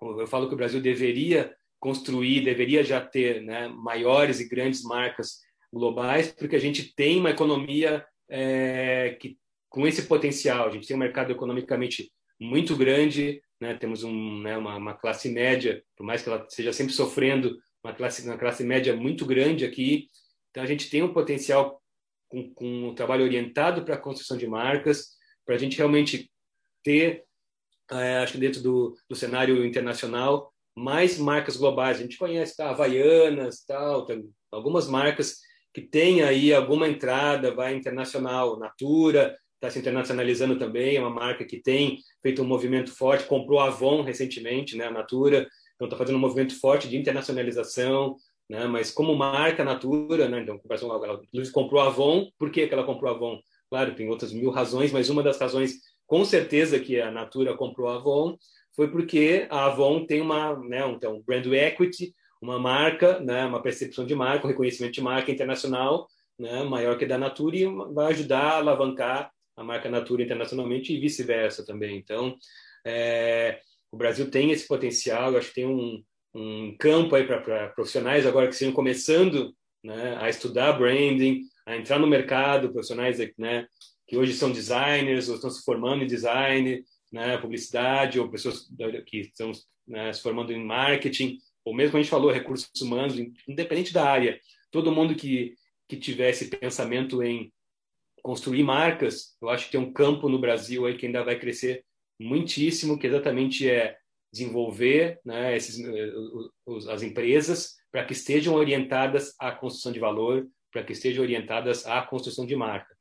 eu 0.00 0.26
falo 0.26 0.48
que 0.48 0.54
o 0.54 0.56
Brasil 0.56 0.80
deveria 0.80 1.54
construir, 1.78 2.40
deveria 2.40 2.82
já 2.82 3.00
ter 3.00 3.40
né, 3.42 3.68
maiores 3.68 4.40
e 4.40 4.48
grandes 4.48 4.82
marcas 4.82 5.38
globais, 5.72 6.32
porque 6.32 6.56
a 6.56 6.60
gente 6.60 6.94
tem 6.94 7.18
uma 7.18 7.30
economia 7.30 8.04
é, 8.32 9.14
que 9.20 9.38
com 9.68 9.86
esse 9.86 10.02
potencial, 10.02 10.66
a 10.66 10.70
gente 10.70 10.88
tem 10.88 10.96
um 10.96 11.00
mercado 11.00 11.30
economicamente 11.30 12.10
muito 12.40 12.74
grande, 12.74 13.42
né? 13.60 13.74
temos 13.74 14.02
um, 14.02 14.40
né, 14.40 14.56
uma, 14.56 14.76
uma, 14.76 14.94
classe 14.94 15.28
média, 15.28 15.82
por 15.96 16.04
mais 16.04 16.22
que 16.22 16.30
ela 16.30 16.44
esteja 16.48 16.72
sempre 16.72 16.94
sofrendo, 16.94 17.58
uma 17.84 17.92
classe, 17.92 18.26
uma 18.26 18.38
classe 18.38 18.64
média 18.64 18.96
muito 18.96 19.26
grande 19.26 19.66
aqui, 19.66 20.08
então 20.50 20.62
a 20.62 20.66
gente 20.66 20.88
tem 20.88 21.02
um 21.02 21.12
potencial 21.12 21.80
com, 22.28 22.52
com 22.54 22.88
um 22.88 22.94
trabalho 22.94 23.24
orientado 23.24 23.84
para 23.84 23.96
a 23.96 24.00
construção 24.00 24.36
de 24.36 24.46
marcas, 24.46 25.10
para 25.44 25.54
a 25.54 25.58
gente 25.58 25.76
realmente 25.76 26.30
ter, 26.82 27.24
é, 27.90 28.18
acho 28.18 28.32
que 28.32 28.38
dentro 28.38 28.62
do, 28.62 28.96
do 29.08 29.14
cenário 29.16 29.64
internacional, 29.64 30.52
mais 30.74 31.18
marcas 31.18 31.56
globais. 31.56 31.98
A 31.98 32.02
gente 32.02 32.16
conhece 32.16 32.56
tá, 32.56 32.70
Havaianas, 32.70 33.62
tal, 33.66 34.06
algumas 34.50 34.88
marcas 34.88 35.38
que 35.72 35.80
tem 35.80 36.22
aí 36.22 36.52
alguma 36.52 36.88
entrada, 36.88 37.54
vai 37.54 37.74
internacional, 37.74 38.58
Natura 38.58 39.36
está 39.62 39.70
se 39.70 39.78
internacionalizando 39.78 40.58
também, 40.58 40.96
é 40.96 41.00
uma 41.00 41.08
marca 41.08 41.44
que 41.44 41.62
tem 41.62 41.98
feito 42.20 42.42
um 42.42 42.44
movimento 42.44 42.92
forte, 42.92 43.26
comprou 43.26 43.60
a 43.60 43.66
Avon 43.66 44.02
recentemente, 44.02 44.76
né, 44.76 44.86
a 44.86 44.90
Natura, 44.90 45.46
então 45.76 45.86
está 45.86 45.96
fazendo 45.96 46.16
um 46.16 46.20
movimento 46.20 46.58
forte 46.58 46.88
de 46.88 46.96
internacionalização, 46.96 48.16
né, 48.50 48.66
mas 48.66 48.90
como 48.90 49.14
marca 49.14 49.62
Natura, 49.62 50.28
né, 50.28 50.42
então 50.42 50.60
ela 50.68 51.20
comprou 51.52 51.80
a 51.80 51.86
Avon, 51.86 52.28
por 52.36 52.50
que, 52.50 52.66
que 52.66 52.74
ela 52.74 52.82
comprou 52.82 53.12
a 53.12 53.14
Avon? 53.14 53.38
Claro, 53.70 53.94
tem 53.94 54.08
outras 54.08 54.32
mil 54.32 54.50
razões, 54.50 54.90
mas 54.90 55.08
uma 55.08 55.22
das 55.22 55.38
razões, 55.38 55.74
com 56.08 56.24
certeza, 56.24 56.80
que 56.80 57.00
a 57.00 57.12
Natura 57.12 57.56
comprou 57.56 57.88
a 57.88 57.96
Avon 57.96 58.36
foi 58.74 58.90
porque 58.90 59.46
a 59.48 59.66
Avon 59.66 60.04
tem 60.06 60.20
uma, 60.20 60.58
né, 60.58 60.84
então, 60.90 61.22
brand 61.24 61.46
equity, 61.46 62.12
uma 62.42 62.58
marca, 62.58 63.20
né, 63.20 63.46
uma 63.46 63.62
percepção 63.62 64.04
de 64.04 64.14
marca, 64.14 64.44
um 64.44 64.50
reconhecimento 64.50 64.94
de 64.94 65.00
marca 65.00 65.30
internacional 65.30 66.08
né, 66.38 66.64
maior 66.64 66.98
que 66.98 67.06
da 67.06 67.16
Natura 67.16 67.56
e 67.56 67.66
vai 67.94 68.12
ajudar 68.12 68.42
a 68.42 68.56
alavancar 68.56 69.30
a 69.56 69.62
marca 69.62 69.88
Natura 69.88 70.24
internacionalmente 70.24 70.92
e 70.92 70.98
vice-versa 70.98 71.64
também. 71.64 71.96
Então, 71.96 72.36
é, 72.84 73.60
o 73.92 73.96
Brasil 73.96 74.28
tem 74.28 74.50
esse 74.50 74.66
potencial, 74.66 75.32
eu 75.32 75.38
acho 75.38 75.48
que 75.48 75.54
tem 75.54 75.66
um, 75.66 76.02
um 76.34 76.76
campo 76.78 77.14
aí 77.14 77.24
para 77.24 77.68
profissionais 77.68 78.26
agora 78.26 78.48
que 78.48 78.54
estão 78.54 78.72
começando 78.72 79.54
né, 79.84 80.16
a 80.20 80.28
estudar 80.28 80.72
branding, 80.72 81.42
a 81.64 81.76
entrar 81.76 82.00
no 82.00 82.08
mercado, 82.08 82.72
profissionais 82.72 83.18
né, 83.38 83.66
que 84.06 84.16
hoje 84.16 84.32
são 84.32 84.50
designers 84.50 85.28
ou 85.28 85.36
estão 85.36 85.50
se 85.50 85.62
formando 85.62 86.02
em 86.02 86.08
design, 86.08 86.82
né, 87.12 87.38
publicidade, 87.38 88.18
ou 88.18 88.30
pessoas 88.30 88.68
que 89.06 89.18
estão 89.18 89.52
né, 89.86 90.12
se 90.12 90.22
formando 90.22 90.52
em 90.52 90.64
marketing, 90.64 91.38
ou 91.64 91.74
mesmo 91.74 91.96
a 91.96 92.02
gente 92.02 92.10
falou 92.10 92.30
recursos 92.30 92.80
humanos, 92.80 93.16
independente 93.48 93.92
da 93.92 94.04
área, 94.04 94.40
todo 94.70 94.92
mundo 94.92 95.14
que 95.14 95.54
que 95.92 95.96
tivesse 95.98 96.48
pensamento 96.48 97.22
em 97.22 97.52
construir 98.22 98.62
marcas, 98.62 99.36
eu 99.42 99.50
acho 99.50 99.66
que 99.66 99.72
tem 99.72 99.80
um 99.80 99.92
campo 99.92 100.26
no 100.26 100.38
Brasil 100.38 100.86
aí 100.86 100.96
que 100.96 101.04
ainda 101.04 101.22
vai 101.22 101.38
crescer 101.38 101.84
muitíssimo, 102.18 102.98
que 102.98 103.06
exatamente 103.06 103.68
é 103.68 103.98
desenvolver 104.32 105.20
né, 105.22 105.54
esses, 105.54 105.78
eh, 105.78 106.90
as 106.90 107.02
empresas 107.02 107.76
para 107.90 108.06
que 108.06 108.14
estejam 108.14 108.54
orientadas 108.54 109.34
à 109.38 109.52
construção 109.52 109.92
de 109.92 110.00
valor, 110.00 110.48
para 110.70 110.82
que 110.82 110.92
estejam 110.92 111.22
orientadas 111.22 111.84
à 111.84 112.00
construção 112.00 112.46
de 112.46 112.56
marca. 112.56 112.96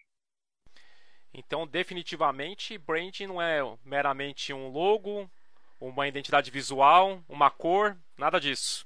Então, 1.33 1.65
definitivamente, 1.65 2.77
branding 2.77 3.27
não 3.27 3.41
é 3.41 3.61
meramente 3.85 4.51
um 4.51 4.67
logo, 4.67 5.31
uma 5.79 6.09
identidade 6.09 6.51
visual, 6.51 7.23
uma 7.29 7.49
cor, 7.49 7.97
nada 8.21 8.39
disso. 8.39 8.85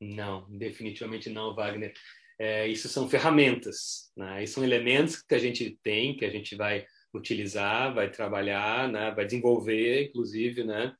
Não, 0.00 0.46
definitivamente 0.50 1.30
não, 1.30 1.54
Wagner. 1.54 1.94
É, 2.38 2.68
isso 2.68 2.86
são 2.86 3.08
ferramentas, 3.08 4.12
né? 4.14 4.44
Isso 4.44 4.54
são 4.54 4.64
elementos 4.64 5.22
que 5.22 5.34
a 5.34 5.38
gente 5.38 5.78
tem, 5.82 6.14
que 6.14 6.24
a 6.24 6.30
gente 6.30 6.54
vai 6.54 6.86
utilizar, 7.14 7.94
vai 7.94 8.10
trabalhar, 8.10 8.92
né? 8.92 9.10
vai 9.10 9.24
desenvolver, 9.24 10.04
inclusive, 10.04 10.62
né? 10.62 10.94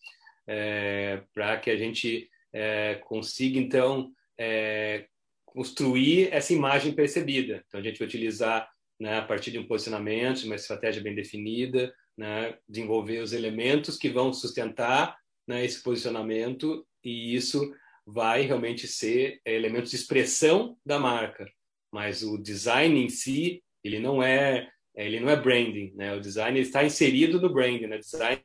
É, 0.46 1.22
para 1.34 1.58
que 1.58 1.70
a 1.70 1.76
gente 1.76 2.30
é, 2.52 2.94
consiga, 3.04 3.58
então, 3.58 4.10
é, 4.38 5.06
construir 5.44 6.32
essa 6.32 6.54
imagem 6.54 6.94
percebida. 6.94 7.62
Então, 7.66 7.80
a 7.80 7.82
gente 7.82 7.98
vai 7.98 8.08
utilizar, 8.08 8.66
né, 8.98 9.18
a 9.18 9.22
partir 9.22 9.50
de 9.50 9.58
um 9.58 9.66
posicionamento, 9.66 10.44
uma 10.44 10.54
estratégia 10.54 11.02
bem 11.02 11.14
definida, 11.14 11.92
né, 12.16 12.56
desenvolver 12.66 13.18
os 13.18 13.32
elementos 13.32 13.98
que 13.98 14.08
vão 14.08 14.32
sustentar 14.32 15.18
né, 15.46 15.64
esse 15.64 15.82
posicionamento 15.82 16.86
e 17.06 17.36
isso 17.36 17.72
vai 18.04 18.42
realmente 18.42 18.88
ser 18.88 19.40
elementos 19.44 19.90
de 19.90 19.96
expressão 19.96 20.76
da 20.84 20.98
marca, 20.98 21.48
mas 21.92 22.24
o 22.24 22.36
design 22.36 23.00
em 23.00 23.08
si 23.08 23.62
ele 23.82 24.00
não 24.00 24.20
é 24.20 24.68
ele 24.96 25.20
não 25.20 25.28
é 25.28 25.36
branding, 25.36 25.92
né? 25.94 26.14
O 26.14 26.20
design 26.20 26.58
está 26.58 26.82
inserido 26.82 27.40
no 27.40 27.52
branding, 27.52 27.86
né? 27.86 27.98
Design 27.98 28.42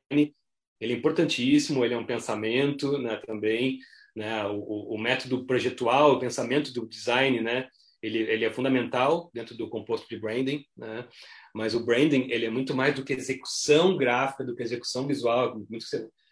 ele 0.79 0.93
é 0.93 0.95
importantíssimo, 0.95 1.83
ele 1.83 1.93
é 1.93 1.97
um 1.97 2.05
pensamento, 2.05 2.97
né? 2.97 3.17
Também, 3.25 3.79
né? 4.15 4.45
O, 4.45 4.93
o, 4.93 4.97
método 4.97 5.45
projetual, 5.45 6.13
o 6.13 6.19
pensamento 6.19 6.73
do 6.73 6.87
design, 6.87 7.41
né? 7.41 7.67
Ele, 8.01 8.19
ele 8.19 8.45
é 8.45 8.51
fundamental 8.51 9.31
dentro 9.33 9.55
do 9.55 9.69
composto 9.69 10.07
de 10.09 10.19
branding, 10.19 10.65
né? 10.75 11.07
Mas 11.55 11.73
o 11.73 11.85
branding 11.85 12.27
ele 12.29 12.45
é 12.45 12.49
muito 12.49 12.75
mais 12.75 12.93
do 12.93 13.03
que 13.03 13.13
execução 13.13 13.95
gráfica, 13.95 14.43
do 14.43 14.55
que 14.55 14.63
execução 14.63 15.07
visual, 15.07 15.57
muito 15.69 15.85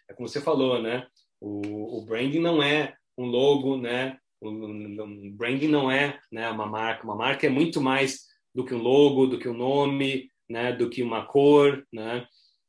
é 0.08 0.12
como 0.12 0.28
você 0.28 0.40
falou, 0.40 0.82
né? 0.82 1.06
O, 1.40 1.98
o 1.98 2.04
branding 2.04 2.40
não 2.40 2.62
é 2.62 2.94
um 3.16 3.26
logo, 3.26 3.76
né? 3.76 4.18
Um, 4.42 5.30
branding 5.36 5.68
não 5.68 5.90
é 5.90 6.18
né, 6.30 6.48
uma 6.50 6.66
marca. 6.66 7.04
Uma 7.04 7.16
marca 7.16 7.46
é 7.46 7.50
muito 7.50 7.80
mais 7.80 8.26
do 8.54 8.64
que 8.64 8.74
um 8.74 8.82
logo, 8.82 9.26
do 9.26 9.38
que 9.38 9.48
um 9.48 9.56
nome, 9.56 10.30
né, 10.48 10.72
do 10.72 10.90
que 10.90 11.02
uma 11.02 11.24
cor, 11.24 11.86
né? 11.92 12.26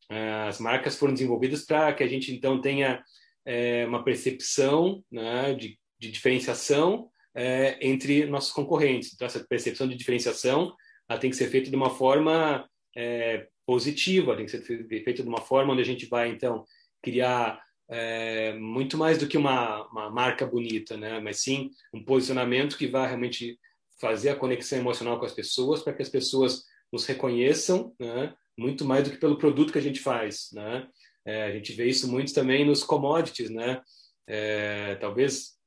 É, 0.10 0.32
as 0.48 0.60
marcas 0.60 0.98
foram 0.98 1.14
desenvolvidas 1.14 1.66
para 1.66 1.94
que 1.94 2.04
a 2.04 2.08
gente 2.08 2.34
então 2.34 2.60
tenha 2.60 3.02
é, 3.46 3.86
uma 3.86 4.04
percepção 4.04 5.02
né, 5.10 5.54
de, 5.54 5.80
de 5.98 6.12
diferenciação 6.12 7.10
é, 7.34 7.78
entre 7.82 8.26
nossos 8.26 8.52
concorrentes. 8.52 9.14
Então 9.14 9.26
essa 9.26 9.40
percepção 9.48 9.88
de 9.88 9.96
diferenciação 9.96 10.76
ela 11.10 11.20
tem 11.20 11.30
que 11.30 11.36
ser 11.36 11.50
feita 11.50 11.70
de 11.70 11.76
uma 11.76 11.90
forma 11.90 12.70
é, 12.96 13.48
positiva, 13.66 14.36
tem 14.36 14.46
que 14.46 14.52
ser 14.52 14.64
feita 14.88 15.24
de 15.24 15.30
uma 15.30 15.42
forma 15.42 15.74
onde 15.74 15.82
a 15.82 15.86
gente 15.86 16.06
vai 16.08 16.30
então 16.30 16.66
criar 17.02 17.62
é, 17.92 18.54
muito 18.54 18.98
mais 18.98 19.18
do 19.18 19.28
que 19.28 19.38
uma, 19.38 19.86
uma 19.90 20.10
marca 20.10 20.46
bonita, 20.46 20.96
né? 20.96 21.20
Mas 21.20 21.42
sim 21.42 21.70
um 21.94 22.04
posicionamento 22.04 22.78
que 22.78 22.88
vai 22.88 23.06
realmente 23.06 23.60
fazer 24.00 24.30
a 24.30 24.36
conexão 24.36 24.80
emocional 24.80 25.20
com 25.20 25.26
as 25.26 25.34
pessoas 25.34 25.84
para 25.84 25.94
que 25.94 26.02
as 26.02 26.10
pessoas 26.10 26.64
nos 26.92 27.06
reconheçam, 27.06 27.94
né? 28.00 28.34
Muito 28.58 28.86
mais 28.86 29.04
do 29.04 29.12
que 29.12 29.18
pelo 29.18 29.38
produto 29.38 29.74
que 29.74 29.78
a 29.78 29.82
gente 29.82 30.00
faz, 30.00 30.50
né? 30.54 30.88
É, 31.26 31.44
a 31.44 31.52
gente 31.52 31.74
vê 31.74 31.88
isso 31.88 32.10
muito 32.10 32.34
também 32.34 32.66
nos 32.66 32.82
commodities, 32.82 33.50
né? 33.50 33.82
É, 34.26 34.96
talvez 34.96 35.58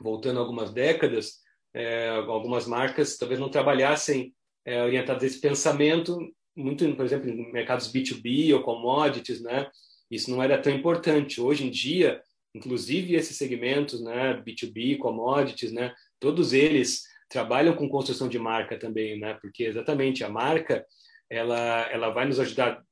voltando 0.00 0.40
algumas 0.40 0.72
décadas, 0.72 1.38
é, 1.72 2.08
algumas 2.08 2.66
marcas 2.66 3.16
talvez 3.16 3.38
não 3.38 3.48
trabalhassem 3.48 4.34
é, 4.64 4.82
orientadas 4.82 5.22
a 5.22 5.26
esse 5.26 5.40
pensamento 5.40 6.18
muito, 6.56 6.84
por 6.96 7.04
exemplo, 7.04 7.30
em 7.30 7.52
mercados 7.52 7.92
B2B 7.92 8.52
ou 8.54 8.62
commodities, 8.62 9.40
né? 9.40 9.70
Isso 10.10 10.30
não 10.30 10.42
era 10.42 10.58
tão 10.58 10.72
importante. 10.72 11.40
Hoje 11.40 11.66
em 11.66 11.70
dia, 11.70 12.20
inclusive 12.54 13.14
esses 13.14 13.36
segmentos, 13.36 14.02
né, 14.02 14.42
B2B, 14.44 14.98
commodities, 14.98 15.72
né, 15.72 15.94
todos 16.18 16.52
eles 16.52 17.04
trabalham 17.28 17.74
com 17.74 17.88
construção 17.88 18.28
de 18.28 18.38
marca 18.38 18.76
também, 18.78 19.18
né? 19.18 19.38
Porque 19.40 19.64
exatamente 19.64 20.24
a 20.24 20.28
marca, 20.28 20.84
ela 21.30 21.88
ela 21.92 22.10
vai 22.10 22.26
nos 22.26 22.40
ajudar 22.40 22.82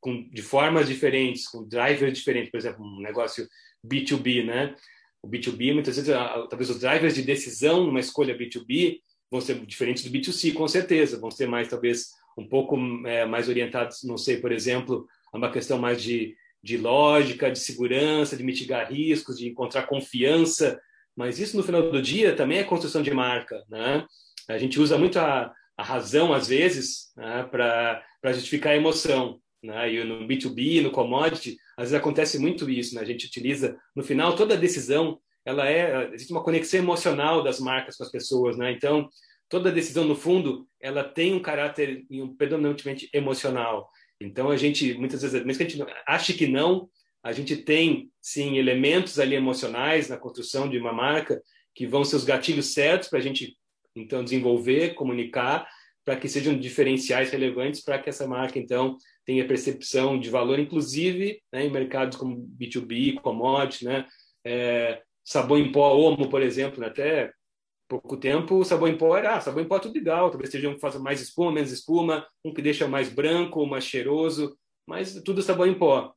com, 0.00 0.28
de 0.30 0.42
formas 0.42 0.88
diferentes, 0.88 1.46
com 1.46 1.66
drivers 1.66 2.12
diferentes, 2.12 2.50
por 2.50 2.58
exemplo, 2.58 2.84
um 2.84 3.00
negócio 3.00 3.48
B2B, 3.86 4.44
né? 4.44 4.74
O 5.22 5.28
B2B, 5.28 5.72
muitas 5.72 5.96
vezes, 5.96 6.12
talvez 6.48 6.70
os 6.70 6.80
drivers 6.80 7.14
de 7.14 7.22
decisão 7.22 7.84
numa 7.84 8.00
escolha 8.00 8.36
B2B 8.36 9.00
vão 9.30 9.40
ser 9.40 9.64
diferentes 9.66 10.04
do 10.04 10.10
B2C, 10.10 10.52
com 10.54 10.66
certeza. 10.66 11.18
Vão 11.18 11.30
ser 11.30 11.46
mais, 11.46 11.68
talvez, 11.68 12.10
um 12.36 12.48
pouco 12.48 12.76
é, 13.06 13.26
mais 13.26 13.48
orientados, 13.48 14.04
não 14.04 14.16
sei, 14.16 14.38
por 14.38 14.52
exemplo, 14.52 15.06
a 15.32 15.36
uma 15.36 15.50
questão 15.50 15.78
mais 15.78 16.02
de 16.02 16.36
de 16.62 16.76
lógica, 16.76 17.50
de 17.50 17.58
segurança, 17.58 18.36
de 18.36 18.42
mitigar 18.42 18.92
riscos, 18.92 19.38
de 19.38 19.48
encontrar 19.48 19.86
confiança, 19.86 20.80
mas 21.16 21.38
isso 21.38 21.56
no 21.56 21.62
final 21.62 21.90
do 21.90 22.00
dia 22.00 22.34
também 22.36 22.58
é 22.58 22.64
construção 22.64 23.02
de 23.02 23.12
marca, 23.12 23.64
né? 23.68 24.06
A 24.48 24.56
gente 24.56 24.80
usa 24.80 24.96
muito 24.96 25.18
a, 25.18 25.52
a 25.76 25.82
razão 25.82 26.32
às 26.32 26.48
vezes 26.48 27.12
né, 27.16 27.42
para 27.50 28.02
justificar 28.32 28.72
a 28.72 28.76
emoção, 28.76 29.40
né? 29.62 29.92
E 29.92 30.04
no 30.04 30.26
B2B, 30.26 30.80
no 30.82 30.90
commodity, 30.90 31.56
às 31.76 31.90
vezes 31.90 31.94
acontece 31.94 32.38
muito 32.38 32.70
isso, 32.70 32.94
né? 32.94 33.00
A 33.00 33.04
gente 33.04 33.26
utiliza 33.26 33.76
no 33.94 34.02
final 34.02 34.36
toda 34.36 34.56
decisão, 34.56 35.20
ela 35.44 35.68
é 35.68 36.12
existe 36.12 36.32
uma 36.32 36.42
conexão 36.44 36.80
emocional 36.80 37.42
das 37.42 37.58
marcas 37.58 37.96
com 37.96 38.04
as 38.04 38.10
pessoas, 38.10 38.56
né? 38.56 38.72
Então 38.72 39.08
toda 39.48 39.72
decisão 39.72 40.04
no 40.04 40.14
fundo 40.14 40.68
ela 40.80 41.02
tem 41.02 41.34
um 41.34 41.40
caráter 41.40 42.04
predominantemente 42.36 43.08
emocional. 43.12 43.90
Então 44.20 44.50
a 44.50 44.56
gente 44.56 44.94
muitas 44.94 45.22
vezes, 45.22 45.44
mesmo 45.44 45.58
que 45.58 45.64
a 45.64 45.68
gente 45.68 45.92
ache 46.06 46.34
que 46.34 46.46
não, 46.46 46.88
a 47.22 47.32
gente 47.32 47.56
tem 47.56 48.10
sim 48.20 48.56
elementos 48.56 49.18
ali 49.18 49.34
emocionais 49.34 50.08
na 50.08 50.16
construção 50.16 50.68
de 50.68 50.78
uma 50.78 50.92
marca 50.92 51.40
que 51.74 51.86
vão 51.86 52.04
ser 52.04 52.16
os 52.16 52.24
gatilhos 52.24 52.72
certos 52.72 53.08
para 53.08 53.18
a 53.18 53.22
gente 53.22 53.56
então 53.94 54.22
desenvolver, 54.22 54.94
comunicar, 54.94 55.68
para 56.04 56.16
que 56.16 56.28
sejam 56.28 56.58
diferenciais 56.58 57.30
relevantes 57.30 57.82
para 57.82 57.98
que 57.98 58.08
essa 58.08 58.26
marca 58.26 58.58
então 58.58 58.96
tenha 59.26 59.46
percepção 59.46 60.18
de 60.18 60.30
valor, 60.30 60.58
inclusive 60.58 61.40
né, 61.52 61.66
em 61.66 61.70
mercados 61.70 62.16
como 62.16 62.48
B2B, 62.58 63.20
commodity, 63.20 63.84
né, 63.84 64.06
é, 64.44 65.02
sabão 65.22 65.58
em 65.58 65.70
pó, 65.70 65.94
Omo, 65.94 66.30
por 66.30 66.40
exemplo, 66.40 66.80
né, 66.80 66.86
até 66.86 67.30
pouco 67.88 68.16
tempo, 68.16 68.56
o 68.56 68.64
sabão 68.64 68.86
em 68.86 68.98
pó 68.98 69.16
era 69.16 69.36
ah, 69.36 69.40
sabão 69.40 69.62
em 69.62 69.66
pó 69.66 69.76
é 69.76 69.80
tudo 69.80 69.96
igual, 69.96 70.30
talvez 70.30 70.50
seja 70.50 70.68
um 70.68 70.74
que 70.74 70.80
faça 70.80 70.98
mais 70.98 71.20
espuma, 71.20 71.52
menos 71.52 71.72
espuma, 71.72 72.26
um 72.44 72.52
que 72.52 72.60
deixa 72.60 72.86
mais 72.86 73.08
branco, 73.08 73.66
mais 73.66 73.84
cheiroso, 73.84 74.56
mas 74.86 75.14
tudo 75.24 75.42
sabão 75.42 75.66
em 75.66 75.74
pó. 75.74 76.12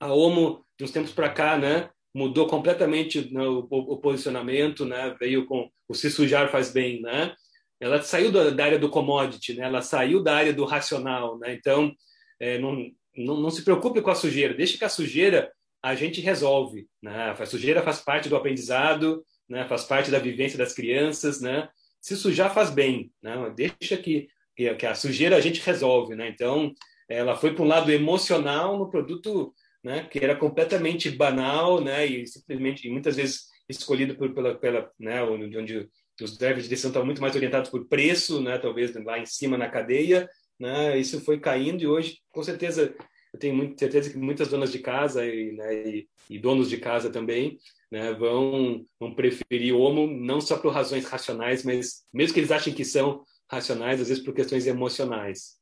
A 0.00 0.12
Omo, 0.12 0.64
de 0.76 0.84
uns 0.84 0.90
tempos 0.90 1.12
para 1.12 1.28
cá, 1.28 1.56
né, 1.56 1.90
mudou 2.12 2.46
completamente 2.46 3.32
né, 3.32 3.46
o, 3.46 3.66
o, 3.70 3.98
posicionamento, 3.98 4.84
né, 4.84 5.14
veio 5.18 5.46
com 5.46 5.70
o 5.88 5.94
se 5.94 6.10
sujar 6.10 6.50
faz 6.50 6.72
bem, 6.72 7.00
né? 7.00 7.34
Ela 7.78 8.02
saiu 8.02 8.32
da, 8.32 8.50
da, 8.50 8.64
área 8.64 8.78
do 8.78 8.88
commodity, 8.88 9.54
né? 9.54 9.66
Ela 9.66 9.82
saiu 9.82 10.22
da 10.22 10.34
área 10.34 10.52
do 10.52 10.64
racional, 10.64 11.38
né? 11.38 11.52
Então, 11.52 11.94
é, 12.40 12.58
não, 12.58 12.74
não, 13.14 13.40
não 13.40 13.50
se 13.50 13.62
preocupe 13.62 14.00
com 14.00 14.10
a 14.10 14.14
sujeira, 14.14 14.54
deixe 14.54 14.78
que 14.78 14.84
a 14.84 14.88
sujeira 14.88 15.52
a 15.82 15.94
gente 15.94 16.20
resolve, 16.20 16.88
né? 17.02 17.34
A 17.38 17.46
sujeira 17.46 17.82
faz 17.82 18.00
parte 18.00 18.28
do 18.28 18.36
aprendizado, 18.36 19.22
né? 19.48 19.66
faz 19.68 19.84
parte 19.84 20.10
da 20.10 20.18
vivência 20.18 20.58
das 20.58 20.72
crianças, 20.72 21.40
né? 21.40 21.68
Se 22.00 22.16
sujar 22.16 22.52
faz 22.52 22.70
bem, 22.70 23.10
né? 23.22 23.34
Deixa 23.54 23.96
que, 23.96 24.28
que 24.54 24.86
a 24.86 24.94
sujeira 24.94 25.36
a 25.36 25.40
gente 25.40 25.60
resolve, 25.60 26.14
né? 26.14 26.28
Então, 26.28 26.72
ela 27.08 27.36
foi 27.36 27.54
para 27.54 27.64
um 27.64 27.68
lado 27.68 27.90
emocional 27.90 28.78
no 28.78 28.90
produto, 28.90 29.52
né? 29.82 30.04
Que 30.10 30.22
era 30.22 30.36
completamente 30.36 31.10
banal, 31.10 31.80
né? 31.80 32.06
E 32.06 32.26
simplesmente, 32.26 32.86
e 32.86 32.90
muitas 32.90 33.16
vezes 33.16 33.46
escolhido 33.68 34.16
por, 34.16 34.32
pela, 34.32 34.54
pela, 34.54 34.90
né? 34.98 35.22
Onde, 35.22 35.88
os 36.20 36.38
drivers 36.38 36.64
de 36.64 36.70
decisão 36.70 36.90
estavam 36.90 37.06
muito 37.06 37.20
mais 37.20 37.36
orientados 37.36 37.70
por 37.70 37.86
preço, 37.86 38.40
né? 38.40 38.58
Talvez 38.58 38.94
lá 39.04 39.18
em 39.18 39.26
cima 39.26 39.58
na 39.58 39.68
cadeia, 39.68 40.28
né? 40.58 40.98
Isso 40.98 41.20
foi 41.20 41.38
caindo 41.38 41.82
e 41.82 41.86
hoje, 41.86 42.18
com 42.30 42.42
certeza, 42.42 42.94
eu 43.36 43.38
tenho 43.38 43.54
muita 43.54 43.78
certeza 43.78 44.10
que 44.10 44.16
muitas 44.16 44.48
donas 44.48 44.72
de 44.72 44.78
casa 44.78 45.24
e, 45.26 45.52
né, 45.52 45.74
e, 45.74 46.08
e 46.30 46.38
donos 46.38 46.70
de 46.70 46.78
casa 46.78 47.10
também 47.10 47.58
né, 47.90 48.12
vão, 48.14 48.84
vão 48.98 49.14
preferir 49.14 49.74
homo 49.74 50.06
não 50.06 50.40
só 50.40 50.56
por 50.56 50.72
razões 50.72 51.04
racionais, 51.06 51.62
mas 51.62 52.04
mesmo 52.12 52.32
que 52.32 52.40
eles 52.40 52.50
achem 52.50 52.72
que 52.72 52.84
são 52.84 53.24
racionais, 53.48 54.00
às 54.00 54.08
vezes 54.08 54.24
por 54.24 54.34
questões 54.34 54.66
emocionais. 54.66 55.60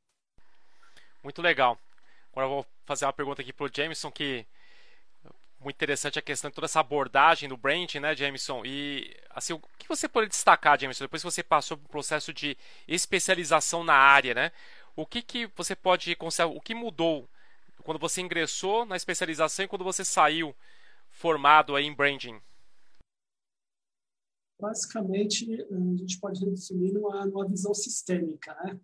Muito 1.22 1.42
legal. 1.42 1.78
Agora 2.30 2.46
eu 2.46 2.50
vou 2.50 2.66
fazer 2.86 3.06
uma 3.06 3.12
pergunta 3.12 3.42
aqui 3.42 3.52
para 3.52 3.66
o 3.66 3.70
Jameson, 3.72 4.10
que 4.10 4.46
muito 5.60 5.76
interessante 5.76 6.18
a 6.18 6.22
questão 6.22 6.50
de 6.50 6.54
toda 6.54 6.66
essa 6.66 6.80
abordagem 6.80 7.48
do 7.48 7.56
branding, 7.56 7.98
né, 7.98 8.14
Jameson? 8.14 8.62
E 8.64 9.16
assim, 9.30 9.54
o 9.54 9.60
que 9.78 9.88
você 9.88 10.06
pode 10.06 10.28
destacar, 10.28 10.78
Jameson, 10.78 11.04
depois 11.04 11.22
que 11.22 11.30
você 11.30 11.42
passou 11.42 11.76
por 11.76 11.84
um 11.84 11.88
processo 11.88 12.32
de 12.32 12.56
especialização 12.86 13.82
na 13.82 13.94
área, 13.94 14.34
né? 14.34 14.52
O 14.94 15.04
que, 15.04 15.22
que 15.22 15.46
você 15.56 15.74
pode 15.74 16.16
o 16.20 16.60
que 16.60 16.74
mudou 16.74 17.28
quando 17.84 18.00
você 18.00 18.20
ingressou 18.20 18.84
na 18.84 18.96
especialização 18.96 19.64
e 19.64 19.68
quando 19.68 19.84
você 19.84 20.04
saiu 20.04 20.54
formado 21.10 21.76
aí 21.76 21.84
em 21.84 21.94
branding? 21.94 22.40
Basicamente, 24.58 25.44
a 25.70 25.96
gente 25.96 26.18
pode 26.18 26.40
definir 26.44 26.94
numa, 26.94 27.26
numa 27.26 27.46
visão 27.46 27.74
sistêmica, 27.74 28.54
né? 28.64 28.80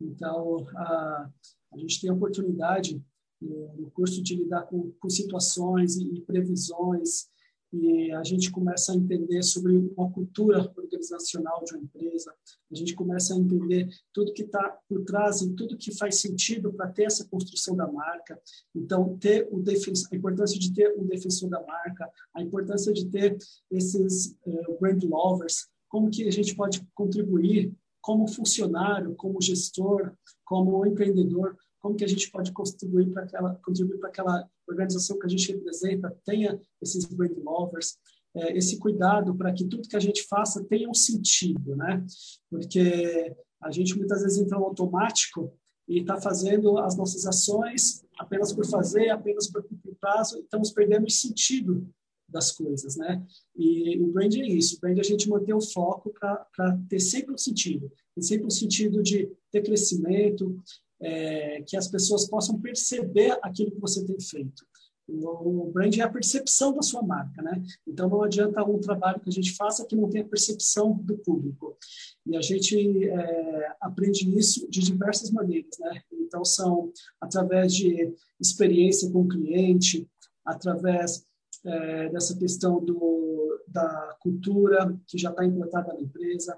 Então, 0.00 0.66
a, 0.76 1.30
a 1.72 1.78
gente 1.78 2.00
tem 2.00 2.10
a 2.10 2.14
oportunidade 2.14 3.02
no 3.40 3.90
curso 3.90 4.22
de 4.22 4.36
lidar 4.36 4.66
com, 4.66 4.92
com 4.92 5.08
situações 5.08 5.96
e, 5.96 6.04
e 6.14 6.20
previsões 6.20 7.31
e 7.72 8.12
a 8.12 8.22
gente 8.22 8.50
começa 8.50 8.92
a 8.92 8.94
entender 8.94 9.42
sobre 9.42 9.76
uma 9.96 10.10
cultura 10.10 10.70
organizacional 10.76 11.64
de 11.64 11.74
uma 11.74 11.82
empresa, 11.82 12.32
a 12.70 12.74
gente 12.74 12.94
começa 12.94 13.34
a 13.34 13.38
entender 13.38 13.88
tudo 14.12 14.32
que 14.34 14.42
está 14.42 14.78
por 14.88 15.02
trás 15.04 15.40
e 15.40 15.54
tudo 15.54 15.78
que 15.78 15.96
faz 15.96 16.20
sentido 16.20 16.72
para 16.72 16.90
ter 16.90 17.04
essa 17.04 17.26
construção 17.26 17.74
da 17.74 17.90
marca. 17.90 18.38
Então, 18.74 19.16
ter 19.18 19.48
o 19.50 19.62
a 19.62 20.16
importância 20.16 20.58
de 20.58 20.72
ter 20.72 20.94
um 20.98 21.06
defensor 21.06 21.48
da 21.48 21.64
marca, 21.64 22.10
a 22.34 22.42
importância 22.42 22.92
de 22.92 23.06
ter 23.08 23.38
esses 23.70 24.36
uh, 24.44 24.78
brand 24.78 25.02
lovers, 25.04 25.66
como 25.88 26.10
que 26.10 26.28
a 26.28 26.32
gente 26.32 26.54
pode 26.54 26.86
contribuir 26.94 27.72
como 28.02 28.26
funcionário, 28.26 29.14
como 29.14 29.40
gestor, 29.40 30.12
como 30.44 30.84
empreendedor, 30.84 31.56
como 31.82 31.96
que 31.96 32.04
a 32.04 32.08
gente 32.08 32.30
pode 32.30 32.52
contribuir 32.52 33.10
para 33.10 33.24
aquela 33.24 33.54
contribuir 33.56 33.98
para 33.98 34.08
aquela 34.08 34.48
organização 34.68 35.18
que 35.18 35.26
a 35.26 35.28
gente 35.28 35.52
representa 35.52 36.16
tenha 36.24 36.58
esses 36.80 37.04
brand 37.04 37.36
lovers, 37.38 37.98
é, 38.34 38.56
esse 38.56 38.78
cuidado 38.78 39.34
para 39.34 39.52
que 39.52 39.64
tudo 39.64 39.88
que 39.88 39.96
a 39.96 40.00
gente 40.00 40.22
faça 40.28 40.64
tenha 40.64 40.88
um 40.88 40.94
sentido, 40.94 41.76
né? 41.76 42.04
Porque 42.48 43.36
a 43.60 43.70
gente 43.70 43.96
muitas 43.98 44.22
vezes 44.22 44.38
entra 44.38 44.58
no 44.58 44.64
automático 44.64 45.52
e 45.88 46.00
está 46.00 46.20
fazendo 46.20 46.78
as 46.78 46.96
nossas 46.96 47.26
ações 47.26 48.04
apenas 48.18 48.52
por 48.52 48.64
fazer, 48.64 49.10
apenas 49.10 49.50
por 49.50 49.62
cumprir 49.64 49.96
prazo, 50.00 50.38
e 50.38 50.42
estamos 50.42 50.70
perdendo 50.70 51.06
o 51.06 51.10
sentido 51.10 51.86
das 52.28 52.50
coisas, 52.50 52.96
né? 52.96 53.22
E 53.54 53.98
o 54.00 54.06
brand 54.06 54.34
é 54.34 54.46
isso, 54.46 54.76
o 54.76 54.80
brand 54.80 54.96
é 54.96 55.00
a 55.00 55.04
gente 55.04 55.28
manter 55.28 55.52
o 55.52 55.60
foco 55.60 56.12
para 56.18 56.78
ter 56.88 57.00
sempre 57.00 57.34
um 57.34 57.38
sentido, 57.38 57.92
ter 58.14 58.22
sempre 58.22 58.46
um 58.46 58.50
sentido 58.50 59.02
de 59.02 59.30
ter 59.50 59.62
crescimento, 59.62 60.56
é, 61.02 61.62
que 61.66 61.76
as 61.76 61.88
pessoas 61.88 62.28
possam 62.28 62.60
perceber 62.60 63.38
aquilo 63.42 63.72
que 63.72 63.80
você 63.80 64.04
tem 64.06 64.18
feito. 64.20 64.64
O 65.08 65.70
brand 65.74 65.98
é 65.98 66.02
a 66.02 66.08
percepção 66.08 66.72
da 66.72 66.80
sua 66.80 67.02
marca, 67.02 67.42
né? 67.42 67.60
Então 67.86 68.08
não 68.08 68.22
adianta 68.22 68.64
um 68.64 68.80
trabalho 68.80 69.20
que 69.20 69.28
a 69.28 69.32
gente 69.32 69.52
faça 69.56 69.84
que 69.84 69.96
não 69.96 70.08
tenha 70.08 70.24
percepção 70.24 70.94
do 70.94 71.18
público. 71.18 71.76
E 72.24 72.36
a 72.36 72.40
gente 72.40 73.08
é, 73.08 73.76
aprende 73.80 74.38
isso 74.38 74.70
de 74.70 74.80
diversas 74.80 75.30
maneiras, 75.30 75.76
né? 75.80 76.02
Então 76.12 76.44
são 76.44 76.92
através 77.20 77.74
de 77.74 78.14
experiência 78.40 79.10
com 79.10 79.22
o 79.22 79.28
cliente, 79.28 80.08
através 80.44 81.26
é, 81.64 82.08
dessa 82.08 82.36
questão 82.38 82.82
do, 82.82 83.60
da 83.66 84.16
cultura 84.20 84.96
que 85.06 85.18
já 85.18 85.30
está 85.30 85.44
implantada 85.44 85.92
na 85.92 86.00
empresa, 86.00 86.56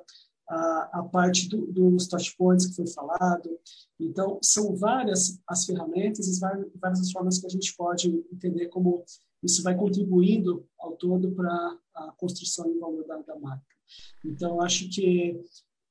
a, 0.49 1.01
a 1.01 1.03
parte 1.03 1.49
do, 1.49 1.67
dos 1.67 2.07
touchpoints 2.07 2.67
que 2.67 2.77
foi 2.77 2.87
falado. 2.87 3.51
Então, 3.99 4.39
são 4.43 4.75
várias 4.75 5.41
as 5.47 5.65
ferramentas 5.65 6.27
e 6.27 6.41
várias, 6.41 7.01
as 7.01 7.13
formas 7.13 7.39
que 7.39 7.47
a 7.47 7.51
gente 7.51 7.75
pode 7.77 8.09
entender 8.33 8.69
como 8.69 9.05
isso 9.43 9.63
vai 9.63 9.77
contribuindo 9.77 10.67
ao 10.79 10.93
todo 10.97 11.31
para 11.33 11.79
a 11.95 12.13
construção 12.17 12.71
e 12.71 12.79
valor 12.79 13.07
da, 13.07 13.19
da 13.23 13.39
marca. 13.39 13.65
Então, 14.25 14.61
acho 14.61 14.89
que 14.89 15.41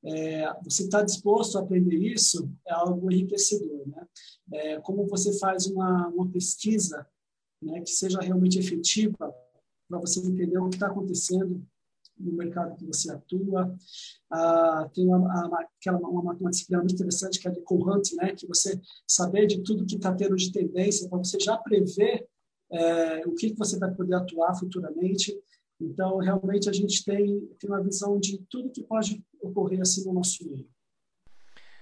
é, 0.05 0.53
você 0.63 0.83
está 0.83 1.01
disposto 1.01 1.57
a 1.57 1.61
aprender 1.61 1.97
isso 1.97 2.51
é 2.67 2.73
algo 2.73 3.09
enriquecedor, 3.11 3.87
né? 3.87 4.07
É, 4.51 4.81
como 4.81 5.07
você 5.07 5.37
faz 5.39 5.65
uma, 5.67 6.09
uma 6.09 6.29
pesquisa 6.29 7.07
né, 7.61 7.79
que 7.81 7.91
seja 7.91 8.19
realmente 8.19 8.59
efetiva 8.59 9.33
para 9.87 9.99
você 9.99 10.19
entender 10.19 10.57
o 10.57 10.69
que 10.69 10.75
está 10.75 10.87
acontecendo 10.87 11.65
no 12.17 12.33
mercado 12.33 12.75
que 12.75 12.85
você 12.85 13.11
atua. 13.11 13.75
Ah, 14.31 14.89
tem 14.93 15.07
uma, 15.07 15.17
uma, 15.17 15.67
aquela, 15.79 15.97
uma, 15.99 16.33
uma 16.33 16.49
disciplina 16.49 16.81
muito 16.81 16.95
interessante 16.95 17.39
que 17.39 17.47
é 17.47 17.51
de 17.51 17.63
Hunt, 17.69 18.13
né? 18.13 18.33
que 18.35 18.47
você 18.47 18.79
saber 19.07 19.47
de 19.47 19.63
tudo 19.63 19.85
que 19.85 19.95
está 19.95 20.13
tendo 20.13 20.35
de 20.35 20.51
tendência, 20.51 21.09
para 21.09 21.17
você 21.17 21.37
já 21.39 21.57
prever 21.57 22.27
é, 22.71 23.27
o 23.27 23.35
que, 23.35 23.51
que 23.51 23.57
você 23.57 23.77
vai 23.77 23.93
poder 23.93 24.15
atuar 24.15 24.55
futuramente. 24.55 25.37
Então, 25.79 26.17
realmente, 26.17 26.69
a 26.69 26.73
gente 26.73 27.03
tem, 27.03 27.41
tem 27.59 27.69
uma 27.69 27.83
visão 27.83 28.19
de 28.19 28.37
tudo 28.49 28.71
que 28.71 28.83
pode 28.83 29.23
ocorrer 29.41 29.81
assim 29.81 30.05
no 30.05 30.13
nosso 30.13 30.47
meio. 30.47 30.67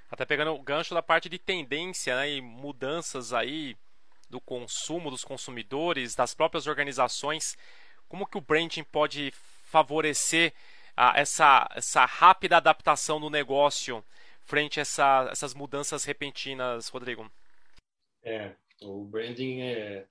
Até 0.09 0.25
pegando 0.25 0.51
o 0.51 0.61
gancho 0.61 0.93
da 0.93 1.01
parte 1.01 1.29
de 1.29 1.39
tendência 1.39 2.15
né, 2.15 2.32
e 2.34 2.41
mudanças 2.41 3.32
aí 3.32 3.77
do 4.29 4.41
consumo 4.41 5.09
dos 5.09 5.23
consumidores, 5.23 6.15
das 6.15 6.34
próprias 6.34 6.67
organizações, 6.67 7.55
como 8.09 8.27
que 8.27 8.38
o 8.38 8.41
branding 8.41 8.84
pode 8.84 9.34
favorecer 9.72 10.53
ah, 10.97 11.13
essa, 11.15 11.69
essa 11.74 12.05
rápida 12.05 12.57
adaptação 12.57 13.19
do 13.19 13.30
negócio 13.30 14.03
frente 14.43 14.80
a 14.80 14.82
essa, 14.82 15.30
essas 15.32 15.53
mudanças 15.53 16.03
repentinas, 16.03 16.89
Rodrigo? 16.89 17.32
É, 18.22 18.51
o 18.82 19.05
branding 19.05 19.61
é, 19.61 20.05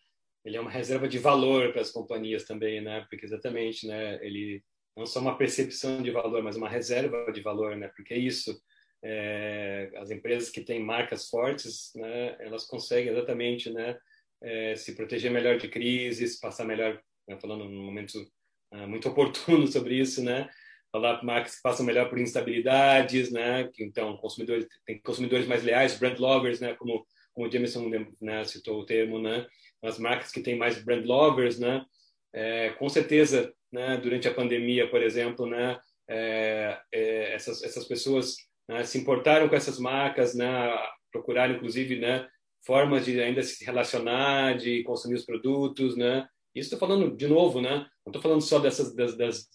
ele 0.44 0.56
é 0.56 0.60
uma 0.60 0.70
reserva 0.70 1.06
de 1.06 1.18
valor 1.18 1.72
para 1.72 1.82
as 1.82 1.90
companhias 1.90 2.44
também, 2.44 2.80
né? 2.80 3.06
Porque 3.10 3.26
exatamente, 3.26 3.86
né? 3.86 4.18
Ele 4.24 4.62
não 4.96 5.04
só 5.04 5.20
uma 5.20 5.36
percepção 5.36 6.02
de 6.02 6.10
valor, 6.10 6.42
mas 6.42 6.56
uma 6.56 6.68
reserva 6.68 7.30
de 7.32 7.42
valor, 7.42 7.76
né? 7.76 7.88
Porque 7.94 8.14
isso. 8.14 8.58
É, 9.02 9.90
as 9.96 10.10
empresas 10.10 10.50
que 10.50 10.60
têm 10.60 10.82
marcas 10.82 11.28
fortes, 11.28 11.90
né? 11.94 12.36
Elas 12.40 12.66
conseguem 12.66 13.12
exatamente, 13.12 13.70
né? 13.70 13.98
É, 14.42 14.74
se 14.76 14.94
proteger 14.94 15.30
melhor 15.30 15.58
de 15.58 15.68
crises, 15.68 16.40
passar 16.40 16.64
melhor, 16.64 17.02
né, 17.28 17.38
falando 17.38 17.66
num 17.66 17.84
momento 17.84 18.18
muito 18.86 19.08
oportuno 19.08 19.66
sobre 19.68 19.96
isso, 19.96 20.22
né? 20.22 20.48
Falar 20.92 21.22
marcas 21.22 21.56
que 21.56 21.62
passam 21.62 21.86
melhor 21.86 22.08
por 22.08 22.18
instabilidades, 22.18 23.30
né? 23.30 23.68
Que, 23.72 23.84
então, 23.84 24.16
consumidores 24.16 24.66
tem 24.86 25.00
consumidores 25.00 25.46
mais 25.46 25.62
leais, 25.62 25.98
brand 25.98 26.18
lovers, 26.18 26.60
né? 26.60 26.74
Como 26.74 27.06
como 27.32 27.46
o 27.46 27.50
Jameson 27.50 27.90
né, 28.20 28.44
citou 28.44 28.80
o 28.80 28.84
termo, 28.84 29.20
né? 29.20 29.46
As 29.82 29.98
marcas 29.98 30.30
que 30.30 30.42
têm 30.42 30.56
mais 30.56 30.82
brand 30.82 31.04
lovers, 31.04 31.58
né? 31.58 31.84
É, 32.32 32.70
com 32.70 32.88
certeza, 32.88 33.52
né? 33.72 33.96
Durante 33.96 34.28
a 34.28 34.34
pandemia, 34.34 34.88
por 34.90 35.02
exemplo, 35.02 35.46
né? 35.46 35.78
É, 36.08 36.78
é, 36.92 37.34
essas 37.34 37.62
essas 37.62 37.86
pessoas 37.86 38.36
né, 38.68 38.84
se 38.84 38.98
importaram 38.98 39.48
com 39.48 39.56
essas 39.56 39.78
marcas, 39.78 40.34
né? 40.34 40.70
Procuraram, 41.12 41.54
inclusive, 41.54 41.98
né? 41.98 42.28
Formas 42.66 43.04
de 43.04 43.20
ainda 43.20 43.42
se 43.42 43.64
relacionar, 43.64 44.56
de 44.56 44.82
consumir 44.82 45.14
os 45.14 45.24
produtos, 45.24 45.96
né? 45.96 46.28
Isso 46.54 46.74
estou 46.74 46.78
falando 46.78 47.16
de 47.16 47.28
novo, 47.28 47.60
né? 47.60 47.86
Não 48.04 48.10
estou 48.10 48.22
falando 48.22 48.40
só 48.40 48.58
dessas 48.58 48.94
das, 48.94 49.16
das 49.16 49.48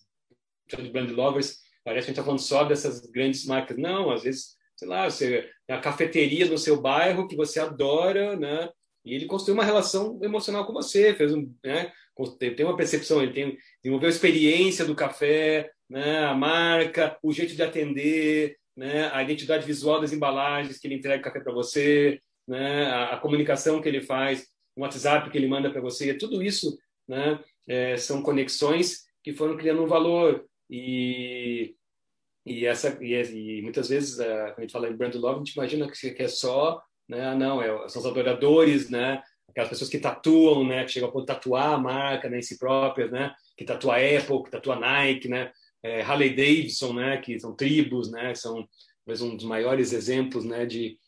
de 0.67 0.89
brand 0.89 1.09
lovers. 1.11 1.59
Parece 1.83 2.05
que 2.05 2.11
a 2.11 2.13
gente 2.13 2.19
está 2.19 2.23
falando 2.23 2.39
só 2.39 2.63
dessas 2.63 3.01
grandes 3.11 3.45
marcas. 3.45 3.77
Não, 3.77 4.11
às 4.11 4.23
vezes, 4.23 4.55
sei 4.75 4.87
lá, 4.87 5.09
você 5.09 5.49
tem 5.67 5.75
a 5.75 5.81
cafeteria 5.81 6.45
no 6.47 6.57
seu 6.57 6.81
bairro 6.81 7.27
que 7.27 7.35
você 7.35 7.59
adora, 7.59 8.35
né? 8.35 8.69
E 9.03 9.13
ele 9.13 9.27
construiu 9.27 9.53
uma 9.55 9.63
relação 9.63 10.19
emocional 10.23 10.65
com 10.65 10.73
você, 10.73 11.13
fez 11.13 11.33
um, 11.33 11.53
né? 11.63 11.91
Tem 12.39 12.65
uma 12.65 12.77
percepção, 12.77 13.21
ele 13.21 13.33
tem 13.33 13.57
desenvolveu 13.83 14.07
a 14.07 14.11
experiência 14.11 14.85
do 14.85 14.95
café, 14.95 15.69
né? 15.87 16.25
A 16.25 16.33
marca, 16.33 17.17
o 17.21 17.31
jeito 17.31 17.55
de 17.55 17.61
atender, 17.61 18.57
né? 18.75 19.11
A 19.13 19.21
identidade 19.21 19.65
visual 19.65 20.01
das 20.01 20.11
embalagens 20.11 20.79
que 20.79 20.87
ele 20.87 20.95
entrega 20.95 21.21
café 21.21 21.39
para 21.39 21.53
você, 21.53 22.19
né? 22.47 22.85
A, 22.87 23.13
a 23.13 23.17
comunicação 23.17 23.79
que 23.79 23.87
ele 23.87 24.01
faz, 24.01 24.47
o 24.75 24.81
WhatsApp 24.81 25.29
que 25.29 25.37
ele 25.37 25.47
manda 25.47 25.69
para 25.69 25.81
você, 25.81 26.13
tudo 26.15 26.41
isso 26.41 26.75
né? 27.07 27.39
É, 27.67 27.97
são 27.97 28.21
conexões 28.21 29.05
que 29.23 29.33
foram 29.33 29.57
criando 29.57 29.83
um 29.83 29.87
valor. 29.87 30.45
E 30.69 31.75
e 32.45 32.65
essa 32.65 32.97
e, 33.01 33.13
e 33.57 33.61
muitas 33.63 33.89
vezes 33.89 34.19
uh, 34.19 34.53
quando 34.53 34.59
a 34.59 34.61
gente 34.61 34.71
fala 34.71 34.87
em 34.87 34.95
brand 34.95 35.15
love 35.15 35.35
a 35.35 35.43
gente 35.43 35.53
imagina 35.53 35.89
que, 35.89 36.11
que 36.11 36.23
é 36.23 36.27
só 36.27 36.81
né? 37.09 37.25
Ah, 37.25 37.35
não 37.35 37.61
é 37.61 37.89
são 37.89 38.01
os 38.01 38.07
adoradores 38.07 38.89
né? 38.89 39.21
Aquelas 39.49 39.69
pessoas 39.69 39.89
que 39.89 39.99
tatuam 39.99 40.65
né? 40.67 40.83
Que 40.85 40.91
chegam 40.91 41.09
a 41.09 41.11
poder 41.11 41.25
tatuar 41.25 41.73
a 41.73 41.77
marca 41.77 42.29
né, 42.29 42.39
em 42.39 42.41
si 42.41 42.59
próprias 42.59 43.11
né? 43.11 43.33
Que 43.57 43.65
tatua 43.65 43.95
Apple 43.95 44.43
que 44.43 44.51
tatua 44.51 44.75
Nike 44.75 45.27
né? 45.27 45.51
É, 45.83 46.01
Harley 46.01 46.35
Davidson 46.35 46.93
né? 46.93 47.17
Que 47.17 47.39
são 47.39 47.55
tribos 47.55 48.11
né? 48.11 48.35
São 48.35 48.67
talvez 49.05 49.21
um 49.21 49.35
dos 49.35 49.45
maiores 49.45 49.91
exemplos 49.93 50.45
né? 50.45 50.65
De 50.65 50.99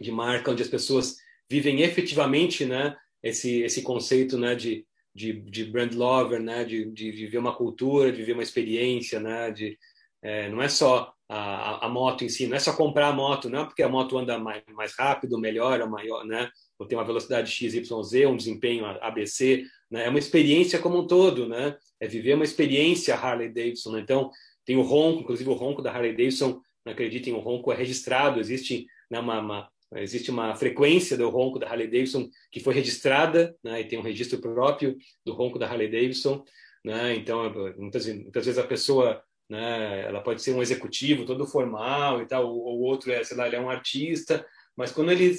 de 0.00 0.10
marca 0.10 0.50
onde 0.50 0.62
as 0.62 0.68
pessoas 0.68 1.16
vivem 1.48 1.82
efetivamente 1.82 2.64
né? 2.64 2.96
Esse 3.22 3.62
esse 3.62 3.82
conceito 3.82 4.38
né? 4.38 4.54
De 4.54 4.86
de, 5.14 5.32
de 5.32 5.64
brand 5.64 5.92
lover, 5.94 6.40
né? 6.40 6.64
De, 6.64 6.90
de 6.90 7.10
viver 7.10 7.38
uma 7.38 7.54
cultura, 7.54 8.10
de 8.10 8.18
viver 8.18 8.32
uma 8.32 8.42
experiência, 8.42 9.20
né? 9.20 9.50
De, 9.50 9.78
é, 10.22 10.48
não 10.48 10.60
é 10.62 10.68
só 10.68 11.12
a, 11.28 11.86
a, 11.86 11.88
moto 11.88 12.24
em 12.24 12.28
si, 12.28 12.46
não 12.46 12.56
é 12.56 12.58
só 12.58 12.74
comprar 12.76 13.08
a 13.08 13.12
moto, 13.12 13.48
não 13.48 13.60
é 13.60 13.64
porque 13.64 13.82
a 13.82 13.88
moto 13.88 14.18
anda 14.18 14.38
mais, 14.38 14.62
mais 14.74 14.92
rápido, 14.98 15.38
melhor, 15.38 15.88
maior, 15.88 16.24
né? 16.24 16.50
Ou 16.78 16.86
tem 16.86 16.98
uma 16.98 17.04
velocidade 17.04 17.50
XYZ, 17.50 17.90
um 18.26 18.36
desempenho 18.36 18.84
ABC, 18.86 19.64
né? 19.90 20.06
É 20.06 20.08
uma 20.08 20.18
experiência 20.18 20.78
como 20.78 20.98
um 20.98 21.06
todo, 21.06 21.48
né? 21.48 21.76
É 22.00 22.06
viver 22.06 22.34
uma 22.34 22.44
experiência 22.44 23.14
Harley 23.14 23.48
Davidson. 23.48 23.92
Né? 23.92 24.00
Então, 24.00 24.30
tem 24.64 24.76
o 24.76 24.82
ronco, 24.82 25.20
inclusive 25.20 25.48
o 25.48 25.54
ronco 25.54 25.82
da 25.82 25.92
Harley 25.92 26.12
Davidson, 26.12 26.60
não 26.84 26.92
acreditem, 26.92 27.34
o 27.34 27.38
ronco 27.38 27.72
é 27.72 27.76
registrado, 27.76 28.40
existe 28.40 28.86
né, 29.10 29.18
uma, 29.18 29.40
uma 29.40 29.68
Existe 29.96 30.30
uma 30.30 30.54
frequência 30.54 31.16
do 31.16 31.28
ronco 31.28 31.58
da 31.58 31.68
Harley 31.68 31.88
Davidson 31.88 32.28
que 32.50 32.60
foi 32.60 32.74
registrada, 32.74 33.56
né, 33.62 33.80
e 33.80 33.84
tem 33.88 33.98
um 33.98 34.02
registro 34.02 34.40
próprio 34.40 34.96
do 35.24 35.32
ronco 35.32 35.58
da 35.58 35.66
Harley 35.66 35.90
Davidson. 35.90 36.44
Né, 36.84 37.16
então, 37.16 37.52
muitas, 37.76 38.06
muitas 38.06 38.46
vezes 38.46 38.58
a 38.58 38.66
pessoa 38.66 39.22
né, 39.48 40.06
ela 40.06 40.22
pode 40.22 40.42
ser 40.42 40.52
um 40.52 40.62
executivo 40.62 41.26
todo 41.26 41.46
formal 41.46 42.22
e 42.22 42.26
tal, 42.26 42.46
ou, 42.46 42.78
o 42.78 42.82
outro 42.82 43.10
é, 43.10 43.22
sei 43.24 43.36
lá, 43.36 43.46
ele 43.46 43.56
é 43.56 43.60
um 43.60 43.68
artista, 43.68 44.46
mas 44.76 44.92
quando 44.92 45.10
ele 45.10 45.34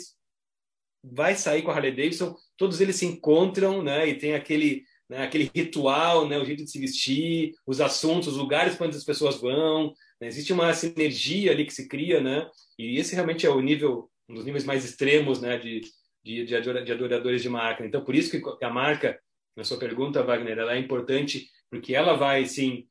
vai 1.04 1.36
sair 1.36 1.62
com 1.62 1.72
a 1.72 1.74
Harley 1.74 1.95
Davidson, 1.95 2.36
todos 2.58 2.82
eles 2.82 2.97
se 2.97 3.06
encontram 3.06 3.82
né, 3.82 4.08
e 4.08 4.18
tem 4.18 4.36
aquele 4.36 4.84
né, 5.12 5.24
aquele 5.24 5.52
ritual, 5.54 6.26
né, 6.26 6.38
o 6.38 6.45
jeito 6.45 6.64
de 6.64 6.72
se 6.72 6.80
vestir, 6.80 7.54
os 7.68 7.82
assuntos, 7.82 8.30
os 8.30 8.38
lugares 8.38 8.76
para 8.76 8.88
onde 8.88 8.95
as 8.95 9.04
pessoas 9.04 9.41
vão. 9.41 9.93
Existe 10.22 10.54
uma 10.54 10.74
sinergia 10.74 11.52
ali 11.52 11.66
que 11.66 11.74
se 11.74 11.89
cria, 11.89 12.22
né? 12.22 12.47
E 12.80 12.97
esse 12.97 13.14
realmente 13.14 13.45
é 13.45 13.49
o 13.49 13.60
nível 13.60 14.10
um 14.32 14.34
dos 14.34 14.46
níveis 14.46 14.64
mais 14.64 14.86
extremos 14.86 15.42
né, 15.42 15.58
de, 15.58 15.82
de, 16.24 16.46
de, 16.46 16.56
adoradores 16.56 17.42
de 17.42 17.50
marca. 17.50 17.86
Então, 17.86 18.04
por 18.04 18.16
isso 18.16 18.32
que 18.32 18.66
a 18.66 18.70
marca, 18.70 19.20
na 19.56 19.64
sua 19.64 19.78
pergunta, 19.78 20.24
Wagner, 20.24 20.58
ela 20.58 20.74
é 20.74 20.80
importante 20.80 21.50
porque 21.70 21.94
ela 21.94 22.16
vai, 22.16 22.46
sim, 22.46 22.88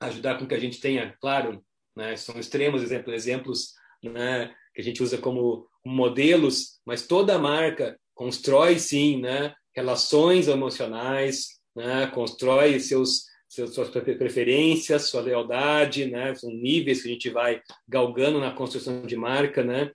ajudar 0.00 0.38
com 0.38 0.46
que 0.46 0.54
a 0.54 0.58
gente 0.58 0.80
tenha, 0.80 1.14
claro, 1.20 1.62
né, 1.96 2.16
são 2.16 2.38
extremos 2.38 2.82
exemplos, 2.82 3.14
exemplos 3.14 3.74
né, 4.02 4.54
que 4.72 4.80
a 4.80 4.84
gente 4.84 5.02
usa 5.02 5.18
como 5.18 5.66
modelos, 5.84 6.80
mas 6.86 7.06
toda 7.06 7.38
marca 7.38 7.98
constrói, 8.14 8.78
sim, 8.78 9.20
né, 9.20 9.54
relações 9.74 10.46
emocionais, 10.46 11.58
né, 11.74 12.06
constrói 12.08 12.78
seus, 12.78 13.24
suas 13.48 13.88
preferências, 13.88 15.08
sua 15.08 15.20
lealdade, 15.20 16.06
né, 16.06 16.34
são 16.34 16.50
níveis 16.50 17.02
que 17.02 17.08
a 17.08 17.12
gente 17.12 17.30
vai 17.30 17.60
galgando 17.88 18.38
na 18.38 18.52
construção 18.52 19.02
de 19.02 19.16
marca, 19.16 19.64
né, 19.64 19.90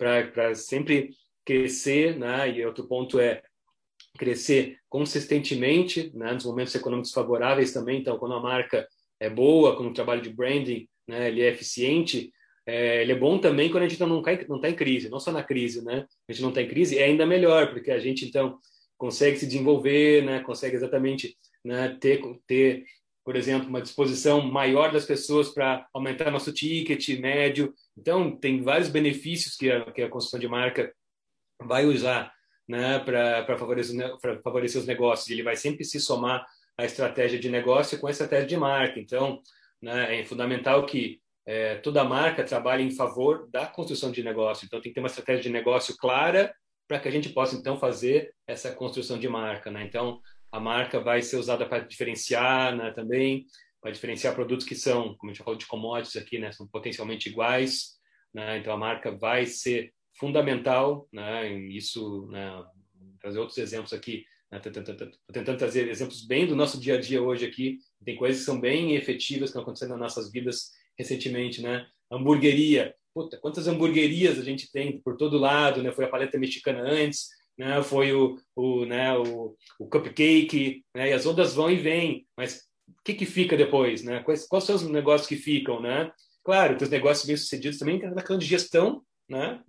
para 0.00 0.54
sempre 0.54 1.10
crescer, 1.44 2.18
né? 2.18 2.50
E 2.50 2.64
outro 2.64 2.88
ponto 2.88 3.20
é 3.20 3.42
crescer 4.18 4.78
consistentemente, 4.88 6.10
né? 6.14 6.32
Nos 6.32 6.46
momentos 6.46 6.74
econômicos 6.74 7.12
favoráveis 7.12 7.72
também. 7.72 8.00
Então, 8.00 8.18
quando 8.18 8.34
a 8.34 8.40
marca 8.40 8.88
é 9.20 9.28
boa, 9.28 9.76
quando 9.76 9.90
o 9.90 9.94
trabalho 9.94 10.22
de 10.22 10.30
branding, 10.30 10.88
né? 11.06 11.28
Ele 11.28 11.42
é 11.42 11.48
eficiente. 11.48 12.32
É, 12.66 13.02
ele 13.02 13.12
é 13.12 13.18
bom 13.18 13.38
também 13.38 13.70
quando 13.70 13.84
a 13.84 13.88
gente 13.88 14.00
não 14.00 14.22
cai, 14.22 14.44
não 14.48 14.56
está 14.56 14.70
em 14.70 14.74
crise, 14.74 15.10
não 15.10 15.20
só 15.20 15.30
na 15.30 15.42
crise, 15.42 15.84
né? 15.84 16.06
A 16.28 16.32
gente 16.32 16.42
não 16.42 16.50
está 16.50 16.62
em 16.62 16.68
crise 16.68 16.98
é 16.98 17.04
ainda 17.04 17.26
melhor, 17.26 17.70
porque 17.70 17.90
a 17.90 17.98
gente 17.98 18.24
então 18.24 18.58
consegue 18.96 19.36
se 19.36 19.46
desenvolver, 19.46 20.24
né? 20.24 20.40
Consegue 20.40 20.76
exatamente 20.76 21.36
né, 21.64 21.96
ter, 22.00 22.22
ter, 22.46 22.84
por 23.24 23.36
exemplo, 23.36 23.68
uma 23.68 23.82
disposição 23.82 24.40
maior 24.40 24.92
das 24.92 25.04
pessoas 25.04 25.48
para 25.48 25.86
aumentar 25.92 26.30
nosso 26.30 26.52
ticket 26.52 27.08
médio. 27.20 27.74
Então, 27.96 28.34
tem 28.36 28.62
vários 28.62 28.88
benefícios 28.88 29.56
que 29.56 29.70
a, 29.70 29.90
que 29.92 30.02
a 30.02 30.08
construção 30.08 30.40
de 30.40 30.48
marca 30.48 30.92
vai 31.62 31.84
usar 31.84 32.32
né, 32.68 32.98
para 33.00 33.58
favorecer, 33.58 34.16
favorecer 34.42 34.80
os 34.80 34.86
negócios. 34.86 35.28
Ele 35.28 35.42
vai 35.42 35.56
sempre 35.56 35.84
se 35.84 36.00
somar 36.00 36.46
à 36.78 36.84
estratégia 36.84 37.38
de 37.38 37.50
negócio 37.50 37.98
com 37.98 38.06
a 38.06 38.10
estratégia 38.10 38.46
de 38.46 38.56
marca. 38.56 38.98
Então, 38.98 39.40
né, 39.82 40.20
é 40.20 40.24
fundamental 40.24 40.86
que 40.86 41.20
é, 41.46 41.76
toda 41.76 42.04
marca 42.04 42.44
trabalhe 42.44 42.82
em 42.82 42.90
favor 42.90 43.48
da 43.50 43.66
construção 43.66 44.10
de 44.10 44.22
negócio. 44.22 44.64
Então, 44.64 44.80
tem 44.80 44.90
que 44.90 44.94
ter 44.94 45.00
uma 45.00 45.08
estratégia 45.08 45.42
de 45.42 45.50
negócio 45.50 45.96
clara 45.96 46.54
para 46.88 46.98
que 46.98 47.08
a 47.08 47.10
gente 47.12 47.28
possa, 47.28 47.54
então, 47.54 47.78
fazer 47.78 48.32
essa 48.46 48.72
construção 48.72 49.18
de 49.18 49.28
marca. 49.28 49.70
Né? 49.70 49.84
Então, 49.84 50.20
a 50.52 50.60
marca 50.60 51.00
vai 51.00 51.22
ser 51.22 51.36
usada 51.36 51.66
para 51.66 51.80
diferenciar 51.80 52.76
né, 52.76 52.90
também, 52.92 53.46
para 53.80 53.90
diferenciar 53.90 54.34
produtos 54.34 54.66
que 54.66 54.74
são, 54.74 55.14
como 55.16 55.30
a 55.30 55.34
gente 55.34 55.44
falou 55.44 55.58
de 55.58 55.66
commodities 55.66 56.20
aqui, 56.20 56.38
né, 56.38 56.52
são 56.52 56.66
potencialmente 56.66 57.28
iguais. 57.28 57.98
Né? 58.34 58.58
Então, 58.58 58.72
a 58.72 58.76
marca 58.76 59.10
vai 59.10 59.46
ser 59.46 59.92
fundamental, 60.18 61.08
né? 61.12 61.50
isso, 61.52 62.26
né, 62.30 62.64
trazer 63.20 63.38
outros 63.38 63.58
exemplos 63.58 63.92
aqui, 63.92 64.24
Estou 64.52 64.72
né? 64.72 64.82
tentando, 64.82 65.12
tentando 65.32 65.58
trazer 65.58 65.88
exemplos 65.88 66.26
bem 66.26 66.46
do 66.46 66.56
nosso 66.56 66.80
dia 66.80 66.94
a 66.94 67.00
dia 67.00 67.22
hoje 67.22 67.46
aqui. 67.46 67.78
Tem 68.04 68.16
coisas 68.16 68.40
que 68.40 68.44
são 68.44 68.60
bem 68.60 68.96
efetivas 68.96 69.42
que 69.42 69.50
estão 69.50 69.62
acontecendo 69.62 69.90
nas 69.90 70.00
nossas 70.00 70.32
vidas 70.32 70.72
recentemente, 70.98 71.62
né? 71.62 71.86
Hamburgueria. 72.10 72.94
Puta, 73.14 73.38
quantas 73.38 73.68
hamburguerias 73.68 74.38
a 74.38 74.42
gente 74.42 74.70
tem 74.72 75.00
por 75.00 75.16
todo 75.16 75.38
lado, 75.38 75.82
né? 75.82 75.92
Foi 75.92 76.04
a 76.04 76.08
paleta 76.08 76.36
mexicana 76.36 76.80
antes, 76.80 77.28
né? 77.60 77.82
Foi 77.82 78.10
o, 78.14 78.38
o, 78.56 78.86
né? 78.86 79.14
o, 79.18 79.54
o 79.78 79.86
cupcake, 79.86 80.82
né? 80.94 81.10
E 81.10 81.12
as 81.12 81.26
ondas 81.26 81.54
vão 81.54 81.70
e 81.70 81.76
vêm, 81.76 82.26
mas 82.34 82.62
o 82.88 83.02
que 83.04 83.12
que 83.12 83.26
fica 83.26 83.54
depois, 83.54 84.02
né? 84.02 84.22
Quais, 84.22 84.46
quais 84.46 84.64
são 84.64 84.76
os 84.76 84.88
negócios 84.88 85.28
que 85.28 85.36
ficam, 85.36 85.78
né? 85.78 86.10
Claro, 86.42 86.78
os 86.82 86.88
negócios 86.88 87.26
bem 87.26 87.36
sucedidos 87.36 87.78
também 87.78 87.98
tem 88.00 88.08
a 88.08 88.36
de 88.38 88.46
gestão, 88.46 89.02
né? 89.28 89.60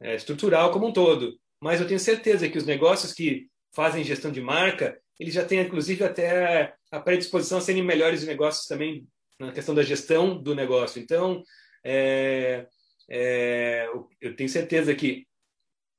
É, 0.00 0.14
estrutural 0.14 0.70
como 0.70 0.86
um 0.86 0.92
todo. 0.94 1.38
Mas 1.60 1.78
eu 1.78 1.86
tenho 1.86 2.00
certeza 2.00 2.48
que 2.48 2.56
os 2.56 2.64
negócios 2.64 3.12
que 3.12 3.48
fazem 3.74 4.02
gestão 4.02 4.32
de 4.32 4.40
marca, 4.40 4.98
eles 5.20 5.34
já 5.34 5.44
têm, 5.44 5.60
inclusive, 5.60 6.04
até 6.04 6.74
a 6.90 7.00
predisposição 7.00 7.58
a 7.58 7.60
serem 7.60 7.82
melhores 7.82 8.24
negócios 8.24 8.66
também 8.66 9.06
na 9.38 9.52
questão 9.52 9.74
da 9.74 9.82
gestão 9.82 10.42
do 10.42 10.54
negócio. 10.54 11.02
Então, 11.02 11.42
é, 11.84 12.66
é, 13.10 13.90
eu 14.22 14.34
tenho 14.34 14.48
certeza 14.48 14.94
que 14.94 15.26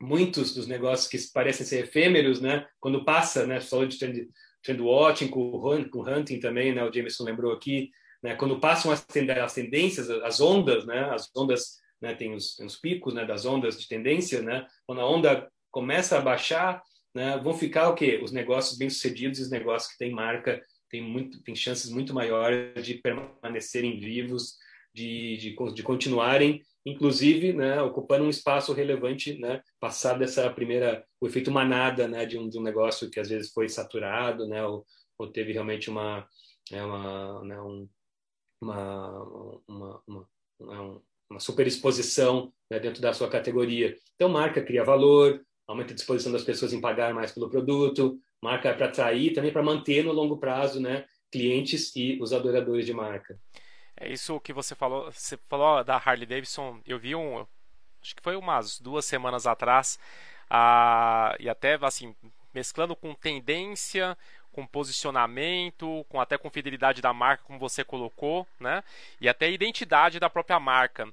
muitos 0.01 0.53
dos 0.53 0.67
negócios 0.67 1.07
que 1.07 1.33
parecem 1.33 1.65
ser 1.65 1.85
efêmeros, 1.85 2.41
né, 2.41 2.67
quando 2.79 3.05
passa, 3.05 3.45
né, 3.45 3.59
falou 3.61 3.85
de 3.85 3.97
trend, 3.97 4.29
trend 4.61 4.81
watching, 4.81 5.27
com 5.29 5.39
o, 5.39 6.09
hunting 6.09 6.39
também, 6.39 6.73
né, 6.73 6.83
o 6.83 6.93
Jameson 6.93 7.23
lembrou 7.23 7.53
aqui, 7.53 7.89
né, 8.21 8.35
quando 8.35 8.59
passam 8.59 8.91
as, 8.91 9.05
tendências, 9.53 10.09
as 10.09 10.41
ondas, 10.41 10.85
né, 10.85 11.09
as 11.11 11.29
ondas, 11.35 11.77
né, 12.01 12.13
tem 12.13 12.33
os, 12.33 12.55
tem 12.55 12.65
os 12.65 12.75
picos, 12.75 13.13
né, 13.13 13.25
das 13.25 13.45
ondas 13.45 13.79
de 13.79 13.87
tendência, 13.87 14.41
né, 14.41 14.65
quando 14.85 15.01
a 15.01 15.07
onda 15.07 15.49
começa 15.71 16.17
a 16.17 16.21
baixar, 16.21 16.81
né, 17.13 17.37
vão 17.37 17.53
ficar 17.53 17.89
o 17.89 17.95
quê? 17.95 18.19
Os 18.21 18.31
negócios 18.31 18.77
bem 18.77 18.89
sucedidos 18.89 19.39
e 19.39 19.43
os 19.43 19.49
negócios 19.49 19.91
que 19.91 19.97
têm 19.97 20.11
marca 20.11 20.61
tem 20.89 21.01
muito 21.01 21.41
tem 21.43 21.55
chances 21.55 21.89
muito 21.89 22.13
maiores 22.13 22.85
de 22.85 22.95
permanecerem 22.95 23.99
vivos, 23.99 24.57
de, 24.93 25.37
de, 25.37 25.73
de 25.73 25.83
continuarem, 25.83 26.61
inclusive, 26.85 27.51
né, 27.51 27.81
ocupando 27.81 28.25
um 28.25 28.29
espaço 28.29 28.71
relevante, 28.73 29.37
né, 29.39 29.61
passar 29.79 30.17
dessa 30.19 30.49
primeira 30.51 31.05
o 31.19 31.27
efeito 31.27 31.51
manada, 31.51 32.07
né, 32.07 32.25
de 32.25 32.37
um, 32.37 32.47
de 32.47 32.59
um 32.59 32.63
negócio 32.63 33.09
que 33.09 33.19
às 33.19 33.29
vezes 33.29 33.51
foi 33.51 33.67
saturado, 33.67 34.47
né, 34.47 34.63
ou, 34.65 34.85
ou 35.17 35.31
teve 35.31 35.51
realmente 35.51 35.89
uma 35.89 36.27
é 36.71 36.83
uma, 36.83 37.43
né, 37.43 37.61
um, 37.61 37.87
uma, 38.61 39.63
uma, 39.67 40.01
uma, 40.07 40.29
uma, 40.59 41.01
uma 41.29 41.39
superexposição 41.39 42.51
né, 42.69 42.79
dentro 42.79 43.01
da 43.01 43.13
sua 43.13 43.29
categoria. 43.29 43.95
Então, 44.15 44.29
marca 44.29 44.63
cria 44.63 44.83
valor, 44.83 45.45
aumenta 45.67 45.91
a 45.91 45.95
disposição 45.95 46.31
das 46.31 46.43
pessoas 46.43 46.73
em 46.73 46.81
pagar 46.81 47.13
mais 47.13 47.31
pelo 47.31 47.49
produto, 47.49 48.19
marca 48.41 48.73
para 48.73 48.87
atrair 48.87 49.33
também 49.33 49.51
para 49.51 49.63
manter 49.63 50.03
no 50.03 50.11
longo 50.11 50.37
prazo, 50.37 50.79
né, 50.79 51.05
clientes 51.31 51.95
e 51.95 52.17
os 52.21 52.33
adoradores 52.33 52.85
de 52.85 52.93
marca. 52.93 53.39
É 53.97 54.09
isso 54.09 54.39
que 54.41 54.51
você 54.53 54.75
falou, 54.75 55.11
você 55.11 55.37
falou 55.49 55.83
da 55.83 55.95
Harley 55.95 56.25
Davidson, 56.25 56.81
eu 56.85 56.99
vi 56.99 57.15
um, 57.15 57.45
acho 58.01 58.15
que 58.15 58.21
foi 58.21 58.35
umas 58.35 58.79
duas 58.79 59.05
semanas 59.05 59.47
atrás, 59.47 59.97
a, 60.49 61.35
e 61.39 61.49
até 61.49 61.77
assim, 61.81 62.13
mesclando 62.53 62.95
com 62.95 63.13
tendência, 63.13 64.17
com 64.51 64.65
posicionamento, 64.65 66.05
com 66.09 66.19
até 66.19 66.37
com 66.37 66.49
fidelidade 66.49 67.01
da 67.01 67.13
marca, 67.13 67.43
como 67.43 67.59
você 67.59 67.83
colocou, 67.83 68.47
né? 68.59 68.83
E 69.19 69.27
até 69.27 69.49
identidade 69.51 70.19
da 70.19 70.29
própria 70.29 70.59
marca. 70.59 71.11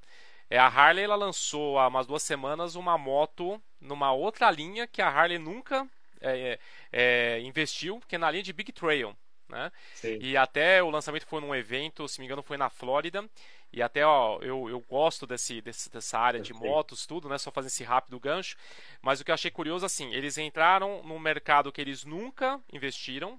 É, 0.48 0.58
a 0.58 0.66
Harley 0.66 1.04
ela 1.04 1.16
lançou 1.16 1.78
há 1.78 1.88
umas 1.88 2.06
duas 2.06 2.22
semanas 2.22 2.76
uma 2.76 2.98
moto 2.98 3.60
numa 3.80 4.12
outra 4.12 4.50
linha 4.50 4.86
que 4.86 5.02
a 5.02 5.08
Harley 5.08 5.38
nunca 5.38 5.88
é, 6.20 6.58
é, 6.92 7.40
investiu, 7.40 8.00
que 8.06 8.14
é 8.16 8.18
na 8.18 8.30
linha 8.30 8.42
de 8.42 8.52
Big 8.52 8.70
Trail. 8.70 9.16
Né? 9.52 9.70
E 10.18 10.34
até 10.34 10.82
o 10.82 10.88
lançamento 10.88 11.26
foi 11.26 11.40
num 11.40 11.54
evento, 11.54 12.08
se 12.08 12.18
me 12.18 12.26
engano, 12.26 12.42
foi 12.42 12.56
na 12.56 12.70
Flórida. 12.70 13.28
E 13.70 13.82
até 13.82 14.04
ó, 14.04 14.38
eu, 14.40 14.68
eu 14.68 14.80
gosto 14.80 15.26
desse, 15.26 15.60
desse, 15.60 15.90
dessa 15.90 16.18
área 16.18 16.40
de 16.40 16.54
motos, 16.54 17.06
tudo, 17.06 17.28
né? 17.28 17.36
Só 17.36 17.50
fazer 17.50 17.68
esse 17.68 17.84
rápido 17.84 18.18
gancho. 18.18 18.56
Mas 19.02 19.20
o 19.20 19.24
que 19.24 19.30
eu 19.30 19.34
achei 19.34 19.50
curioso, 19.50 19.84
assim, 19.84 20.12
eles 20.14 20.38
entraram 20.38 21.02
num 21.04 21.18
mercado 21.18 21.70
que 21.70 21.80
eles 21.80 22.04
nunca 22.04 22.58
investiram. 22.72 23.38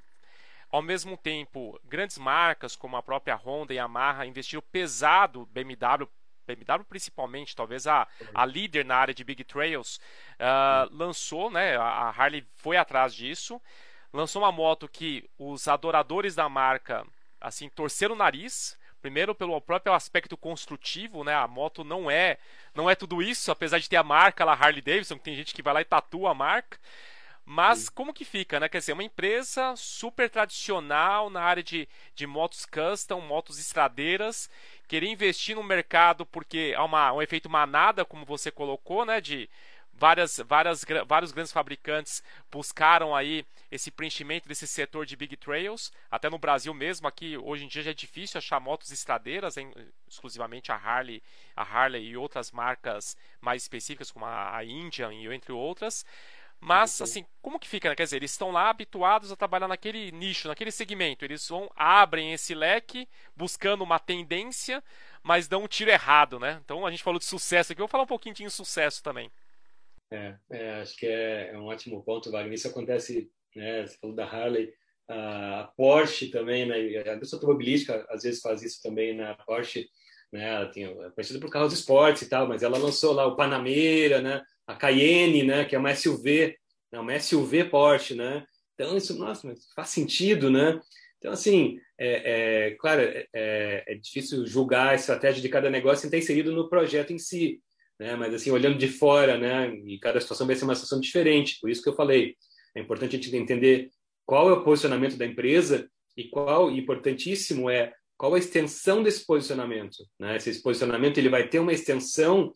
Ao 0.72 0.82
mesmo 0.82 1.18
tempo, 1.18 1.80
grandes 1.84 2.18
marcas 2.18 2.76
como 2.76 2.95
a 2.97 3.03
própria 3.03 3.36
Honda 3.36 3.74
e 3.74 3.78
Yamaha 3.78 4.26
investiram 4.26 4.64
pesado, 4.72 5.47
BMW 5.51 6.07
BMW 6.45 6.84
principalmente, 6.84 7.55
talvez 7.55 7.88
a, 7.88 8.05
a 8.34 8.45
líder 8.45 8.84
na 8.84 8.97
área 8.97 9.14
de 9.14 9.24
Big 9.24 9.45
Trails, 9.45 9.95
uh, 10.34 10.93
lançou, 10.93 11.49
né? 11.49 11.78
A 11.78 12.09
Harley 12.09 12.45
foi 12.55 12.76
atrás 12.76 13.16
disso, 13.16 13.61
lançou 14.14 14.41
uma 14.43 14.51
moto 14.51 14.88
que 14.88 15.28
os 15.38 15.68
adoradores 15.68 16.36
da 16.36 16.47
marca, 16.47 17.05
assim, 17.41 17.68
torceram 17.68 18.14
o 18.16 18.18
nariz. 18.18 18.78
Primeiro 19.01 19.36
pelo 19.36 19.59
próprio 19.59 19.91
aspecto 19.93 20.38
construtivo, 20.38 21.26
né? 21.26 21.36
A 21.36 21.45
moto 21.45 21.84
não 21.84 22.09
é 22.09 22.38
não 22.74 22.89
é 22.89 22.95
tudo 22.95 23.22
isso, 23.22 23.51
apesar 23.51 23.80
de 23.80 23.89
ter 23.89 23.97
a 23.97 24.03
marca 24.03 24.45
lá 24.45 24.53
Harley 24.53 24.82
Davidson, 24.82 25.18
que 25.18 25.24
tem 25.26 25.36
gente 25.36 25.53
que 25.53 25.61
vai 25.61 25.74
lá 25.74 25.82
e 25.82 25.86
tatua 25.86 26.32
a 26.32 26.34
marca. 26.34 26.80
Mas 27.45 27.89
como 27.89 28.14
que 28.14 28.24
fica, 28.24 28.59
né? 28.59 28.70
Quer 28.70 28.80
dizer, 28.80 28.93
uma 28.93 29.03
empresa 29.03 29.76
super 29.76 30.30
tradicional 30.30 31.30
na 31.30 31.41
área 31.41 31.61
de, 31.61 31.89
de 32.16 32.26
motos 32.26 32.66
custom, 32.66 33.20
motos 33.20 33.59
estradeiras, 33.59 34.49
querer 34.88 35.07
investir 35.07 35.55
no 35.55 35.64
mercado 35.64 36.26
porque 36.26 36.74
há 36.78 36.84
uma, 36.86 37.11
um 37.11 37.22
efeito 37.22 37.49
manada, 37.49 38.05
como 38.05 38.26
você 38.26 38.49
colocou, 38.49 39.03
né? 39.03 39.20
De 39.20 39.49
várias, 39.94 40.38
várias, 40.46 40.86
vários 41.08 41.32
grandes 41.32 41.52
fabricantes 41.52 42.24
buscaram 42.52 43.16
aí 43.16 43.46
esse 43.72 43.91
preenchimento 43.91 44.48
desse 44.48 44.68
setor 44.68 45.06
de 45.06 45.16
big 45.16 45.38
trails, 45.38 45.91
até 46.10 46.30
no 46.30 46.38
Brasil 46.38 46.74
mesmo, 46.74 47.08
aqui 47.08 47.38
hoje 47.38 47.66
em 47.66 47.68
dia 47.68 47.84
já 47.84 47.91
é 47.91 47.94
difícil 47.94 48.38
achar 48.38 48.60
motos 48.60 48.91
estradeiras, 48.91 49.58
hein? 49.58 49.74
exclusivamente 50.08 50.72
a 50.72 50.76
Harley, 50.76 51.22
a 51.56 51.64
Harley 51.64 52.06
e 52.06 52.18
outras 52.18 52.52
marcas 52.52 53.16
mais 53.39 53.64
específicas 53.64 54.12
como 54.12 54.26
a, 54.26 54.64
Indian 54.64 55.14
e 55.14 55.28
entre 55.34 55.52
outras. 55.52 56.06
Mas, 56.60 57.02
assim, 57.02 57.26
como 57.41 57.60
que 57.60 57.68
fica? 57.68 57.89
Né? 57.89 57.96
Quer 57.96 58.06
dizer, 58.06 58.16
eles 58.16 58.32
estão 58.32 58.50
lá 58.50 58.70
habituados 58.70 59.34
a 59.34 59.36
trabalhar 59.36 59.68
naquele 59.68 60.14
nicho, 60.14 60.48
naquele 60.48 60.72
segmento. 60.72 61.26
Eles 61.26 61.46
vão, 61.50 61.70
abrem 61.76 62.32
esse 62.32 62.56
leque, 62.56 63.06
buscando 63.36 63.84
uma 63.84 64.00
tendência, 64.00 64.82
mas 65.22 65.46
dão 65.46 65.64
um 65.64 65.68
tiro 65.68 65.91
errado, 65.91 66.39
né? 66.39 66.62
Então, 66.64 66.86
a 66.86 66.91
gente 66.91 67.04
falou 67.04 67.20
de 67.20 67.26
sucesso 67.26 67.74
aqui. 67.74 67.80
Vou 67.80 67.88
falar 67.89 68.06
um 68.06 68.08
pouquinho 68.08 68.34
de 68.34 68.46
insucesso 68.46 69.04
também. 69.04 69.30
É, 70.14 70.36
é 70.51 70.72
acho 70.82 70.95
que 70.97 71.07
é, 71.07 71.51
é, 71.53 71.57
um 71.57 71.66
ótimo 71.66 72.03
ponto, 72.03 72.32
Wagner. 72.32 72.53
Isso 72.53 72.68
acontece, 72.68 73.30
né? 73.55 73.86
Você 73.86 73.97
falou 73.97 74.16
da 74.16 74.26
Harley, 74.26 74.74
a 75.07 75.72
Porsche 75.76 76.28
também, 76.28 76.66
né? 76.66 76.76
A 76.76 77.16
indústria 77.16 77.38
automobilística 77.38 78.05
às 78.09 78.24
vezes 78.24 78.41
faz 78.41 78.61
isso 78.64 78.82
também, 78.82 79.16
né? 79.16 79.32
A 79.32 79.36
Porsche, 79.36 79.89
né? 80.32 80.55
Ela 80.55 80.66
tem, 80.68 80.86
é 80.86 81.09
conhecida 81.09 81.39
por 81.39 81.49
carros 81.49 81.74
esportes 81.74 82.22
e 82.24 82.30
tal, 82.30 82.47
mas 82.47 82.64
ela 82.64 82.78
lançou 82.78 83.14
lá 83.14 83.26
o 83.26 83.36
Panamera, 83.36 84.22
né? 84.22 84.41
a 84.68 84.76
Cayenne, 84.76 85.43
né, 85.43 85.66
que 85.66 85.76
é 85.76 85.80
uma 85.80 85.93
SUV, 85.95 86.55
não, 86.91 87.01
uma 87.01 87.20
SUV 87.20 87.66
Porsche, 87.66 88.16
né? 88.16 88.45
Então 88.74 88.95
isso, 88.95 89.18
nossa, 89.18 89.53
faz 89.76 89.89
sentido, 89.89 90.49
né? 90.49 90.80
Então 91.18 91.32
assim, 91.32 91.80
é, 91.97 92.68
é 92.68 92.72
claro, 92.72 93.01
é, 93.01 93.28
é, 93.34 93.84
é 93.88 93.95
difícil 93.95 94.45
julgar 94.45 94.89
a 94.89 94.95
estratégia 94.95 95.41
de 95.41 95.49
cada 95.49 95.70
negócio 95.70 96.01
sem 96.01 96.09
ter 96.09 96.20
inserido 96.20 96.51
no 96.51 96.70
projeto 96.70 97.11
em 97.11 97.20
si, 97.20 97.61
né? 98.00 98.16
Mas 98.16 98.34
assim, 98.34 98.52
olhando 98.52 98.78
de 98.78 98.88
fora, 98.88 99.38
né? 99.38 99.74
E 99.86 100.00
cada 100.00 100.20
situação 100.20 100.48
vai 100.48 100.56
ser 100.56 100.66
uma 100.66 100.76
situação 100.76 101.00
diferente. 101.00 101.58
Por 101.60 101.70
isso 101.70 101.82
que 101.82 101.89
eu 101.89 101.96
falei, 101.96 102.36
é 102.76 102.82
importante 102.82 103.16
a 103.16 103.20
gente 103.20 103.36
entender 103.36 103.89
qual 104.26 104.50
é 104.50 104.54
o 104.54 104.64
posicionamento 104.64 105.18
da 105.18 105.26
empresa 105.26 105.89
e 106.16 106.26
qual, 106.26 106.72
importantíssimo 106.72 107.70
é 107.70 107.91
qual 108.18 108.36
a 108.36 108.39
extensão 108.39 109.04
desse 109.04 109.26
posicionamento, 109.26 109.98
né? 110.20 110.38
Esse 110.38 110.62
posicionamento 110.62 111.18
ele 111.18 111.30
vai 111.30 111.48
ter 111.48 111.60
uma 111.60 111.74
extensão 111.74 112.54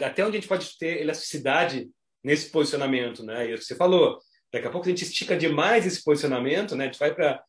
até 0.00 0.24
onde 0.24 0.36
a 0.36 0.40
gente 0.40 0.48
pode 0.48 0.78
ter 0.78 1.00
elasticidade 1.00 1.88
nesse 2.22 2.50
posicionamento, 2.50 3.24
né? 3.24 3.50
E 3.50 3.56
você 3.56 3.74
falou, 3.74 4.18
daqui 4.52 4.66
a 4.66 4.70
pouco 4.70 4.86
a 4.86 4.90
gente 4.90 5.04
estica 5.04 5.36
demais 5.36 5.86
esse 5.86 6.02
posicionamento, 6.02 6.74
né? 6.74 6.84
A 6.84 6.86
gente 6.86 6.98
vai 6.98 7.14
para 7.14 7.42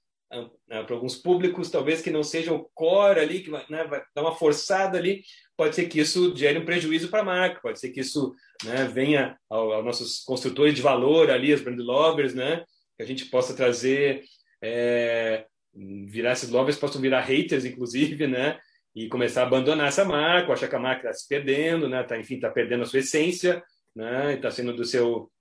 né, 0.67 0.83
para 0.83 0.95
alguns 0.95 1.15
públicos, 1.15 1.71
talvez 1.71 2.01
que 2.01 2.11
não 2.11 2.23
sejam 2.23 2.55
o 2.57 2.69
core 2.73 3.19
ali, 3.19 3.41
que 3.41 3.49
né, 3.49 3.83
vai 3.85 4.03
dar 4.13 4.21
uma 4.21 4.35
forçada 4.35 4.97
ali, 4.97 5.23
pode 5.57 5.75
ser 5.75 5.87
que 5.87 5.99
isso 5.99 6.35
gere 6.35 6.59
um 6.59 6.65
prejuízo 6.65 7.09
para 7.09 7.21
a 7.21 7.25
marca, 7.25 7.59
pode 7.61 7.79
ser 7.79 7.89
que 7.89 8.01
isso 8.01 8.33
né, 8.63 8.85
venha 8.85 9.37
aos 9.49 9.83
nossos 9.83 10.23
construtores 10.23 10.75
de 10.75 10.81
valor 10.81 11.31
ali, 11.31 11.53
os 11.53 11.61
brand 11.61 11.79
lovers, 11.79 12.35
né, 12.35 12.63
que 12.95 13.03
a 13.03 13.05
gente 13.05 13.25
possa 13.25 13.55
trazer, 13.55 14.23
é, 14.61 15.45
virar 15.73 16.33
esses 16.33 16.49
lovers, 16.49 16.77
possam 16.77 17.01
virar 17.01 17.21
haters, 17.21 17.65
inclusive, 17.65 18.27
né, 18.27 18.59
e 18.95 19.07
começar 19.07 19.43
a 19.43 19.47
abandonar 19.47 19.87
essa 19.87 20.05
marca, 20.05 20.53
achar 20.53 20.67
que 20.67 20.75
a 20.75 20.79
marca 20.79 21.09
está 21.09 21.13
se 21.13 21.27
perdendo, 21.27 21.89
né, 21.89 22.03
tá, 22.03 22.19
enfim, 22.19 22.35
está 22.35 22.49
perdendo 22.51 22.83
a 22.83 22.85
sua 22.85 22.99
essência, 22.99 23.63
né, 23.95 24.35
está 24.35 24.51
sendo 24.51 24.75
do 24.75 24.85
seu, 24.85 25.31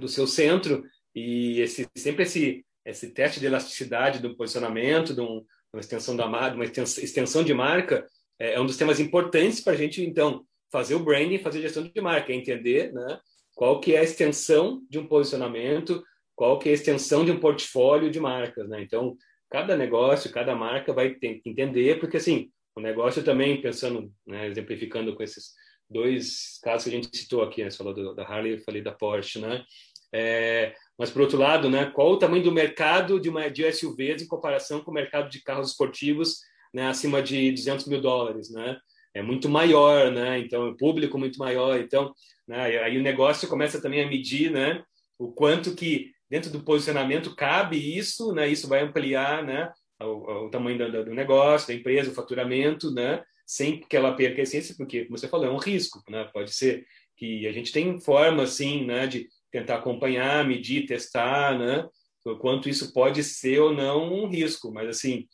do 0.00 0.08
seu 0.08 0.26
centro, 0.26 0.84
e 1.14 1.60
esse, 1.60 1.88
sempre 1.96 2.24
esse 2.24 2.64
esse 2.84 3.10
teste 3.10 3.40
de 3.40 3.46
elasticidade 3.46 4.20
do 4.20 4.36
posicionamento, 4.36 5.14
de, 5.14 5.20
um, 5.20 5.44
uma 5.72 5.80
extensão 5.80 6.16
da 6.16 6.26
marca, 6.26 6.56
uma 6.56 6.64
extensão 6.64 7.42
de 7.42 7.54
marca, 7.54 8.06
é, 8.38 8.54
é 8.54 8.60
um 8.60 8.66
dos 8.66 8.76
temas 8.76 9.00
importantes 9.00 9.60
para 9.60 9.72
a 9.72 9.76
gente 9.76 10.04
então 10.04 10.44
fazer 10.70 10.94
o 10.94 11.04
branding, 11.04 11.38
fazer 11.38 11.62
gestão 11.62 11.84
de 11.84 12.00
marca, 12.00 12.32
é 12.32 12.36
entender, 12.36 12.92
né, 12.92 13.20
qual 13.54 13.80
que 13.80 13.94
é 13.94 14.00
a 14.00 14.02
extensão 14.02 14.82
de 14.90 14.98
um 14.98 15.06
posicionamento, 15.06 16.02
qual 16.34 16.58
que 16.58 16.68
é 16.68 16.72
a 16.72 16.74
extensão 16.74 17.24
de 17.24 17.30
um 17.30 17.38
portfólio 17.38 18.10
de 18.10 18.18
marcas, 18.18 18.68
né? 18.68 18.82
Então, 18.82 19.16
cada 19.48 19.76
negócio, 19.76 20.32
cada 20.32 20.52
marca 20.56 20.92
vai 20.92 21.14
ter 21.14 21.34
que 21.40 21.48
entender, 21.48 22.00
porque 22.00 22.16
assim, 22.16 22.50
o 22.74 22.80
negócio 22.80 23.22
também 23.22 23.62
pensando, 23.62 24.12
né, 24.26 24.48
exemplificando 24.48 25.14
com 25.14 25.22
esses 25.22 25.52
dois 25.88 26.58
casos 26.60 26.84
que 26.84 26.90
a 26.90 26.92
gente 26.92 27.16
citou 27.16 27.42
aqui, 27.42 27.62
né? 27.62 27.70
Você 27.70 27.76
falou 27.76 27.94
do, 27.94 28.14
da 28.14 28.24
Harley, 28.24 28.54
eu 28.54 28.64
falei 28.64 28.82
da 28.82 28.90
Porsche, 28.90 29.40
né? 29.40 29.64
É, 30.12 30.74
mas, 30.98 31.10
por 31.10 31.22
outro 31.22 31.38
lado, 31.38 31.68
né, 31.68 31.86
qual 31.86 32.12
o 32.12 32.18
tamanho 32.18 32.44
do 32.44 32.52
mercado 32.52 33.18
de, 33.18 33.28
uma, 33.28 33.48
de 33.48 33.70
SUVs 33.72 34.22
em 34.22 34.28
comparação 34.28 34.80
com 34.80 34.90
o 34.90 34.94
mercado 34.94 35.28
de 35.28 35.42
carros 35.42 35.70
esportivos 35.70 36.38
né, 36.72 36.86
acima 36.86 37.20
de 37.20 37.50
200 37.50 37.86
mil 37.86 38.00
dólares? 38.00 38.50
Né? 38.50 38.76
É 39.12 39.22
muito 39.22 39.48
maior, 39.48 40.10
né? 40.12 40.38
então, 40.38 40.68
o 40.68 40.76
público 40.76 41.18
muito 41.18 41.38
maior. 41.38 41.80
Então, 41.80 42.14
né, 42.46 42.78
aí 42.78 42.96
o 42.96 43.02
negócio 43.02 43.48
começa 43.48 43.82
também 43.82 44.02
a 44.02 44.08
medir 44.08 44.50
né, 44.50 44.84
o 45.18 45.32
quanto 45.32 45.74
que 45.74 46.12
dentro 46.30 46.50
do 46.50 46.62
posicionamento 46.62 47.34
cabe 47.34 47.76
isso, 47.76 48.32
né? 48.32 48.48
isso 48.48 48.68
vai 48.68 48.80
ampliar 48.80 49.42
né, 49.44 49.72
o, 50.00 50.46
o 50.46 50.50
tamanho 50.50 50.78
do, 50.78 51.04
do, 51.06 51.14
negócio, 51.14 51.68
da 51.68 51.74
empresa, 51.74 52.10
o 52.10 52.14
faturamento, 52.14 52.92
né? 52.92 53.22
sem 53.46 53.80
que 53.80 53.96
ela 53.96 54.14
perca 54.14 54.40
a 54.40 54.44
essência, 54.44 54.74
porque, 54.76 55.04
como 55.04 55.18
você 55.18 55.28
falou, 55.28 55.46
é 55.46 55.50
um 55.50 55.58
risco. 55.58 56.02
Né? 56.08 56.28
Pode 56.32 56.54
ser 56.54 56.86
que 57.16 57.46
a 57.46 57.52
gente 57.52 57.72
tem 57.72 58.00
forma, 58.00 58.42
assim, 58.42 58.84
né, 58.84 59.06
de 59.06 59.28
tentar 59.54 59.76
acompanhar, 59.76 60.44
medir, 60.44 60.84
testar, 60.84 61.56
né? 61.56 61.88
O 62.24 62.36
quanto 62.36 62.68
isso 62.68 62.92
pode 62.92 63.22
ser 63.22 63.60
ou 63.60 63.72
não 63.72 64.12
um 64.12 64.26
risco, 64.26 64.72
mas 64.72 64.88
assim, 64.88 65.28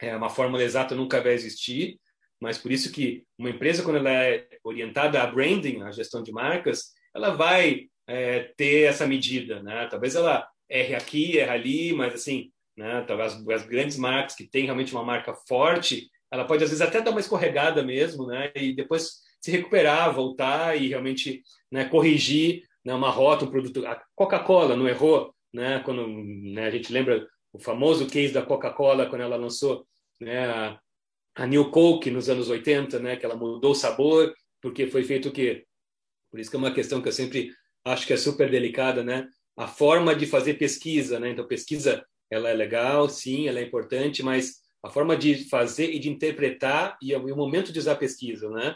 é 0.00 0.14
uma 0.14 0.30
fórmula 0.30 0.62
exata 0.62 0.94
nunca 0.94 1.20
vai 1.20 1.32
existir, 1.32 1.98
mas 2.40 2.56
por 2.56 2.70
isso 2.70 2.92
que 2.92 3.24
uma 3.36 3.50
empresa 3.50 3.82
quando 3.82 3.96
ela 3.96 4.12
é 4.12 4.46
orientada 4.62 5.20
a 5.20 5.26
branding, 5.26 5.82
a 5.82 5.90
gestão 5.90 6.22
de 6.22 6.30
marcas, 6.30 6.92
ela 7.12 7.30
vai 7.30 7.88
é, 8.06 8.52
ter 8.56 8.82
essa 8.84 9.08
medida, 9.08 9.60
né? 9.60 9.88
Talvez 9.90 10.14
ela 10.14 10.46
erre 10.68 10.94
aqui, 10.94 11.38
erre 11.38 11.50
ali, 11.50 11.92
mas 11.92 12.14
assim, 12.14 12.52
né? 12.76 13.02
Talvez 13.08 13.32
as, 13.32 13.48
as 13.48 13.66
grandes 13.66 13.96
marcas 13.96 14.36
que 14.36 14.46
têm 14.46 14.66
realmente 14.66 14.92
uma 14.92 15.02
marca 15.02 15.34
forte, 15.48 16.08
ela 16.30 16.44
pode 16.44 16.62
às 16.62 16.70
vezes 16.70 16.86
até 16.86 17.00
dar 17.00 17.10
uma 17.10 17.18
escorregada 17.18 17.82
mesmo, 17.82 18.24
né? 18.24 18.52
E 18.54 18.72
depois 18.72 19.14
se 19.40 19.50
recuperar, 19.50 20.14
voltar 20.14 20.80
e 20.80 20.86
realmente 20.86 21.42
né, 21.72 21.86
corrigir 21.86 22.67
né, 22.88 22.94
uma 22.94 23.10
rota, 23.10 23.44
um 23.44 23.50
produto. 23.50 23.86
A 23.86 24.02
Coca-Cola 24.14 24.74
não 24.74 24.88
errou, 24.88 25.34
né? 25.52 25.80
Quando 25.84 26.08
né, 26.08 26.64
a 26.64 26.70
gente 26.70 26.90
lembra 26.90 27.28
o 27.52 27.58
famoso 27.58 28.06
case 28.06 28.32
da 28.32 28.40
Coca-Cola 28.40 29.04
quando 29.04 29.20
ela 29.20 29.36
lançou 29.36 29.86
né, 30.18 30.80
a, 31.36 31.46
New 31.46 31.70
Coke 31.70 32.10
nos 32.10 32.30
anos 32.30 32.48
80, 32.48 32.98
né? 32.98 33.16
Que 33.16 33.26
ela 33.26 33.36
mudou 33.36 33.72
o 33.72 33.74
sabor 33.74 34.32
porque 34.62 34.86
foi 34.86 35.04
feito 35.04 35.28
o 35.28 35.32
quê? 35.32 35.66
Por 36.30 36.40
isso 36.40 36.48
que 36.48 36.56
é 36.56 36.58
uma 36.58 36.72
questão 36.72 37.02
que 37.02 37.08
eu 37.08 37.12
sempre 37.12 37.50
acho 37.84 38.06
que 38.06 38.14
é 38.14 38.16
super 38.16 38.50
delicada, 38.50 39.04
né? 39.04 39.28
A 39.54 39.66
forma 39.66 40.14
de 40.14 40.24
fazer 40.24 40.54
pesquisa, 40.54 41.20
né? 41.20 41.28
Então 41.28 41.46
pesquisa 41.46 42.02
ela 42.30 42.48
é 42.48 42.54
legal, 42.54 43.06
sim, 43.10 43.48
ela 43.48 43.58
é 43.58 43.62
importante, 43.64 44.22
mas 44.22 44.62
a 44.82 44.88
forma 44.88 45.14
de 45.14 45.46
fazer 45.50 45.90
e 45.92 45.98
de 45.98 46.08
interpretar 46.08 46.96
e 47.02 47.14
o 47.14 47.36
momento 47.36 47.70
de 47.70 47.78
usar 47.78 47.92
a 47.92 47.96
pesquisa, 47.96 48.48
né? 48.48 48.74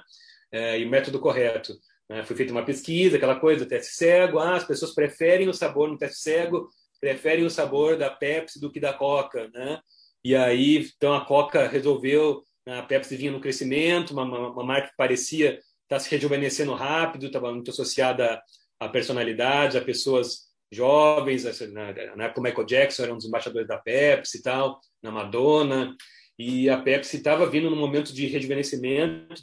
É, 0.52 0.78
e 0.78 0.84
o 0.84 0.90
método 0.90 1.18
correto. 1.18 1.72
Né? 2.12 2.22
Foi 2.24 2.36
feita 2.36 2.52
uma 2.52 2.62
pesquisa, 2.62 3.16
aquela 3.16 3.40
coisa, 3.40 3.64
teste 3.64 3.94
cego, 3.94 4.38
ah, 4.38 4.56
as 4.56 4.66
pessoas 4.66 4.94
preferem 4.94 5.48
o 5.48 5.54
sabor 5.54 5.88
no 5.88 5.96
teste 5.96 6.18
cego, 6.18 6.68
preferem 7.00 7.42
o 7.42 7.50
sabor 7.50 7.96
da 7.96 8.10
Pepsi 8.10 8.60
do 8.60 8.70
que 8.70 8.78
da 8.78 8.92
Coca, 8.92 9.48
né? 9.54 9.80
E 10.22 10.36
aí, 10.36 10.86
então 10.94 11.14
a 11.14 11.24
Coca 11.24 11.66
resolveu, 11.66 12.42
né, 12.66 12.80
a 12.80 12.82
Pepsi 12.82 13.16
vinha 13.16 13.32
no 13.32 13.40
crescimento, 13.40 14.10
uma, 14.10 14.24
uma, 14.24 14.50
uma 14.50 14.62
marca 14.62 14.88
que 14.88 14.96
parecia 14.96 15.54
estar 15.54 15.64
tá 15.88 15.98
se 15.98 16.10
rejuvenescendo 16.10 16.74
rápido, 16.74 17.26
estava 17.26 17.50
muito 17.50 17.70
associada 17.70 18.42
a 18.78 18.88
personalidades, 18.90 19.74
a 19.74 19.80
pessoas 19.80 20.52
jovens, 20.70 21.44
na, 21.72 21.94
na 22.14 22.24
época 22.24 22.40
o 22.40 22.42
Michael 22.42 22.66
Jackson 22.66 23.04
era 23.04 23.12
um 23.14 23.16
dos 23.16 23.26
embaixadores 23.26 23.66
da 23.66 23.78
Pepsi 23.78 24.38
e 24.38 24.42
tal, 24.42 24.80
na 25.02 25.10
Madonna, 25.10 25.96
e 26.38 26.68
a 26.68 26.76
Pepsi 26.76 27.16
estava 27.16 27.48
vindo 27.48 27.70
num 27.70 27.76
momento 27.76 28.12
de 28.12 28.26
rejuvenescimento, 28.26 29.34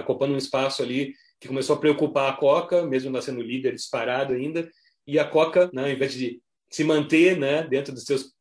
ocupando 0.00 0.34
um 0.34 0.38
espaço 0.38 0.82
ali 0.82 1.14
que 1.46 1.48
começou 1.48 1.76
a 1.76 1.78
preocupar 1.78 2.32
a 2.32 2.36
Coca, 2.36 2.84
mesmo 2.84 3.08
ela 3.10 3.22
sendo 3.22 3.40
líder 3.40 3.74
disparado 3.74 4.34
ainda, 4.34 4.68
e 5.06 5.18
a 5.18 5.24
Coca, 5.24 5.70
né, 5.72 5.92
em 5.92 5.96
vez 5.96 6.12
de 6.12 6.42
se 6.68 6.82
manter 6.82 7.38
né, 7.38 7.62
dentro 7.62 7.94
dos 7.94 8.04
seus. 8.04 8.34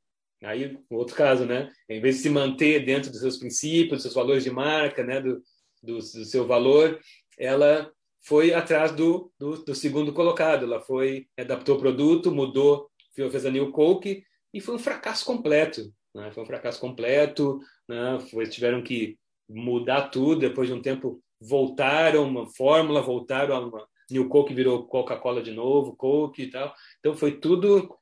Aí, 0.43 0.77
outro 0.89 1.15
caso, 1.15 1.45
né? 1.45 1.71
Em 1.89 1.99
vez 2.01 2.17
de 2.17 2.23
se 2.23 2.29
manter 2.29 2.85
dentro 2.85 3.09
dos 3.09 3.19
seus 3.19 3.37
princípios, 3.37 3.97
dos 3.97 4.01
seus 4.03 4.13
valores 4.13 4.43
de 4.43 4.51
marca, 4.51 5.03
né, 5.03 5.21
do, 5.21 5.41
do, 5.81 5.97
do 5.97 6.01
seu 6.01 6.45
valor, 6.45 6.99
ela 7.37 7.89
foi 8.21 8.53
atrás 8.53 8.91
do, 8.91 9.31
do, 9.39 9.63
do, 9.63 9.73
segundo 9.73 10.13
colocado. 10.13 10.65
Ela 10.65 10.81
foi, 10.81 11.27
adaptou 11.37 11.77
o 11.77 11.79
produto, 11.79 12.31
mudou, 12.31 12.89
fez 13.13 13.45
a 13.45 13.49
New 13.49 13.71
Coke 13.71 14.23
e 14.53 14.59
foi 14.59 14.75
um 14.75 14.79
fracasso 14.79 15.25
completo. 15.25 15.91
Né? 16.13 16.31
Foi 16.31 16.43
um 16.43 16.47
fracasso 16.47 16.79
completo. 16.79 17.59
Né? 17.87 18.19
Foi, 18.29 18.45
tiveram 18.47 18.83
que 18.83 19.17
mudar 19.49 20.09
tudo 20.09 20.41
depois 20.41 20.67
de 20.67 20.73
um 20.73 20.81
tempo 20.81 21.23
voltaram 21.39 22.23
uma 22.27 22.47
fórmula, 22.47 23.01
voltaram 23.01 23.55
a 23.55 23.59
uma 23.59 23.87
New 24.09 24.29
Coke 24.29 24.53
virou 24.53 24.85
Coca-Cola 24.85 25.41
de 25.41 25.51
novo, 25.51 25.95
Coke 25.95 26.43
e 26.43 26.49
tal. 26.51 26.73
Então 26.99 27.15
foi 27.15 27.39
tudo 27.39 27.95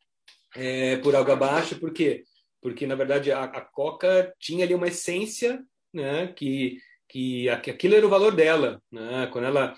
é, 0.55 0.97
por 0.97 1.15
água 1.15 1.33
abaixo, 1.33 1.79
por 1.79 1.93
quê? 1.93 2.23
Porque 2.61 2.85
na 2.85 2.95
verdade 2.95 3.31
a, 3.31 3.43
a, 3.45 3.61
Coca 3.61 4.33
tinha 4.39 4.65
ali 4.65 4.73
uma 4.73 4.87
essência, 4.87 5.63
né, 5.93 6.27
que 6.27 6.77
que 7.09 7.47
aquilo 7.47 7.93
era 7.93 8.07
o 8.07 8.09
valor 8.09 8.35
dela, 8.35 8.81
né? 8.91 9.29
Quando 9.31 9.45
ela 9.45 9.75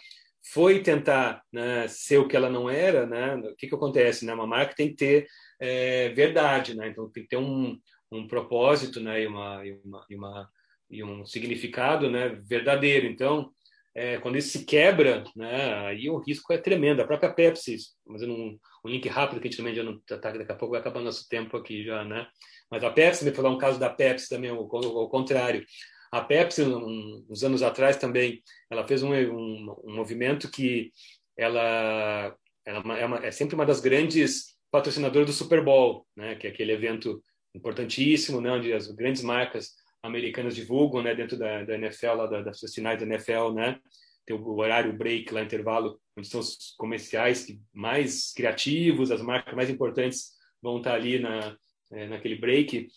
foi 0.53 0.81
tentar 0.81 1.43
né, 1.51 1.85
ser 1.85 2.17
o 2.17 2.29
que 2.29 2.35
ela 2.37 2.49
não 2.49 2.69
era, 2.69 3.05
né? 3.05 3.35
O 3.35 3.55
que 3.57 3.67
que 3.67 3.75
acontece, 3.75 4.25
né? 4.25 4.33
Uma 4.33 4.47
marca 4.47 4.73
tem 4.73 4.89
que 4.89 4.95
ter 4.95 5.27
é, 5.59 6.09
verdade, 6.09 6.75
né? 6.77 6.87
Então 6.87 7.09
tem 7.09 7.23
que 7.23 7.29
ter 7.29 7.35
um, 7.35 7.77
um 8.09 8.25
propósito, 8.25 9.01
né? 9.01 9.23
E 9.23 9.27
uma, 9.27 9.65
e 9.65 9.73
uma, 9.83 10.05
e 10.09 10.15
uma 10.15 10.49
e 10.89 11.03
um 11.03 11.25
significado 11.25 12.09
né, 12.09 12.39
verdadeiro. 12.47 13.05
Então, 13.05 13.51
é, 13.93 14.17
quando 14.17 14.37
isso 14.37 14.49
se 14.49 14.65
quebra, 14.65 15.23
né, 15.35 15.73
aí 15.87 16.09
o 16.09 16.17
risco 16.17 16.51
é 16.51 16.57
tremendo. 16.57 17.01
A 17.01 17.07
própria 17.07 17.33
Pepsi, 17.33 17.77
fazendo 18.05 18.33
um, 18.33 18.59
um 18.83 18.89
link 18.89 19.07
rápido 19.07 19.39
que 19.39 19.47
a 19.47 19.51
gente 19.51 19.57
também 19.57 19.73
já 19.73 19.83
não 19.83 19.93
está, 19.93 20.17
daqui 20.17 20.51
a 20.51 20.55
pouco 20.55 20.71
vai 20.71 20.81
acabar 20.81 21.01
nosso 21.01 21.27
tempo 21.29 21.55
aqui 21.55 21.83
já, 21.83 22.03
né? 22.03 22.27
Mas 22.69 22.83
a 22.83 22.91
Pepsi, 22.91 23.23
me 23.23 23.31
falar 23.31 23.49
um 23.49 23.57
caso 23.57 23.79
da 23.79 23.89
Pepsi 23.89 24.27
também, 24.27 24.49
ao, 24.49 24.59
ao 24.59 25.09
contrário. 25.09 25.65
A 26.11 26.21
Pepsi, 26.21 26.63
um, 26.63 27.25
uns 27.29 27.43
anos 27.43 27.63
atrás 27.63 27.95
também, 27.95 28.41
ela 28.69 28.85
fez 28.85 29.01
um, 29.01 29.13
um, 29.13 29.75
um 29.85 29.95
movimento 29.95 30.51
que 30.51 30.91
ela, 31.37 32.35
ela 32.65 32.97
é, 32.97 33.05
uma, 33.05 33.25
é, 33.25 33.31
sempre 33.31 33.55
uma 33.55 33.65
das 33.65 33.79
grandes 33.79 34.55
patrocinadoras 34.71 35.27
do 35.27 35.33
Super 35.33 35.63
Bowl, 35.63 36.05
né? 36.15 36.35
Que 36.35 36.47
é 36.47 36.49
aquele 36.49 36.73
evento 36.73 37.21
importantíssimo, 37.53 38.41
né? 38.41 38.51
Onde 38.51 38.73
as 38.73 38.87
grandes 38.91 39.21
marcas 39.21 39.71
americanas 40.05 40.55
divulgam, 40.55 41.01
né, 41.01 41.15
dentro 41.15 41.37
da, 41.37 41.63
da 41.63 41.75
NFL, 41.75 42.13
lá 42.13 42.27
da, 42.27 42.41
das 42.41 42.59
finais 42.73 42.99
da 42.99 43.05
NFL, 43.05 43.51
né, 43.53 43.79
tem 44.25 44.35
o 44.35 44.57
horário 44.57 44.97
break 44.97 45.33
lá, 45.33 45.41
intervalo, 45.41 45.99
onde 46.17 46.27
são 46.27 46.39
os 46.39 46.73
comerciais 46.77 47.47
mais 47.73 48.33
criativos, 48.33 49.11
as 49.11 49.21
marcas 49.21 49.53
mais 49.53 49.69
importantes 49.69 50.31
vão 50.61 50.77
estar 50.77 50.95
ali 50.95 51.19
na, 51.19 51.55
é, 51.91 52.07
naquele 52.07 52.35
break. 52.35 52.87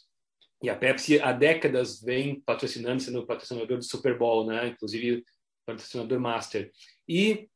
E 0.63 0.71
a 0.71 0.75
Pepsi 0.75 1.21
há 1.21 1.33
décadas 1.33 2.01
vem 2.03 2.41
patrocinando, 2.41 3.03
sendo 3.03 3.27
patrocinador 3.27 3.77
do 3.77 3.85
Super 3.85 4.17
Bowl, 4.17 4.47
né, 4.47 4.69
inclusive 4.69 5.23
patrocinador 5.67 6.19
master. 6.19 6.71
E 7.07 7.49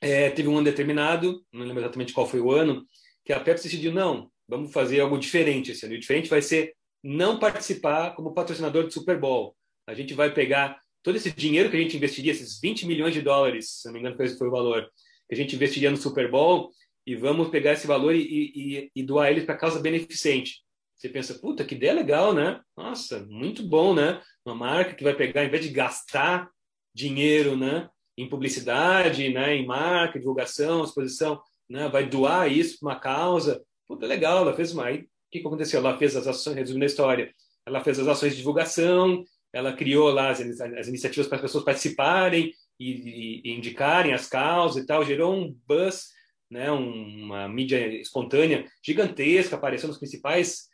é, 0.00 0.30
teve 0.30 0.48
um 0.48 0.56
ano 0.56 0.64
determinado, 0.64 1.44
não 1.52 1.64
lembro 1.64 1.82
exatamente 1.82 2.12
qual 2.12 2.26
foi 2.26 2.40
o 2.40 2.52
ano, 2.52 2.86
que 3.24 3.32
a 3.32 3.40
Pepsi 3.40 3.64
decidiu, 3.64 3.92
não, 3.92 4.30
vamos 4.46 4.72
fazer 4.72 5.00
algo 5.00 5.18
diferente 5.18 5.72
esse 5.72 5.86
ano. 5.86 5.94
E 5.94 5.98
diferente 5.98 6.28
vai 6.28 6.42
ser 6.42 6.74
não 7.02 7.38
participar 7.38 8.14
como 8.14 8.34
patrocinador 8.34 8.84
do 8.84 8.92
Super 8.92 9.18
Bowl. 9.18 9.56
A 9.86 9.94
gente 9.94 10.14
vai 10.14 10.32
pegar 10.32 10.80
todo 11.02 11.16
esse 11.16 11.32
dinheiro 11.32 11.70
que 11.70 11.76
a 11.76 11.80
gente 11.80 11.96
investiria, 11.96 12.32
esses 12.32 12.60
20 12.60 12.86
milhões 12.86 13.14
de 13.14 13.22
dólares, 13.22 13.80
se 13.80 13.86
não 13.86 13.94
me 13.94 14.00
engano, 14.00 14.16
foi 14.16 14.48
o 14.48 14.50
valor, 14.50 14.90
que 15.28 15.34
a 15.34 15.36
gente 15.36 15.56
investiria 15.56 15.90
no 15.90 15.96
Super 15.96 16.30
Bowl, 16.30 16.70
e 17.06 17.16
vamos 17.16 17.48
pegar 17.48 17.72
esse 17.72 17.86
valor 17.86 18.14
e, 18.14 18.20
e, 18.22 18.90
e 18.94 19.02
doar 19.02 19.30
ele 19.30 19.42
para 19.42 19.56
causa 19.56 19.80
beneficente. 19.80 20.62
Você 20.96 21.08
pensa, 21.08 21.38
puta, 21.38 21.64
que 21.64 21.74
ideia 21.74 21.94
legal, 21.94 22.34
né? 22.34 22.60
Nossa, 22.76 23.26
muito 23.30 23.62
bom, 23.62 23.94
né? 23.94 24.20
Uma 24.44 24.54
marca 24.54 24.94
que 24.94 25.02
vai 25.02 25.14
pegar, 25.14 25.44
em 25.44 25.50
vez 25.50 25.64
de 25.64 25.70
gastar 25.70 26.50
dinheiro, 26.94 27.56
né, 27.56 27.88
em 28.16 28.28
publicidade, 28.28 29.32
né, 29.32 29.54
em 29.54 29.66
marca, 29.66 30.18
divulgação, 30.18 30.84
exposição, 30.84 31.40
né, 31.68 31.88
vai 31.88 32.08
doar 32.08 32.50
isso 32.50 32.78
para 32.78 32.88
uma 32.88 33.00
causa. 33.00 33.62
Puta, 33.88 34.06
legal, 34.06 34.42
ela 34.42 34.54
fez 34.54 34.72
uma. 34.72 34.86
Aí, 34.86 35.06
que, 35.30 35.40
que 35.40 35.46
aconteceu? 35.46 35.80
Ela 35.80 35.96
fez 35.98 36.16
as 36.16 36.26
ações, 36.26 36.56
resumindo 36.56 36.84
a 36.84 36.86
história, 36.86 37.32
ela 37.66 37.82
fez 37.82 37.98
as 37.98 38.08
ações 38.08 38.32
de 38.32 38.38
divulgação, 38.38 39.24
ela 39.52 39.72
criou 39.72 40.10
lá 40.10 40.30
as, 40.30 40.40
as 40.40 40.88
iniciativas 40.88 41.28
para 41.28 41.36
as 41.36 41.42
pessoas 41.42 41.64
participarem 41.64 42.52
e, 42.78 42.90
e, 42.90 43.40
e, 43.44 43.56
indicarem 43.56 44.12
as 44.12 44.26
causas 44.26 44.82
e 44.82 44.86
tal, 44.86 45.04
gerou 45.04 45.34
um 45.34 45.54
buzz, 45.66 46.08
né, 46.50 46.70
uma 46.70 47.48
mídia 47.48 47.86
espontânea 48.00 48.66
gigantesca, 48.84 49.56
apareceu 49.56 49.88
nos 49.88 49.98
principais 49.98 50.68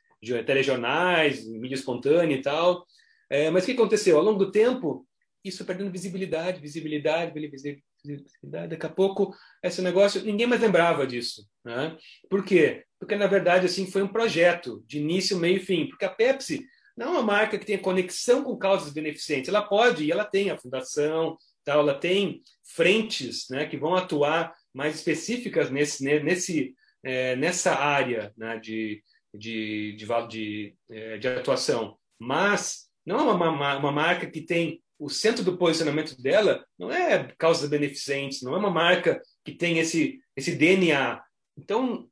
telejornais, 0.46 1.46
mídia 1.46 1.74
espontânea 1.74 2.36
e 2.36 2.42
tal. 2.42 2.86
É, 3.28 3.50
mas 3.50 3.64
o 3.64 3.66
que 3.66 3.72
aconteceu? 3.72 4.16
Ao 4.16 4.24
longo 4.24 4.38
do 4.38 4.50
tempo, 4.50 5.07
isso 5.44 5.64
perdendo 5.64 5.90
visibilidade, 5.90 6.61
visibilidade, 6.61 7.32
visibilidade. 7.32 8.68
Daqui 8.68 8.86
a 8.86 8.88
pouco, 8.88 9.34
esse 9.62 9.82
negócio, 9.82 10.24
ninguém 10.24 10.46
mais 10.46 10.61
lembrava 10.61 11.07
disso. 11.07 11.46
Né? 11.64 11.96
Por 12.30 12.44
quê? 12.44 12.86
Porque, 12.99 13.14
na 13.14 13.26
verdade, 13.26 13.66
assim, 13.66 13.90
foi 13.90 14.03
um 14.03 14.09
projeto 14.09 14.82
de 14.86 14.99
início, 14.99 15.36
meio 15.36 15.57
e 15.57 15.61
fim. 15.61 15.86
Porque 15.88 16.05
a 16.05 16.11
Pepsi 16.11 16.66
não 16.97 17.09
é 17.09 17.11
uma 17.11 17.22
marca 17.22 17.59
que 17.59 17.66
tenha 17.66 17.78
conexão 17.78 18.42
com 18.42 18.57
causas 18.57 18.92
beneficentes. 18.92 19.49
Ela 19.49 19.62
pode, 19.62 20.05
e 20.05 20.11
ela 20.11 20.24
tem 20.24 20.51
a 20.51 20.59
fundação, 20.59 21.36
tal, 21.64 21.80
ela 21.80 21.94
tem 21.94 22.42
frentes 22.64 23.49
né, 23.51 23.66
que 23.66 23.76
vão 23.76 23.94
atuar 23.94 24.55
mais 24.72 24.94
específicas 24.94 25.70
nesse, 25.70 26.03
nesse, 26.20 26.74
é, 27.03 27.36
nessa 27.36 27.74
área 27.74 28.32
né, 28.36 28.59
de, 28.59 29.03
de, 29.34 29.94
de, 29.97 30.07
de, 30.28 30.74
é, 30.90 31.18
de, 31.18 31.28
atuação. 31.28 31.99
Mas 32.18 32.88
não 33.05 33.18
é 33.18 33.22
uma, 33.22 33.51
uma, 33.51 33.76
uma 33.76 33.92
marca 33.92 34.30
que 34.30 34.40
tem 34.40 34.82
o 34.99 35.11
centro 35.11 35.44
do 35.44 35.59
posicionamento 35.59 36.20
dela 36.20 36.64
não 36.78 36.90
é 36.90 37.32
causas 37.36 37.68
beneficentes, 37.68 38.42
não 38.42 38.55
é 38.55 38.59
uma 38.59 38.70
marca 38.70 39.20
que 39.44 39.53
tem 39.53 39.78
esse, 39.78 40.20
esse 40.34 40.55
DNA. 40.55 41.22
Então, 41.57 42.09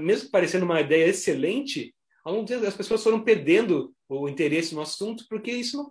mesmo 0.00 0.30
parecendo 0.30 0.64
uma 0.64 0.80
ideia 0.80 1.06
excelente, 1.06 1.94
as 2.66 2.76
pessoas 2.76 3.02
foram 3.02 3.22
perdendo 3.22 3.94
o 4.08 4.28
interesse 4.28 4.74
no 4.74 4.80
assunto 4.80 5.24
porque 5.28 5.50
isso 5.50 5.76
não, 5.76 5.90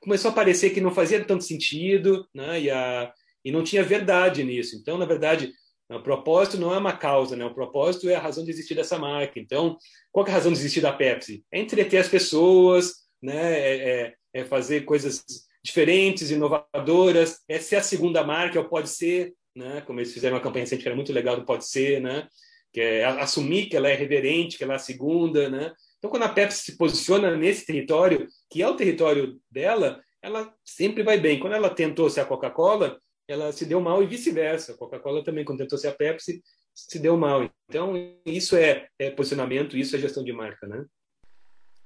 começou 0.00 0.30
a 0.30 0.34
parecer 0.34 0.70
que 0.70 0.80
não 0.80 0.90
fazia 0.90 1.24
tanto 1.24 1.44
sentido 1.44 2.26
né? 2.34 2.60
e, 2.60 2.70
a, 2.70 3.12
e 3.44 3.50
não 3.50 3.62
tinha 3.62 3.82
verdade 3.82 4.44
nisso. 4.44 4.76
Então, 4.76 4.98
na 4.98 5.06
verdade, 5.06 5.52
o 5.90 6.02
propósito 6.02 6.58
não 6.58 6.74
é 6.74 6.78
uma 6.78 6.96
causa, 6.96 7.34
né? 7.34 7.44
O 7.46 7.54
propósito 7.54 8.10
é 8.10 8.14
a 8.14 8.20
razão 8.20 8.44
de 8.44 8.50
existir 8.50 8.74
dessa 8.74 8.98
marca. 8.98 9.40
Então, 9.40 9.78
qual 10.12 10.26
é 10.26 10.30
a 10.30 10.34
razão 10.34 10.52
de 10.52 10.58
existir 10.58 10.82
da 10.82 10.92
Pepsi? 10.92 11.42
É 11.50 11.58
entreter 11.58 11.98
as 11.98 12.08
pessoas, 12.08 12.92
né? 13.22 13.58
É, 13.58 13.90
é, 13.90 14.14
é 14.34 14.44
fazer 14.44 14.82
coisas 14.82 15.24
diferentes, 15.64 16.30
inovadoras, 16.30 17.38
é 17.48 17.58
ser 17.58 17.76
a 17.76 17.82
segunda 17.82 18.22
marca, 18.22 18.58
ou 18.58 18.68
pode 18.68 18.90
ser, 18.90 19.32
né? 19.56 19.80
Como 19.86 19.98
eles 19.98 20.12
fizeram 20.12 20.36
uma 20.36 20.42
campanha 20.42 20.64
recente 20.64 20.82
que 20.82 20.88
era 20.88 20.96
muito 20.96 21.12
legal 21.12 21.42
pode 21.44 21.66
ser, 21.66 22.02
né? 22.02 22.28
Que 22.72 22.80
é 22.80 23.04
assumir 23.04 23.66
que 23.66 23.76
ela 23.76 23.88
é 23.88 23.94
reverente, 23.94 24.58
que 24.58 24.64
ela 24.64 24.74
é 24.74 24.76
a 24.76 24.80
segunda, 24.80 25.48
né? 25.48 25.72
Então, 25.98 26.10
quando 26.10 26.22
a 26.24 26.28
Pepsi 26.28 26.62
se 26.62 26.76
posiciona 26.76 27.36
nesse 27.36 27.66
território, 27.66 28.28
que 28.50 28.62
é 28.62 28.68
o 28.68 28.76
território 28.76 29.40
dela, 29.50 30.00
ela 30.22 30.54
sempre 30.64 31.02
vai 31.02 31.18
bem. 31.18 31.40
Quando 31.40 31.54
ela 31.54 31.70
tentou 31.70 32.08
ser 32.08 32.20
a 32.20 32.24
Coca-Cola, 32.26 33.00
ela 33.26 33.52
se 33.52 33.66
deu 33.66 33.80
mal 33.80 34.02
e 34.02 34.06
vice-versa. 34.06 34.72
A 34.72 34.76
Coca-Cola 34.76 35.24
também, 35.24 35.44
quando 35.44 35.58
tentou 35.58 35.78
ser 35.78 35.88
a 35.88 35.94
Pepsi, 35.94 36.42
se 36.72 36.98
deu 36.98 37.16
mal. 37.16 37.50
Então, 37.68 37.94
isso 38.24 38.56
é, 38.56 38.88
é 38.98 39.10
posicionamento, 39.10 39.76
isso 39.76 39.96
é 39.96 39.98
gestão 39.98 40.22
de 40.22 40.32
marca, 40.32 40.66
né? 40.66 40.84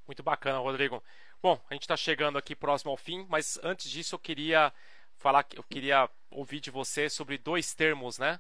Muito 0.07 0.23
bacana, 0.23 0.59
Rodrigo. 0.59 1.03
Bom, 1.43 1.59
a 1.71 1.75
gente 1.75 1.83
está 1.83 1.97
chegando 1.97 2.37
aqui 2.37 2.55
próximo 2.55 2.91
ao 2.91 2.97
fim, 2.97 3.27
mas 3.29 3.59
antes 3.63 3.91
disso 3.91 4.15
eu 4.15 4.19
queria 4.19 4.73
falar, 5.17 5.47
eu 5.55 5.63
queria 5.63 6.09
ouvir 6.31 6.61
de 6.61 6.71
você 6.71 7.09
sobre 7.09 7.39
dois 7.39 7.75
termos, 7.75 8.19
né? 8.19 8.39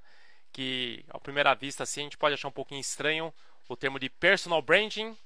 Que 0.53 1.05
à 1.09 1.18
primeira 1.18 1.55
vista 1.55 1.82
assim 1.82 2.00
a 2.00 2.05
gente 2.05 2.18
pode 2.18 2.34
achar 2.34 2.48
um 2.48 2.53
pouquinho 2.53 2.80
estranho, 2.80 3.32
o 3.68 3.76
termo 3.76 3.98
de 3.98 4.11
personal 4.11 4.61
branding 4.61 5.16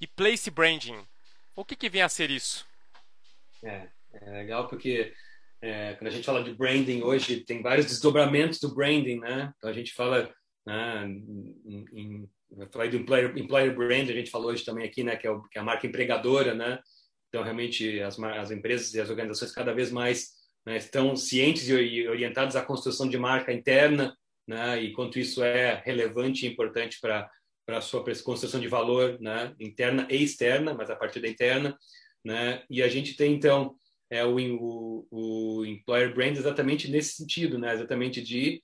e 0.00 0.06
place 0.06 0.50
branding. 0.50 0.98
O 1.54 1.64
que, 1.64 1.76
que 1.76 1.90
vem 1.90 2.02
a 2.02 2.08
ser 2.08 2.30
isso? 2.30 2.66
É, 3.62 3.88
é 4.14 4.30
legal 4.30 4.68
porque 4.68 5.12
é, 5.60 5.94
quando 5.94 6.08
a 6.08 6.12
gente 6.12 6.24
fala 6.24 6.42
de 6.42 6.54
branding 6.54 7.02
hoje 7.02 7.40
tem 7.40 7.60
vários 7.60 7.86
desdobramentos 7.86 8.58
do 8.58 8.74
branding, 8.74 9.20
né? 9.20 9.52
Então 9.58 9.68
a 9.68 9.74
gente 9.74 9.92
fala 9.92 10.32
né, 10.66 11.06
em, 11.06 11.84
em, 11.92 12.30
falar 12.72 12.88
do 12.88 12.96
employer, 12.96 13.36
employer 13.36 13.74
brand, 13.74 14.08
a 14.08 14.14
gente 14.14 14.30
falou 14.30 14.50
hoje 14.50 14.64
também 14.64 14.86
aqui, 14.86 15.04
né? 15.04 15.16
Que 15.16 15.26
é, 15.26 15.30
o, 15.30 15.42
que 15.42 15.58
é 15.58 15.60
a 15.60 15.64
marca 15.64 15.86
empregadora, 15.86 16.54
né? 16.54 16.78
Então, 17.30 17.44
realmente, 17.44 18.00
as, 18.02 18.18
as 18.18 18.50
empresas 18.50 18.92
e 18.92 19.00
as 19.00 19.08
organizações 19.08 19.52
cada 19.52 19.72
vez 19.72 19.90
mais 19.90 20.30
né, 20.66 20.76
estão 20.76 21.14
cientes 21.14 21.68
e 21.68 22.08
orientadas 22.08 22.56
à 22.56 22.62
construção 22.62 23.08
de 23.08 23.16
marca 23.16 23.52
interna, 23.52 24.16
né, 24.50 24.82
e 24.82 24.92
quanto 24.92 25.16
isso 25.16 25.44
é 25.44 25.80
relevante 25.86 26.44
e 26.44 26.48
importante 26.48 26.98
para 27.00 27.30
a 27.68 27.80
sua 27.80 28.02
construção 28.24 28.60
de 28.60 28.66
valor 28.66 29.16
né, 29.20 29.54
interna 29.60 30.08
e 30.10 30.24
externa, 30.24 30.74
mas 30.74 30.90
a 30.90 30.96
partir 30.96 31.20
da 31.20 31.28
interna. 31.28 31.78
Né, 32.24 32.60
e 32.68 32.82
a 32.82 32.88
gente 32.88 33.14
tem, 33.14 33.32
então, 33.32 33.76
é, 34.10 34.26
o, 34.26 34.36
o, 34.36 35.06
o 35.08 35.64
employer 35.64 36.12
brand 36.12 36.36
exatamente 36.36 36.90
nesse 36.90 37.12
sentido, 37.12 37.58
né, 37.58 37.72
exatamente 37.72 38.20
de, 38.20 38.60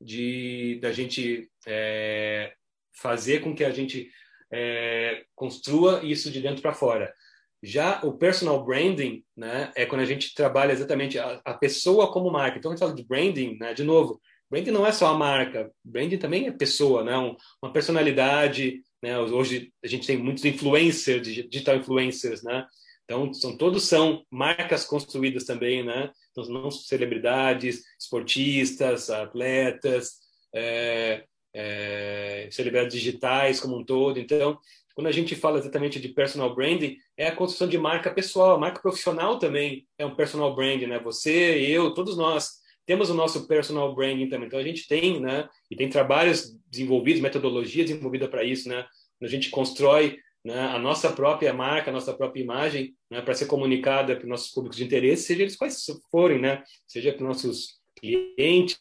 de 0.00 0.78
da 0.80 0.92
gente 0.92 1.50
é, 1.66 2.52
fazer 2.92 3.40
com 3.40 3.56
que 3.56 3.64
a 3.64 3.72
gente 3.72 4.08
é, 4.52 5.24
construa 5.34 6.00
isso 6.04 6.30
de 6.30 6.40
dentro 6.40 6.62
para 6.62 6.72
fora. 6.72 7.12
Já 7.60 8.00
o 8.04 8.16
personal 8.16 8.64
branding, 8.64 9.24
né, 9.36 9.72
é 9.74 9.84
quando 9.84 10.02
a 10.02 10.06
gente 10.06 10.32
trabalha 10.32 10.70
exatamente 10.70 11.18
a, 11.18 11.40
a 11.44 11.54
pessoa 11.54 12.12
como 12.12 12.30
marca. 12.30 12.56
Então, 12.56 12.70
a 12.70 12.74
gente 12.74 12.84
fala 12.84 12.94
de 12.94 13.04
branding, 13.04 13.58
né, 13.58 13.74
de 13.74 13.82
novo, 13.82 14.20
branding 14.50 14.70
não 14.70 14.86
é 14.86 14.92
só 14.92 15.06
a 15.08 15.18
marca, 15.18 15.70
branding 15.84 16.18
também 16.18 16.46
é 16.46 16.52
pessoa, 16.52 17.02
né, 17.02 17.16
um, 17.16 17.36
uma 17.62 17.72
personalidade. 17.72 18.82
Né, 19.02 19.18
hoje 19.18 19.72
a 19.82 19.86
gente 19.86 20.06
tem 20.06 20.16
muitos 20.16 20.44
influencers, 20.44 21.22
digital 21.22 21.76
influencers, 21.76 22.42
né, 22.42 22.66
então 23.04 23.34
são 23.34 23.56
todos 23.56 23.84
são 23.84 24.24
marcas 24.30 24.84
construídas 24.84 25.44
também, 25.44 25.84
né, 25.84 26.10
então 26.30 26.44
não 26.48 26.70
celebridades, 26.70 27.82
esportistas, 28.00 29.10
atletas, 29.10 30.14
é, 30.54 31.24
é, 31.52 32.48
celebridades 32.50 32.94
digitais 32.94 33.60
como 33.60 33.78
um 33.78 33.84
todo. 33.84 34.18
Então 34.18 34.58
quando 34.94 35.08
a 35.08 35.12
gente 35.12 35.34
fala 35.34 35.58
exatamente 35.58 36.00
de 36.00 36.08
personal 36.08 36.54
branding, 36.54 36.96
é 37.16 37.26
a 37.26 37.34
construção 37.34 37.68
de 37.68 37.76
marca 37.76 38.12
pessoal, 38.12 38.54
a 38.54 38.58
marca 38.58 38.80
profissional 38.80 39.38
também 39.40 39.86
é 39.98 40.06
um 40.06 40.14
personal 40.14 40.54
branding, 40.54 40.86
né? 40.86 41.00
Você, 41.00 41.58
eu, 41.68 41.92
todos 41.92 42.16
nós 42.16 42.62
temos 42.86 43.10
o 43.10 43.14
nosso 43.14 43.46
personal 43.46 43.94
branding 43.94 44.28
também. 44.28 44.46
Então 44.46 44.58
a 44.58 44.64
gente 44.64 44.86
tem, 44.86 45.20
né? 45.20 45.48
E 45.70 45.76
tem 45.76 45.88
trabalhos 45.88 46.56
desenvolvidos, 46.70 47.20
metodologia 47.20 47.84
desenvolvida 47.84 48.28
para 48.28 48.44
isso, 48.44 48.68
né? 48.68 48.86
A 49.22 49.26
gente 49.26 49.50
constrói 49.50 50.18
né, 50.44 50.60
a 50.60 50.78
nossa 50.78 51.10
própria 51.10 51.54
marca, 51.54 51.90
a 51.90 51.92
nossa 51.94 52.12
própria 52.12 52.42
imagem, 52.42 52.94
né, 53.10 53.22
para 53.22 53.32
ser 53.32 53.46
comunicada 53.46 54.14
para 54.14 54.24
os 54.24 54.28
nossos 54.28 54.50
públicos 54.50 54.76
de 54.76 54.84
interesse, 54.84 55.22
seja 55.22 55.40
eles 55.40 55.56
quais 55.56 55.82
forem, 56.10 56.38
né? 56.38 56.62
Seja 56.86 57.12
para 57.12 57.22
os 57.22 57.28
nossos 57.28 57.80
clientes, 57.98 58.78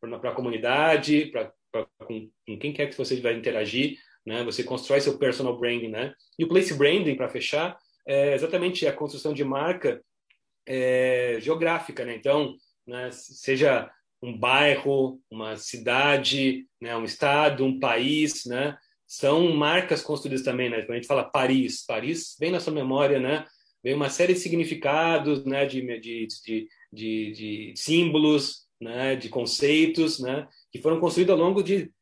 para 0.00 0.30
a 0.30 0.34
comunidade, 0.34 1.26
para 1.26 1.52
com, 1.98 2.30
com 2.46 2.58
quem 2.58 2.72
quer 2.72 2.86
que 2.88 2.96
você 2.96 3.20
vai 3.20 3.34
interagir 3.34 3.98
né? 4.26 4.42
Você 4.42 4.64
constrói 4.64 5.00
seu 5.00 5.16
personal 5.16 5.56
branding, 5.56 5.88
né? 5.88 6.12
E 6.36 6.44
o 6.44 6.48
place 6.48 6.74
branding, 6.74 7.14
para 7.14 7.28
fechar, 7.28 7.78
é 8.06 8.34
exatamente 8.34 8.86
a 8.86 8.92
construção 8.92 9.32
de 9.32 9.44
marca 9.44 10.02
é, 10.66 11.38
geográfica, 11.40 12.04
né? 12.04 12.16
Então, 12.16 12.56
né, 12.86 13.10
seja 13.10 13.90
um 14.22 14.36
bairro, 14.36 15.20
uma 15.30 15.56
cidade, 15.56 16.66
né, 16.80 16.96
um 16.96 17.04
estado, 17.04 17.64
um 17.64 17.78
país, 17.78 18.44
né? 18.46 18.76
São 19.06 19.54
marcas 19.54 20.02
construídas 20.02 20.42
também, 20.42 20.68
né? 20.68 20.82
Quando 20.82 20.92
a 20.92 20.94
gente 20.96 21.06
fala 21.06 21.24
Paris, 21.24 21.84
Paris 21.86 22.36
vem 22.40 22.50
na 22.50 22.58
sua 22.58 22.72
memória, 22.72 23.20
né? 23.20 23.46
Vem 23.82 23.94
uma 23.94 24.10
série 24.10 24.34
de 24.34 24.40
significados, 24.40 25.44
né? 25.44 25.64
De, 25.64 25.80
de, 26.00 26.26
de, 26.26 26.68
de, 26.92 27.32
de 27.32 27.74
símbolos, 27.76 28.66
né? 28.80 29.14
De 29.14 29.28
conceitos, 29.28 30.18
né? 30.18 30.48
Que 30.72 30.80
foram 30.80 30.98
construídos 30.98 31.32
ao 31.32 31.38
longo 31.38 31.62
de 31.62 31.92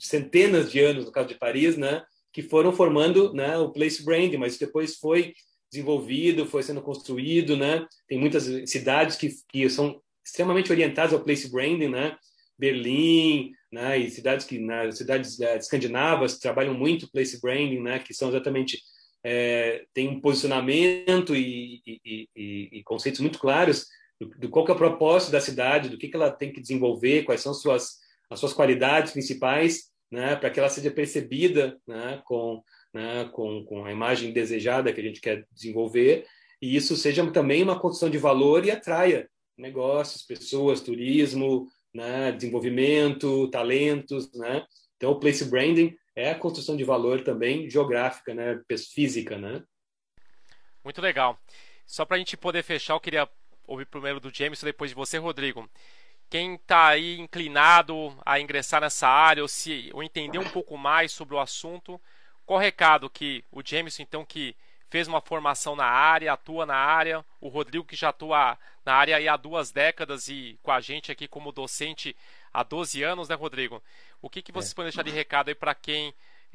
centenas 0.00 0.72
de 0.72 0.80
anos, 0.80 1.04
no 1.04 1.12
caso 1.12 1.28
de 1.28 1.34
Paris, 1.34 1.76
né, 1.76 2.02
que 2.32 2.42
foram 2.42 2.72
formando 2.72 3.32
né, 3.34 3.58
o 3.58 3.70
place 3.70 4.02
branding, 4.02 4.38
mas 4.38 4.58
depois 4.58 4.96
foi 4.96 5.34
desenvolvido, 5.70 6.46
foi 6.46 6.62
sendo 6.62 6.82
construído, 6.82 7.56
né? 7.56 7.86
Tem 8.08 8.18
muitas 8.18 8.44
cidades 8.70 9.16
que, 9.16 9.30
que 9.48 9.68
são 9.70 10.00
extremamente 10.24 10.70
orientadas 10.70 11.12
ao 11.12 11.22
place 11.22 11.50
branding, 11.50 11.88
né? 11.88 12.16
Berlim, 12.58 13.52
né? 13.72 13.98
E 13.98 14.10
cidades 14.10 14.44
que, 14.44 14.58
né, 14.58 14.90
cidades 14.90 15.38
uh, 15.38 15.56
escandinavas 15.56 16.38
trabalham 16.38 16.74
muito 16.74 17.10
place 17.10 17.40
branding, 17.40 17.80
né? 17.80 17.98
Que 17.98 18.12
são 18.12 18.28
exatamente 18.28 18.78
é, 19.22 19.84
tem 19.92 20.08
um 20.08 20.20
posicionamento 20.20 21.36
e, 21.36 21.82
e, 21.86 22.28
e, 22.34 22.68
e, 22.72 22.82
conceitos 22.84 23.20
muito 23.20 23.38
claros 23.38 23.86
do, 24.18 24.28
do 24.30 24.48
qual 24.48 24.66
é 24.66 24.72
o 24.72 24.76
propósito 24.76 25.30
da 25.30 25.40
cidade, 25.40 25.90
do 25.90 25.98
que, 25.98 26.08
que 26.08 26.16
ela 26.16 26.30
tem 26.30 26.50
que 26.52 26.60
desenvolver, 26.60 27.24
quais 27.24 27.42
são 27.42 27.52
suas 27.52 28.00
as 28.30 28.38
suas 28.38 28.52
qualidades 28.52 29.12
principais, 29.12 29.90
né, 30.10 30.36
para 30.36 30.50
que 30.50 30.60
ela 30.60 30.68
seja 30.68 30.90
percebida 30.90 31.76
né, 31.86 32.22
com, 32.24 32.62
né, 32.92 33.28
com, 33.32 33.64
com 33.64 33.84
a 33.84 33.92
imagem 33.92 34.32
desejada 34.32 34.92
que 34.92 35.00
a 35.00 35.04
gente 35.04 35.20
quer 35.20 35.46
desenvolver, 35.52 36.26
e 36.60 36.76
isso 36.76 36.96
seja 36.96 37.28
também 37.30 37.62
uma 37.62 37.78
construção 37.78 38.10
de 38.10 38.18
valor 38.18 38.64
e 38.64 38.70
atraia 38.70 39.28
negócios, 39.56 40.22
pessoas, 40.22 40.80
turismo, 40.80 41.66
né, 41.94 42.32
desenvolvimento, 42.32 43.48
talentos, 43.48 44.32
né? 44.34 44.64
Então, 44.96 45.12
o 45.12 45.20
place 45.20 45.44
branding 45.44 45.96
é 46.14 46.30
a 46.30 46.38
construção 46.38 46.76
de 46.76 46.84
valor 46.84 47.22
também 47.22 47.68
geográfica, 47.68 48.34
né, 48.34 48.60
física, 48.94 49.38
né? 49.38 49.62
Muito 50.84 51.00
legal. 51.00 51.38
Só 51.86 52.04
para 52.04 52.16
a 52.16 52.18
gente 52.18 52.36
poder 52.36 52.62
fechar, 52.62 52.94
eu 52.94 53.00
queria 53.00 53.28
ouvir 53.66 53.86
primeiro 53.86 54.20
do 54.20 54.32
James, 54.32 54.62
depois 54.62 54.90
de 54.90 54.94
você, 54.94 55.18
Rodrigo. 55.18 55.68
Quem 56.28 56.54
está 56.54 56.88
aí 56.88 57.18
inclinado 57.18 58.16
a 58.24 58.38
ingressar 58.38 58.80
nessa 58.80 59.08
área 59.08 59.42
ou 59.42 59.48
se 59.48 59.90
ou 59.92 60.02
entender 60.02 60.38
um 60.38 60.48
pouco 60.48 60.76
mais 60.76 61.10
sobre 61.10 61.34
o 61.34 61.40
assunto, 61.40 62.00
qual 62.50 62.58
o 62.58 62.60
recado 62.60 63.08
que 63.08 63.44
o 63.52 63.62
Jameson, 63.64 64.02
então, 64.02 64.26
que 64.26 64.56
fez 64.88 65.06
uma 65.06 65.20
formação 65.20 65.76
na 65.76 65.84
área, 65.84 66.32
atua 66.32 66.66
na 66.66 66.74
área, 66.74 67.24
o 67.40 67.46
Rodrigo 67.46 67.84
que 67.84 67.94
já 67.94 68.08
atua 68.08 68.58
na 68.84 68.92
área 68.92 69.32
há 69.32 69.36
duas 69.36 69.70
décadas 69.70 70.26
e 70.26 70.58
com 70.60 70.72
a 70.72 70.80
gente 70.80 71.12
aqui 71.12 71.28
como 71.28 71.52
docente 71.52 72.16
há 72.52 72.64
12 72.64 73.04
anos, 73.04 73.28
né, 73.28 73.36
Rodrigo? 73.36 73.80
O 74.20 74.28
que, 74.28 74.42
que 74.42 74.50
vocês 74.50 74.72
é. 74.72 74.74
podem 74.74 74.90
deixar 74.90 75.04
de 75.04 75.12
recado 75.12 75.46
aí 75.46 75.54
para 75.54 75.76
quem 75.76 76.12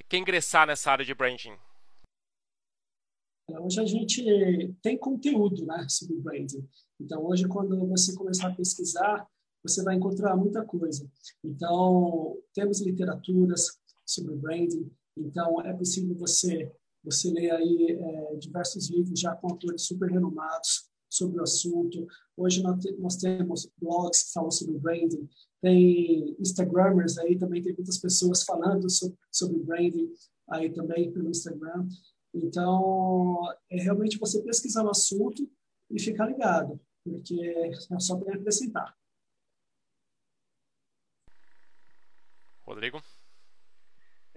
quer 0.10 0.18
ingressar 0.18 0.68
nessa 0.68 0.92
área 0.92 1.06
de 1.06 1.14
branding? 1.14 1.54
Hoje 3.50 3.80
a 3.80 3.86
gente 3.86 4.76
tem 4.82 4.98
conteúdo 4.98 5.66
né, 5.66 5.88
sobre 5.88 6.18
branding. 6.18 6.68
Então, 7.00 7.26
hoje, 7.26 7.48
quando 7.48 7.88
você 7.88 8.14
começar 8.14 8.50
a 8.50 8.54
pesquisar, 8.54 9.26
você 9.64 9.82
vai 9.82 9.96
encontrar 9.96 10.36
muita 10.36 10.62
coisa. 10.66 11.10
Então, 11.42 12.38
temos 12.54 12.82
literaturas 12.82 13.80
sobre 14.06 14.36
branding. 14.36 14.92
Então, 15.18 15.62
é 15.62 15.74
possível 15.74 16.16
você 16.16 16.72
você 17.06 17.30
ler 17.30 17.52
aí 17.52 17.92
é, 17.92 18.36
diversos 18.38 18.90
livros 18.90 19.20
já 19.20 19.36
com 19.36 19.52
autores 19.52 19.84
super 19.84 20.10
renomados 20.10 20.90
sobre 21.08 21.40
o 21.40 21.44
assunto. 21.44 22.06
Hoje 22.36 22.64
nós 22.64 23.16
temos 23.18 23.70
blogs 23.80 24.24
que 24.24 24.34
falam 24.34 24.52
sobre 24.52 24.80
branding, 24.80 25.30
tem 25.62 26.36
Instagramers 26.40 27.18
aí 27.20 27.38
também, 27.38 27.62
tem 27.62 27.74
muitas 27.74 28.00
pessoas 28.00 28.44
falando 28.44 28.90
sobre, 28.90 29.18
sobre 29.32 29.60
branding 29.60 30.12
aí 30.50 30.74
também 30.74 31.12
pelo 31.12 31.30
Instagram. 31.30 31.88
Então, 32.34 33.40
é 33.70 33.82
realmente 33.82 34.18
você 34.18 34.42
pesquisar 34.42 34.84
o 34.84 34.90
assunto 34.90 35.50
e 35.90 36.02
ficar 36.02 36.26
ligado, 36.26 36.80
porque 37.04 37.40
é 37.40 38.00
só 38.00 38.18
para 38.18 38.36
acrescentar. 38.36 38.94
Rodrigo? 42.64 43.02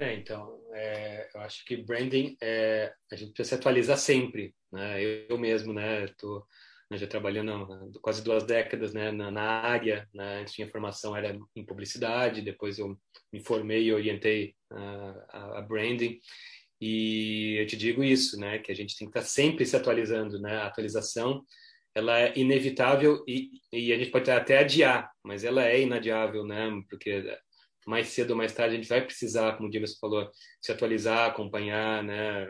É, 0.01 0.15
então, 0.15 0.61
é, 0.73 1.29
eu 1.35 1.41
acho 1.41 1.65
que 1.65 1.77
branding, 1.77 2.37
é, 2.41 2.93
a 3.11 3.17
gente 3.17 3.33
precisa 3.33 3.57
se 3.57 3.61
atualizar 3.61 3.99
sempre, 3.99 4.55
né? 4.73 5.03
Eu, 5.03 5.27
eu 5.31 5.39
mesmo, 5.39 5.73
né, 5.73 6.07
tô 6.17 6.47
né, 6.89 6.97
já 6.97 7.07
trabalhando 7.07 7.91
quase 8.01 8.23
duas 8.23 8.45
décadas, 8.45 8.95
né, 8.95 9.11
na, 9.11 9.31
na 9.31 9.43
área, 9.43 10.09
né, 10.15 10.41
antes 10.41 10.57
minha 10.57 10.71
formação 10.71 11.17
era 11.17 11.37
em 11.55 11.65
publicidade, 11.65 12.43
depois 12.43 12.79
eu 12.79 12.97
me 13.33 13.41
formei 13.41 13.85
e 13.87 13.93
orientei 13.93 14.55
a, 14.71 15.59
a, 15.59 15.63
branding, 15.63 16.19
e 16.81 17.57
eu 17.61 17.67
te 17.67 17.77
digo 17.77 18.03
isso, 18.05 18.39
né, 18.39 18.59
que 18.61 18.71
a 18.73 18.75
gente 18.75 18.97
tem 18.97 19.11
que 19.11 19.19
estar 19.19 19.29
sempre 19.29 19.67
se 19.67 19.77
atualizando, 19.77 20.41
né, 20.41 20.57
a 20.59 20.67
atualização, 20.67 21.45
ela 21.95 22.19
é 22.21 22.39
inevitável 22.39 23.25
e, 23.27 23.51
e 23.73 23.93
a 23.93 23.99
gente 23.99 24.11
pode 24.11 24.31
até 24.31 24.59
adiar, 24.59 25.11
mas 25.25 25.45
ela 25.45 25.67
é 25.67 25.81
inadiável, 25.83 26.47
né, 26.47 26.71
porque 26.89 27.23
mais 27.89 28.09
cedo 28.09 28.33
ou 28.33 28.37
mais 28.37 28.53
tarde 28.53 28.75
a 28.75 28.77
gente 28.77 28.89
vai 28.89 29.05
precisar, 29.05 29.57
como 29.57 29.69
o 29.69 29.71
Dimas 29.71 29.97
falou, 29.99 30.29
se 30.61 30.71
atualizar, 30.71 31.27
acompanhar, 31.27 32.05
né, 32.05 32.47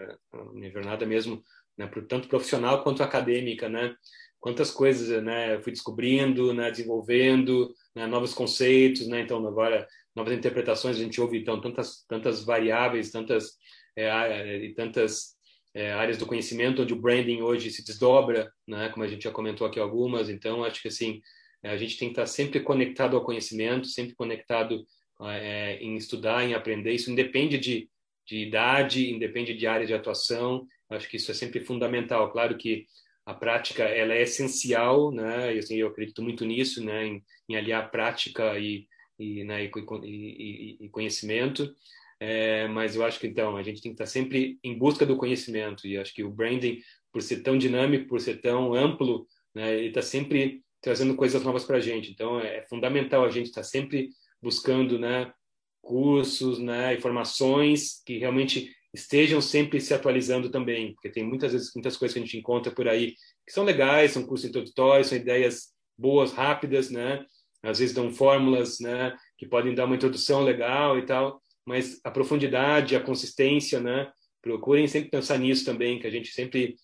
minha 0.53 0.71
jornada 0.71 1.07
mesmo, 1.07 1.43
né, 1.77 1.89
tanto 2.09 2.27
profissional 2.27 2.83
quanto 2.83 3.05
acadêmica, 3.05 3.69
né, 3.69 3.95
quantas 4.41 4.71
coisas, 4.71 5.23
né, 5.23 5.55
eu 5.55 5.63
fui 5.63 5.71
descobrindo, 5.71 6.53
né, 6.53 6.73
desenvolvendo, 6.73 7.73
né, 7.95 8.05
novos 8.07 8.35
conceitos, 8.35 9.07
né, 9.07 9.21
então 9.21 9.47
agora 9.47 9.87
novas 10.15 10.33
interpretações, 10.35 10.97
a 10.97 11.03
gente 11.03 11.21
ouve 11.21 11.39
então 11.39 11.61
tantas 11.61 12.05
tantas 12.09 12.45
variáveis, 12.45 13.13
tantas 13.13 13.53
é, 13.97 14.57
e 14.57 14.75
tantas 14.75 15.37
é, 15.73 15.93
áreas 15.93 16.19
do 16.19 16.27
conhecimento 16.27 16.83
onde 16.83 16.93
o 16.93 17.01
branding 17.01 17.43
hoje 17.43 17.71
se 17.71 17.85
desdobra, 17.85 18.51
né, 18.67 18.89
como 18.89 19.05
a 19.05 19.09
gente 19.09 19.23
já 19.23 19.31
comentou 19.31 19.65
aqui 19.65 19.79
algumas, 19.79 20.29
então 20.29 20.65
acho 20.65 20.83
que 20.83 20.89
assim 20.89 21.21
a 21.63 21.77
gente 21.77 21.97
tem 21.99 22.09
que 22.09 22.13
estar 22.13 22.27
sempre 22.27 22.61
conectado 22.61 23.17
ao 23.17 23.25
conhecimento, 23.25 23.87
sempre 23.89 24.15
conectado 24.15 24.85
é, 25.27 25.79
em 25.81 25.97
estudar, 25.97 26.45
em 26.45 26.55
aprender. 26.55 26.93
Isso 26.93 27.11
independe 27.11 27.59
de, 27.59 27.89
de 28.27 28.39
idade, 28.39 29.11
independe 29.11 29.55
de 29.55 29.67
área 29.67 29.87
de 29.87 29.95
atuação. 29.95 30.67
Acho 30.91 31.09
que 31.09 31.17
isso 31.17 31.31
é 31.31 31.35
sempre 31.35 31.61
fundamental. 31.61 32.31
Claro 32.31 32.57
que 32.57 32.87
a 33.27 33.35
prática 33.35 33.85
ela 33.85 34.15
é 34.15 34.23
essencial, 34.23 35.13
né? 35.13 35.55
E, 35.55 35.59
assim, 35.59 35.77
eu 35.77 35.89
acredito 35.89 36.23
muito 36.23 36.45
nisso, 36.45 36.83
né? 36.83 37.07
Em, 37.07 37.25
em 37.49 37.57
aliar 37.57 37.91
prática 37.91 38.59
e, 38.59 38.87
e, 39.19 39.45
né? 39.45 39.65
e, 39.65 39.71
e, 39.71 40.77
e 40.81 40.89
conhecimento. 40.89 41.75
É, 42.21 42.67
mas 42.69 42.97
eu 42.97 43.05
acho 43.05 43.21
que 43.21 43.29
então 43.29 43.57
a 43.57 43.63
gente 43.63 43.81
tem 43.81 43.93
que 43.93 43.95
estar 43.95 44.07
sempre 44.07 44.59
em 44.65 44.77
busca 44.77 45.07
do 45.07 45.17
conhecimento 45.17 45.87
e 45.87 45.97
acho 45.97 46.13
que 46.13 46.25
o 46.25 46.31
branding, 46.31 46.81
por 47.13 47.23
ser 47.23 47.43
tão 47.43 47.57
dinâmico, 47.57 48.09
por 48.09 48.21
ser 48.21 48.41
tão 48.41 48.75
amplo, 48.75 49.27
né? 49.55 49.77
Ele 49.77 49.89
está 49.89 50.03
sempre 50.03 50.63
trazendo 50.81 51.15
coisas 51.15 51.43
novas 51.43 51.65
para 51.65 51.77
a 51.77 51.81
gente. 51.81 52.11
Então 52.11 52.41
é, 52.41 52.59
é 52.59 52.67
fundamental 52.67 53.25
a 53.25 53.31
gente 53.31 53.47
estar 53.47 53.63
sempre 53.63 54.09
buscando, 54.43 54.99
né? 54.99 55.33
Cursos, 55.81 56.59
né? 56.59 56.95
Informações 56.95 58.03
que 58.05 58.19
realmente 58.19 58.71
estejam 58.93 59.41
sempre 59.41 59.81
se 59.81 59.93
atualizando 59.93 60.51
também, 60.51 60.95
porque 60.95 61.11
tem 61.11 61.23
muitas 61.25 61.53
vezes 61.53 61.73
muitas 61.75 61.97
coisas 61.97 62.15
que 62.15 62.21
a 62.21 62.25
gente 62.25 62.39
encontra 62.39 62.73
por 62.73 62.89
aí 62.89 63.15
que 63.47 63.53
são 63.53 63.65
legais, 63.65 64.13
são 64.13 64.27
cursos 64.27 64.49
introdutórios, 64.49 65.09
são 65.09 65.19
ideias 65.19 65.69
boas, 65.97 66.33
rápidas, 66.33 66.91
né? 66.91 67.25
Às 67.63 67.81
vezes 67.81 67.95
dão 67.95 68.13
fórmulas, 68.13 68.79
né? 68.81 69.17
Que 69.37 69.47
podem 69.47 69.75
dar 69.75 69.85
uma 69.85 69.97
introdução 69.97 70.43
legal 70.43 70.99
e 70.99 71.05
tal, 71.05 71.43
mas 71.67 72.01
a 72.05 72.11
profundidade, 72.11 72.97
a 72.97 73.01
consistência, 73.01 73.81
né? 73.81 74.11
Procurem 74.41 74.87
sempre 74.87 75.11
pensar 75.11 75.39
nisso 75.39 75.65
também, 75.65 75.99
que 75.99 76.07
a 76.07 76.11
gente 76.11 76.31
sempre 76.31 76.77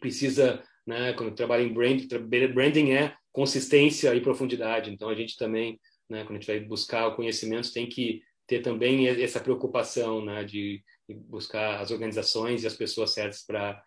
precisa, 0.00 0.62
né? 0.86 1.12
Quando 1.12 1.34
trabalha 1.34 1.62
em 1.62 1.72
branding, 1.72 2.08
branding 2.52 2.92
é 2.92 3.14
consistência 3.32 4.14
e 4.14 4.20
profundidade. 4.20 4.90
Então 4.90 5.08
a 5.08 5.14
gente 5.14 5.36
também, 5.36 5.78
né? 6.10 6.24
Quando 6.24 6.38
a 6.38 6.40
gente 6.40 6.46
vai 6.46 6.60
buscar 6.60 7.06
o 7.06 7.14
conhecimento, 7.14 7.72
tem 7.72 7.88
que 7.88 8.22
ter 8.46 8.60
também 8.60 9.06
essa 9.08 9.40
preocupação, 9.40 10.24
né? 10.24 10.44
De 10.44 10.82
buscar 11.08 11.80
as 11.80 11.90
organizações 11.90 12.62
e 12.62 12.66
as 12.66 12.74
pessoas 12.74 13.12
certas 13.12 13.42
para 13.44 13.82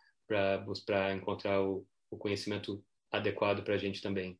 para 0.85 1.13
encontrar 1.13 1.61
o, 1.61 1.85
o 2.09 2.17
conhecimento 2.17 2.83
adequado 3.11 3.61
para 3.61 3.75
a 3.75 3.77
gente 3.77 4.01
também. 4.01 4.39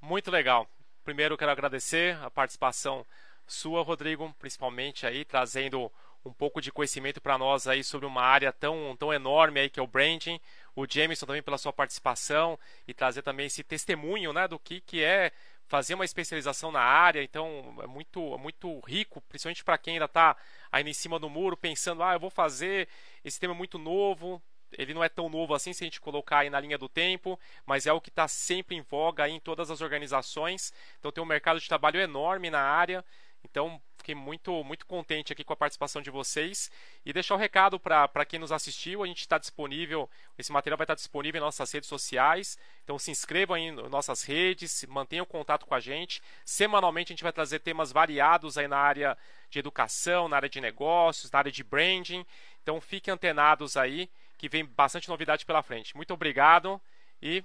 Muito 0.00 0.30
legal. 0.30 0.68
Primeiro 1.02 1.36
quero 1.36 1.50
agradecer 1.50 2.16
a 2.22 2.30
participação 2.30 3.04
sua, 3.46 3.82
Rodrigo, 3.82 4.32
principalmente 4.38 5.06
aí 5.06 5.24
trazendo 5.24 5.90
um 6.24 6.32
pouco 6.32 6.60
de 6.60 6.70
conhecimento 6.70 7.20
para 7.20 7.36
nós 7.36 7.66
aí 7.66 7.82
sobre 7.82 8.06
uma 8.06 8.22
área 8.22 8.52
tão, 8.52 8.96
tão 8.96 9.12
enorme 9.12 9.60
aí 9.60 9.70
que 9.70 9.80
é 9.80 9.82
o 9.82 9.86
branding. 9.86 10.40
O 10.74 10.86
Jameson 10.88 11.26
também 11.26 11.42
pela 11.42 11.58
sua 11.58 11.72
participação 11.72 12.58
e 12.86 12.94
trazer 12.94 13.22
também 13.22 13.46
esse 13.46 13.64
testemunho, 13.64 14.32
né, 14.32 14.46
do 14.46 14.58
que 14.58 14.80
que 14.80 15.02
é 15.02 15.32
fazer 15.72 15.94
uma 15.94 16.04
especialização 16.04 16.70
na 16.70 16.82
área, 16.82 17.22
então 17.22 17.74
é 17.82 17.86
muito, 17.86 18.34
é 18.34 18.36
muito 18.36 18.78
rico, 18.80 19.22
principalmente 19.22 19.64
para 19.64 19.78
quem 19.78 19.94
ainda 19.94 20.04
está 20.04 20.36
ainda 20.70 20.90
em 20.90 20.92
cima 20.92 21.18
do 21.18 21.30
muro, 21.30 21.56
pensando, 21.56 22.02
ah, 22.02 22.12
eu 22.12 22.20
vou 22.20 22.28
fazer, 22.28 22.86
esse 23.24 23.40
tema 23.40 23.54
é 23.54 23.56
muito 23.56 23.78
novo, 23.78 24.42
ele 24.76 24.92
não 24.92 25.02
é 25.02 25.08
tão 25.08 25.30
novo 25.30 25.54
assim 25.54 25.72
se 25.72 25.82
a 25.82 25.86
gente 25.86 25.98
colocar 25.98 26.40
aí 26.40 26.50
na 26.50 26.60
linha 26.60 26.76
do 26.76 26.90
tempo, 26.90 27.40
mas 27.64 27.86
é 27.86 27.92
o 27.92 28.02
que 28.02 28.10
está 28.10 28.28
sempre 28.28 28.76
em 28.76 28.82
voga 28.82 29.24
aí 29.24 29.32
em 29.32 29.40
todas 29.40 29.70
as 29.70 29.80
organizações, 29.80 30.74
então 30.98 31.10
tem 31.10 31.24
um 31.24 31.26
mercado 31.26 31.58
de 31.58 31.66
trabalho 31.66 31.98
enorme 31.98 32.50
na 32.50 32.60
área, 32.60 33.02
então, 33.44 33.80
fiquei 33.96 34.14
muito, 34.14 34.62
muito 34.64 34.86
contente 34.86 35.32
aqui 35.32 35.44
com 35.44 35.52
a 35.52 35.56
participação 35.56 36.00
de 36.00 36.10
vocês. 36.10 36.70
E 37.04 37.12
deixar 37.12 37.34
o 37.34 37.36
um 37.36 37.40
recado 37.40 37.78
para 37.78 38.24
quem 38.24 38.38
nos 38.38 38.52
assistiu: 38.52 39.02
a 39.02 39.06
gente 39.06 39.20
está 39.20 39.38
disponível, 39.38 40.08
esse 40.38 40.52
material 40.52 40.76
vai 40.76 40.84
estar 40.84 40.94
disponível 40.94 41.38
em 41.38 41.44
nossas 41.44 41.70
redes 41.72 41.88
sociais. 41.88 42.58
Então, 42.84 42.98
se 42.98 43.10
inscrevam 43.10 43.56
em 43.56 43.72
nossas 43.72 44.22
redes, 44.22 44.84
mantenham 44.88 45.26
contato 45.26 45.66
com 45.66 45.74
a 45.74 45.80
gente. 45.80 46.22
Semanalmente, 46.44 47.12
a 47.12 47.14
gente 47.14 47.24
vai 47.24 47.32
trazer 47.32 47.58
temas 47.60 47.92
variados 47.92 48.56
aí 48.56 48.68
na 48.68 48.78
área 48.78 49.18
de 49.50 49.58
educação, 49.58 50.28
na 50.28 50.36
área 50.36 50.48
de 50.48 50.60
negócios, 50.60 51.30
na 51.30 51.38
área 51.38 51.52
de 51.52 51.64
branding. 51.64 52.24
Então, 52.62 52.80
fiquem 52.80 53.12
antenados 53.12 53.76
aí, 53.76 54.08
que 54.38 54.48
vem 54.48 54.64
bastante 54.64 55.08
novidade 55.08 55.44
pela 55.44 55.62
frente. 55.62 55.96
Muito 55.96 56.14
obrigado 56.14 56.80
e 57.20 57.44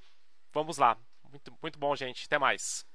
vamos 0.53 0.77
lá. 0.77 0.97
Muito, 1.29 1.53
muito 1.61 1.77
bom, 1.77 1.95
gente. 1.95 2.25
Até 2.25 2.37
mais. 2.37 2.85